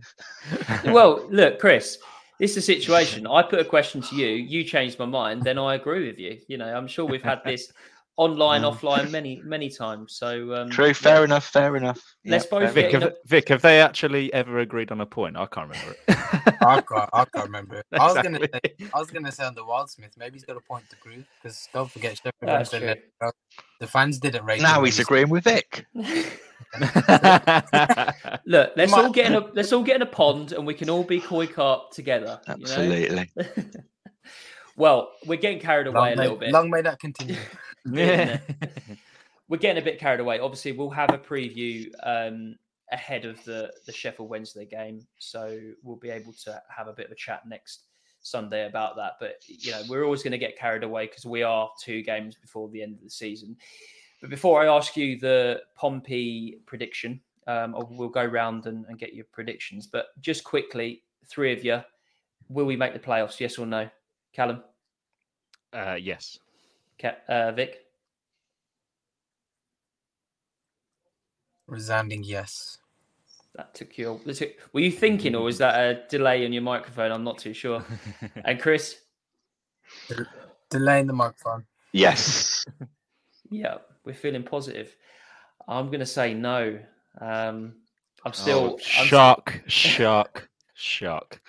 well, 0.85 1.25
look, 1.29 1.59
Chris, 1.59 1.97
this 2.39 2.51
is 2.51 2.57
a 2.57 2.61
situation. 2.61 3.25
I 3.31 3.41
put 3.41 3.59
a 3.59 3.65
question 3.65 4.01
to 4.01 4.15
you, 4.15 4.27
you 4.27 4.63
changed 4.63 4.99
my 4.99 5.05
mind, 5.05 5.43
then 5.43 5.57
I 5.57 5.75
agree 5.75 6.07
with 6.07 6.19
you. 6.19 6.39
You 6.47 6.57
know, 6.57 6.67
I'm 6.67 6.87
sure 6.87 7.05
we've 7.05 7.23
had 7.23 7.41
this 7.45 7.71
online, 8.17 8.63
mm. 8.63 8.73
offline, 8.73 9.09
many, 9.11 9.41
many 9.45 9.69
times. 9.69 10.15
So 10.15 10.53
um, 10.53 10.69
true, 10.69 10.93
fair 10.93 11.19
yeah. 11.19 11.25
enough, 11.25 11.45
fair 11.45 11.75
enough. 11.75 12.01
Let's 12.25 12.45
yeah, 12.45 12.59
both. 12.59 12.73
Vik, 12.73 12.91
have, 12.91 13.03
a... 13.03 13.13
Vik, 13.25 13.47
have 13.49 13.61
they 13.61 13.79
actually 13.79 14.33
ever 14.33 14.59
agreed 14.59 14.91
on 14.91 14.99
a 15.01 15.05
point? 15.05 15.37
I 15.37 15.45
can't 15.45 15.69
remember 15.69 15.91
it. 15.93 16.17
I 16.61 16.81
can't. 16.81 17.09
I 17.13 17.25
can't 17.25 17.45
remember 17.45 17.77
it. 17.77 17.85
Exactly. 17.91 17.99
I 18.01 18.13
was 18.13 18.23
gonna. 18.23 18.39
Say, 18.39 18.59
I 18.93 18.99
was 18.99 19.11
gonna 19.11 19.31
say 19.31 19.45
on 19.45 19.55
the 19.55 19.63
Wildsmith. 19.63 20.17
Maybe 20.17 20.33
he's 20.33 20.43
got 20.45 20.57
a 20.57 20.61
point 20.61 20.89
to 20.89 20.95
prove 20.97 21.25
because 21.41 21.69
don't 21.73 21.89
forget 21.89 22.17
Sheffield 22.17 22.97
The 23.79 23.87
fans 23.87 24.19
didn't 24.19 24.43
rate. 24.45 24.61
Now 24.61 24.83
he's 24.83 24.99
agreeing 24.99 25.29
with 25.29 25.43
Vik. 25.45 25.85
Look, 28.45 28.71
let's 28.75 28.93
all 28.93 29.11
get 29.11 29.27
in 29.27 29.35
a 29.35 29.45
let's 29.53 29.71
all 29.71 29.83
get 29.83 29.97
in 29.97 30.01
a 30.01 30.07
pond 30.07 30.51
and 30.53 30.65
we 30.65 30.73
can 30.73 30.89
all 30.89 31.03
be 31.03 31.19
koi 31.19 31.47
carp 31.47 31.91
together. 31.91 32.41
Absolutely. 32.47 33.29
You 33.35 33.43
know? 33.45 33.53
well, 34.75 35.11
we're 35.25 35.37
getting 35.37 35.59
carried 35.59 35.87
away 35.87 35.95
long 35.99 36.13
a 36.13 36.15
may, 36.15 36.21
little 36.23 36.37
bit. 36.37 36.51
Long 36.51 36.69
may 36.69 36.81
that 36.81 36.99
continue. 36.99 37.37
Yeah. 37.91 38.39
We're 39.49 39.57
getting 39.57 39.81
a 39.81 39.85
bit 39.85 39.99
carried 39.99 40.19
away. 40.19 40.39
Obviously, 40.39 40.73
we'll 40.73 40.89
have 40.89 41.13
a 41.13 41.17
preview 41.17 41.89
um, 42.03 42.57
ahead 42.91 43.25
of 43.25 43.41
the 43.45 43.71
the 43.85 43.93
Sheffield 43.93 44.29
Wednesday 44.29 44.65
game, 44.65 45.07
so 45.19 45.57
we'll 45.83 45.95
be 45.95 46.09
able 46.09 46.33
to 46.43 46.61
have 46.75 46.87
a 46.87 46.93
bit 46.93 47.05
of 47.05 47.13
a 47.13 47.15
chat 47.15 47.47
next 47.47 47.83
Sunday 48.21 48.65
about 48.65 48.97
that. 48.97 49.13
But 49.19 49.35
you 49.47 49.71
know, 49.71 49.83
we're 49.87 50.03
always 50.03 50.21
going 50.21 50.31
to 50.31 50.37
get 50.37 50.57
carried 50.57 50.83
away 50.83 51.07
because 51.07 51.25
we 51.25 51.43
are 51.43 51.69
two 51.81 52.03
games 52.03 52.35
before 52.35 52.67
the 52.69 52.81
end 52.83 52.95
of 52.95 53.03
the 53.03 53.09
season. 53.09 53.55
But 54.19 54.29
before 54.29 54.61
I 54.61 54.67
ask 54.67 54.97
you 54.97 55.17
the 55.17 55.61
Pompey 55.75 56.59
prediction, 56.65 57.21
um, 57.45 57.75
we'll 57.91 58.09
go 58.09 58.25
round 58.25 58.65
and, 58.65 58.85
and 58.89 58.97
get 58.99 59.13
your 59.13 59.25
predictions. 59.31 59.87
But 59.87 60.07
just 60.19 60.43
quickly, 60.43 61.03
three 61.27 61.53
of 61.53 61.63
you, 61.63 61.81
will 62.49 62.65
we 62.65 62.75
make 62.75 62.93
the 62.93 62.99
playoffs? 62.99 63.39
Yes 63.39 63.57
or 63.57 63.65
no? 63.65 63.89
Callum? 64.33 64.63
Uh, 65.71 65.97
yes. 65.99 66.39
Uh, 67.03 67.51
Vik? 67.51 67.77
Resounding 71.67 72.23
yes. 72.23 72.77
That 73.55 73.73
took 73.73 73.97
you. 73.97 74.21
Were 74.71 74.79
you 74.79 74.91
thinking, 74.91 75.35
or 75.35 75.43
was 75.43 75.57
that 75.57 75.79
a 75.79 76.07
delay 76.09 76.45
on 76.45 76.53
your 76.53 76.61
microphone? 76.61 77.11
I'm 77.11 77.23
not 77.23 77.39
too 77.39 77.53
sure. 77.53 77.83
and 78.45 78.59
Chris? 78.61 78.97
Delay 80.69 80.99
in 80.99 81.07
the 81.07 81.13
microphone. 81.13 81.65
Yes. 81.91 82.65
yeah, 83.49 83.77
we're 84.05 84.13
feeling 84.13 84.43
positive. 84.43 84.95
I'm 85.67 85.87
going 85.87 85.99
to 85.99 86.05
say 86.05 86.33
no. 86.33 86.79
Um, 87.19 87.73
I'm 88.23 88.33
still. 88.33 88.75
Oh, 88.75 88.77
shock, 88.77 89.53
I'm... 89.55 89.69
shock, 89.69 90.49
shock. 90.75 91.41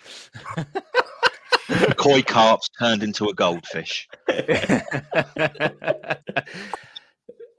Koi 1.96 2.22
carps 2.22 2.68
turned 2.78 3.02
into 3.02 3.28
a 3.28 3.34
goldfish. 3.34 4.08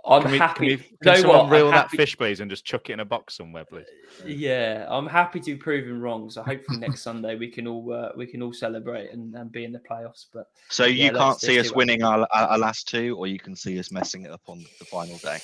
I'm 0.06 0.24
can 0.24 0.32
we, 0.32 0.38
happy. 0.40 0.60
Can, 0.60 0.66
we, 0.66 0.78
can 0.78 0.86
you 0.86 0.98
know 1.12 1.16
someone 1.16 1.50
reel 1.50 1.70
that 1.70 1.92
fish, 1.92 2.18
please, 2.18 2.40
and 2.40 2.50
just 2.50 2.66
chuck 2.66 2.90
it 2.90 2.94
in 2.94 3.00
a 3.00 3.06
box 3.06 3.38
somewhere, 3.38 3.64
please? 3.64 3.86
Yeah, 4.26 4.88
I'm 4.90 5.06
happy 5.06 5.40
to 5.40 5.52
be 5.54 5.56
proven 5.56 6.02
wrong. 6.02 6.32
So 6.32 6.42
hopefully 6.42 6.80
next 6.80 7.02
Sunday 7.04 7.36
we 7.36 7.48
can 7.48 7.68
all 7.68 7.94
uh, 7.94 8.10
we 8.18 8.26
can 8.26 8.42
all 8.42 8.54
celebrate 8.54 9.12
and, 9.12 9.36
and 9.36 9.52
be 9.52 9.66
in 9.66 9.72
the 9.72 9.80
playoffs. 9.80 10.26
But 10.34 10.48
so 10.70 10.86
yeah, 10.86 11.06
you 11.06 11.12
can't 11.12 11.40
see 11.40 11.60
us 11.60 11.72
winning 11.72 12.04
our, 12.04 12.28
our 12.34 12.58
last 12.58 12.88
two, 12.88 13.16
or 13.18 13.28
you 13.28 13.38
can 13.38 13.56
see 13.56 13.78
us 13.78 13.92
messing 13.92 14.24
it 14.24 14.32
up 14.32 14.42
on 14.48 14.66
the 14.80 14.86
final 14.86 15.18
day. 15.18 15.38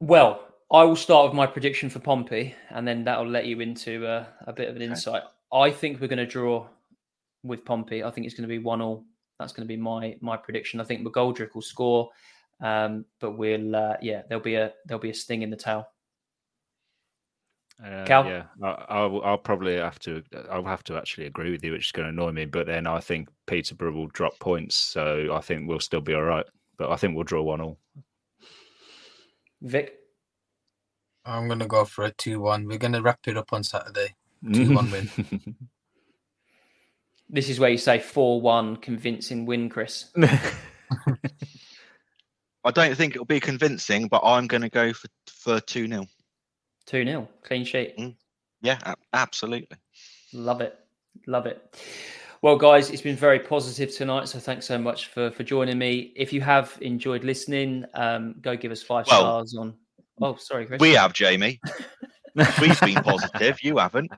Well, 0.00 0.46
I 0.70 0.84
will 0.84 0.96
start 0.96 1.30
with 1.30 1.34
my 1.34 1.46
prediction 1.46 1.90
for 1.90 1.98
Pompey, 1.98 2.54
and 2.70 2.86
then 2.86 3.02
that'll 3.04 3.28
let 3.28 3.46
you 3.46 3.60
into 3.60 4.06
uh, 4.06 4.26
a 4.46 4.52
bit 4.52 4.68
of 4.68 4.76
an 4.76 4.82
okay. 4.82 4.90
insight. 4.90 5.22
I 5.52 5.70
think 5.70 6.00
we're 6.00 6.08
going 6.08 6.18
to 6.18 6.26
draw 6.26 6.66
with 7.46 7.64
Pompey. 7.64 8.04
I 8.04 8.10
think 8.10 8.26
it's 8.26 8.34
going 8.34 8.48
to 8.48 8.54
be 8.54 8.62
one 8.62 8.80
all. 8.80 9.04
That's 9.38 9.52
going 9.52 9.66
to 9.66 9.72
be 9.72 9.80
my 9.80 10.16
my 10.20 10.36
prediction. 10.36 10.80
I 10.80 10.84
think 10.84 11.06
McGoldrick 11.06 11.54
will 11.54 11.62
score, 11.62 12.10
um, 12.60 13.04
but 13.20 13.32
we'll 13.32 13.76
uh, 13.76 13.96
yeah 14.00 14.22
there'll 14.28 14.44
be 14.44 14.54
a 14.54 14.72
there'll 14.86 15.00
be 15.00 15.10
a 15.10 15.14
sting 15.14 15.42
in 15.42 15.50
the 15.50 15.56
tail. 15.56 15.86
Uh, 17.84 18.06
Cal? 18.06 18.24
Yeah, 18.24 18.44
I'll, 18.62 19.20
I'll, 19.22 19.38
probably 19.38 19.76
have 19.76 19.98
to. 20.00 20.22
I'll 20.50 20.64
have 20.64 20.82
to 20.84 20.96
actually 20.96 21.26
agree 21.26 21.50
with 21.50 21.62
you, 21.62 21.72
which 21.72 21.86
is 21.86 21.92
going 21.92 22.06
to 22.06 22.10
annoy 22.10 22.32
me. 22.32 22.46
But 22.46 22.66
then 22.66 22.86
I 22.86 23.00
think 23.00 23.28
Peterborough 23.46 23.92
will 23.92 24.06
drop 24.06 24.38
points, 24.38 24.76
so 24.76 25.28
I 25.34 25.40
think 25.40 25.68
we'll 25.68 25.80
still 25.80 26.00
be 26.00 26.14
all 26.14 26.22
right. 26.22 26.46
But 26.78 26.90
I 26.90 26.96
think 26.96 27.14
we'll 27.14 27.24
draw 27.24 27.42
one 27.42 27.60
all. 27.60 27.78
Vik, 29.60 29.92
I'm 31.26 31.48
going 31.48 31.58
to 31.58 31.66
go 31.66 31.84
for 31.84 32.04
a 32.04 32.12
two-one. 32.12 32.66
We're 32.66 32.78
going 32.78 32.92
to 32.92 33.02
wrap 33.02 33.20
it 33.26 33.36
up 33.36 33.52
on 33.52 33.62
Saturday. 33.62 34.14
Two-one 34.52 34.90
win. 34.90 35.10
This 37.28 37.48
is 37.48 37.58
where 37.58 37.70
you 37.70 37.78
say 37.78 37.98
4 37.98 38.40
1 38.40 38.76
convincing 38.76 39.46
win, 39.46 39.68
Chris. 39.68 40.06
I 42.64 42.70
don't 42.72 42.96
think 42.96 43.14
it'll 43.14 43.24
be 43.24 43.40
convincing, 43.40 44.08
but 44.08 44.22
I'm 44.24 44.46
going 44.46 44.62
to 44.62 44.68
go 44.68 44.92
for 44.92 45.08
for 45.26 45.60
2 45.60 45.88
0. 45.88 46.06
2 46.86 47.04
0, 47.04 47.28
clean 47.42 47.64
sheet. 47.64 47.96
Mm. 47.96 48.16
Yeah, 48.62 48.78
absolutely. 49.12 49.76
Love 50.32 50.60
it. 50.60 50.78
Love 51.26 51.46
it. 51.46 51.80
Well, 52.42 52.56
guys, 52.56 52.90
it's 52.90 53.02
been 53.02 53.16
very 53.16 53.40
positive 53.40 53.94
tonight. 53.94 54.28
So 54.28 54.38
thanks 54.38 54.66
so 54.66 54.78
much 54.78 55.06
for, 55.06 55.30
for 55.30 55.42
joining 55.42 55.78
me. 55.78 56.12
If 56.14 56.32
you 56.32 56.40
have 56.42 56.76
enjoyed 56.80 57.24
listening, 57.24 57.84
um, 57.94 58.36
go 58.40 58.56
give 58.56 58.70
us 58.72 58.82
five 58.82 59.06
well, 59.08 59.20
stars 59.20 59.56
on. 59.56 59.74
Oh, 60.20 60.36
sorry, 60.36 60.66
Chris. 60.66 60.80
We 60.80 60.92
have, 60.92 61.12
Jamie. 61.12 61.60
We've 62.34 62.80
been 62.80 63.02
positive. 63.02 63.62
You 63.62 63.78
haven't 63.78 64.12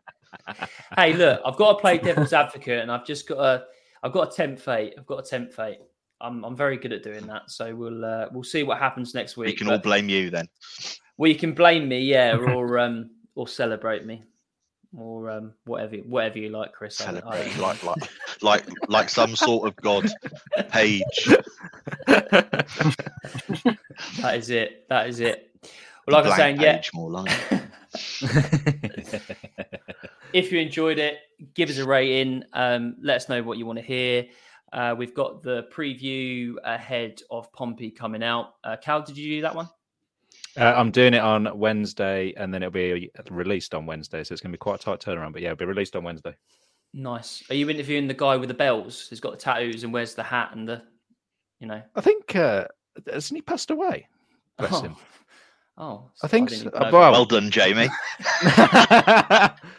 hey, 0.96 1.12
look, 1.14 1.40
I've 1.44 1.56
got 1.56 1.74
to 1.74 1.80
play 1.80 1.98
devil's 1.98 2.32
advocate, 2.32 2.80
and 2.82 2.90
I've 2.90 3.04
just 3.06 3.28
got 3.28 3.38
a, 3.38 3.64
I've 4.02 4.12
got 4.12 4.32
a 4.32 4.36
tempt 4.36 4.60
fate. 4.62 4.94
I've 4.98 5.06
got 5.06 5.18
a 5.18 5.28
tempt 5.28 5.52
fate. 5.54 5.78
I'm, 6.20 6.44
I'm 6.44 6.56
very 6.56 6.76
good 6.76 6.92
at 6.92 7.02
doing 7.02 7.26
that. 7.28 7.50
So 7.50 7.74
we'll, 7.74 8.04
uh, 8.04 8.26
we'll 8.32 8.42
see 8.44 8.62
what 8.64 8.78
happens 8.78 9.14
next 9.14 9.36
week. 9.36 9.46
We 9.48 9.54
can 9.54 9.70
all 9.70 9.78
blame 9.78 10.08
you 10.08 10.30
then. 10.30 10.48
Well, 11.16 11.30
you 11.30 11.36
can 11.36 11.52
blame 11.52 11.88
me, 11.88 12.00
yeah, 12.00 12.36
or 12.54 12.78
um, 12.78 13.10
or 13.34 13.46
celebrate 13.48 14.06
me, 14.06 14.22
or 14.96 15.30
um, 15.30 15.52
whatever 15.64 15.96
whatever 15.96 16.38
you 16.38 16.48
like, 16.50 16.72
Chris. 16.72 17.00
I- 17.00 17.20
I 17.24 17.56
like 17.58 17.82
like 17.84 18.10
like 18.42 18.64
like 18.88 19.08
some 19.08 19.36
sort 19.36 19.68
of 19.68 19.76
god 19.76 20.08
page. 20.70 21.02
that 22.06 22.66
is 24.34 24.50
it. 24.50 24.88
That 24.88 25.08
is 25.08 25.20
it. 25.20 25.50
Well, 26.06 26.16
like 26.16 26.24
I 26.24 26.28
was 26.28 26.36
Blank 26.36 26.60
saying, 26.60 26.60
yeah. 26.60 26.82
more 26.94 27.10
like. 27.10 27.30
if 30.38 30.52
you 30.52 30.58
enjoyed 30.60 30.98
it, 30.98 31.18
give 31.54 31.68
us 31.68 31.78
a 31.78 31.86
rating. 31.86 32.44
Um, 32.52 32.96
let 33.02 33.16
us 33.16 33.28
know 33.28 33.42
what 33.42 33.58
you 33.58 33.66
want 33.66 33.78
to 33.78 33.84
hear. 33.84 34.26
Uh, 34.72 34.94
we've 34.96 35.14
got 35.14 35.42
the 35.42 35.66
preview 35.72 36.54
ahead 36.64 37.20
of 37.30 37.52
Pompey 37.52 37.90
coming 37.90 38.22
out. 38.22 38.54
Uh, 38.62 38.76
Cal, 38.76 39.02
did 39.02 39.16
you 39.16 39.36
do 39.36 39.42
that 39.42 39.54
one? 39.54 39.68
Uh, 40.56 40.74
I'm 40.76 40.90
doing 40.90 41.14
it 41.14 41.20
on 41.20 41.58
Wednesday, 41.58 42.34
and 42.36 42.52
then 42.52 42.62
it'll 42.62 42.72
be 42.72 43.10
released 43.30 43.74
on 43.74 43.86
Wednesday. 43.86 44.24
So 44.24 44.32
it's 44.32 44.42
going 44.42 44.52
to 44.52 44.56
be 44.56 44.58
quite 44.58 44.80
a 44.80 44.82
tight 44.82 45.00
turnaround. 45.00 45.32
But 45.32 45.42
yeah, 45.42 45.48
it'll 45.48 45.58
be 45.58 45.64
released 45.64 45.96
on 45.96 46.04
Wednesday. 46.04 46.34
Nice. 46.94 47.42
Are 47.50 47.54
you 47.54 47.68
interviewing 47.68 48.08
the 48.08 48.14
guy 48.14 48.36
with 48.36 48.48
the 48.48 48.54
bells? 48.54 49.06
Who's 49.08 49.20
got 49.20 49.32
the 49.32 49.38
tattoos 49.38 49.84
and 49.84 49.92
wears 49.92 50.14
the 50.14 50.22
hat 50.22 50.50
and 50.52 50.68
the, 50.68 50.82
you 51.60 51.66
know? 51.66 51.82
I 51.94 52.00
think 52.00 52.34
uh, 52.34 52.66
hasn't 53.10 53.36
he 53.36 53.42
passed 53.42 53.70
away? 53.70 54.08
Bless 54.58 54.72
oh. 54.74 54.82
him. 54.82 54.96
Oh, 55.80 56.10
I 56.22 56.28
think 56.28 56.48
didn't 56.50 56.72
so. 56.72 56.90
Well- 56.90 57.12
Well 57.12 57.24
done, 57.24 57.50
Jamie. 57.50 57.88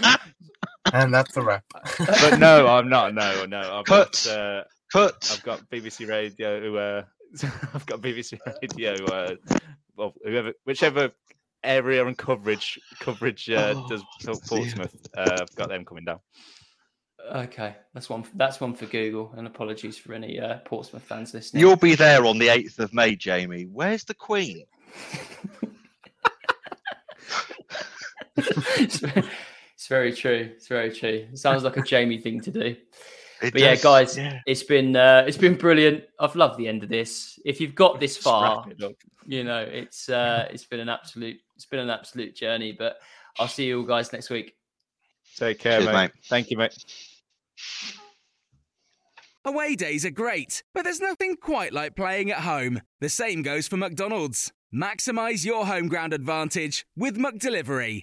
And 0.92 1.12
that's 1.12 1.36
a 1.36 1.42
wrap. 1.42 1.64
but 1.98 2.38
no, 2.38 2.66
I'm 2.66 2.88
not. 2.88 3.12
No, 3.12 3.44
no. 3.44 3.58
I've 3.80 3.84
Cut. 3.84 4.22
got, 4.24 4.32
uh, 4.38 4.64
Cut. 4.90 5.30
I've 5.36 5.42
got 5.42 5.68
BBC 5.68 6.08
Radio. 6.08 6.74
Uh, 6.76 7.02
I've 7.74 7.84
got 7.84 8.00
BBC 8.00 8.38
Radio. 8.62 9.04
Uh, 9.04 9.34
well, 9.96 10.14
whoever, 10.24 10.54
whichever 10.64 11.10
area 11.62 12.06
and 12.06 12.16
coverage 12.16 12.78
coverage 13.00 13.50
uh, 13.50 13.74
Oh, 13.76 13.86
does 13.88 14.02
talk. 14.22 14.42
Portsmouth. 14.46 14.96
Uh, 15.14 15.36
I've 15.42 15.54
got 15.56 15.68
them 15.68 15.84
coming 15.84 16.06
down. 16.06 16.20
Okay, 17.34 17.76
that's 17.92 18.08
one. 18.08 18.24
That's 18.36 18.58
one 18.58 18.72
for 18.72 18.86
Google. 18.86 19.34
And 19.36 19.46
apologies 19.46 19.98
for 19.98 20.14
any 20.14 20.40
uh, 20.40 20.58
Portsmouth 20.64 21.02
fans 21.02 21.34
listening. 21.34 21.60
You'll 21.60 21.76
be 21.76 21.96
there 21.96 22.24
on 22.24 22.38
the 22.38 22.46
8th 22.46 22.78
of 22.78 22.94
May, 22.94 23.14
Jamie. 23.14 23.64
Where's 23.70 24.04
the 24.04 24.14
Queen? 24.14 24.64
it's, 29.88 29.90
it's 29.90 29.94
very 29.94 30.12
true. 30.12 30.50
It's 30.56 30.68
very 30.68 30.92
true. 30.94 31.26
It 31.32 31.38
sounds 31.38 31.64
like 31.64 31.76
a 31.76 31.82
Jamie 31.82 32.18
thing 32.18 32.40
to 32.42 32.50
do. 32.50 32.76
It 33.40 33.52
But 33.52 33.62
yeah, 33.62 33.76
guys, 33.76 34.16
yeah. 34.18 34.40
it's 34.48 34.64
been 34.64 34.96
uh, 34.96 35.22
it's 35.24 35.36
been 35.36 35.54
brilliant. 35.54 36.02
I've 36.18 36.34
loved 36.34 36.58
the 36.58 36.66
end 36.66 36.82
of 36.82 36.88
this. 36.88 37.38
If 37.44 37.60
you've 37.60 37.76
got 37.76 38.00
this 38.00 38.14
Just 38.14 38.24
far, 38.24 38.56
wrapping 38.56 38.72
it 38.72 38.82
up. 38.82 38.92
you 39.26 39.44
know 39.44 39.60
it's 39.60 40.08
uh, 40.08 40.48
it's 40.50 40.64
been 40.64 40.80
an 40.80 40.88
absolute 40.88 41.38
it's 41.54 41.64
been 41.64 41.78
an 41.78 41.88
absolute 41.88 42.34
journey. 42.34 42.72
But 42.72 42.98
I'll 43.38 43.46
see 43.46 43.66
you 43.66 43.78
all 43.78 43.86
guys 43.86 44.12
next 44.12 44.28
week. 44.28 44.56
Take 45.36 45.60
care, 45.60 45.78
Cheers, 45.78 45.86
mate. 45.86 45.92
mate. 45.92 46.10
Thank 46.24 46.50
you, 46.50 46.56
mate. 46.56 46.74
Away 49.44 49.76
days 49.76 50.04
are 50.04 50.10
great, 50.10 50.64
but 50.74 50.82
there's 50.82 51.00
nothing 51.00 51.36
quite 51.40 51.72
like 51.72 51.94
playing 51.94 52.32
at 52.32 52.40
home. 52.40 52.80
The 53.00 53.08
same 53.08 53.42
goes 53.42 53.68
for 53.68 53.76
McDonald's. 53.76 54.52
Maximize 54.74 55.44
your 55.46 55.66
home 55.66 55.86
ground 55.86 56.12
advantage 56.12 56.84
with 56.96 57.16
McDelivery. 57.16 58.02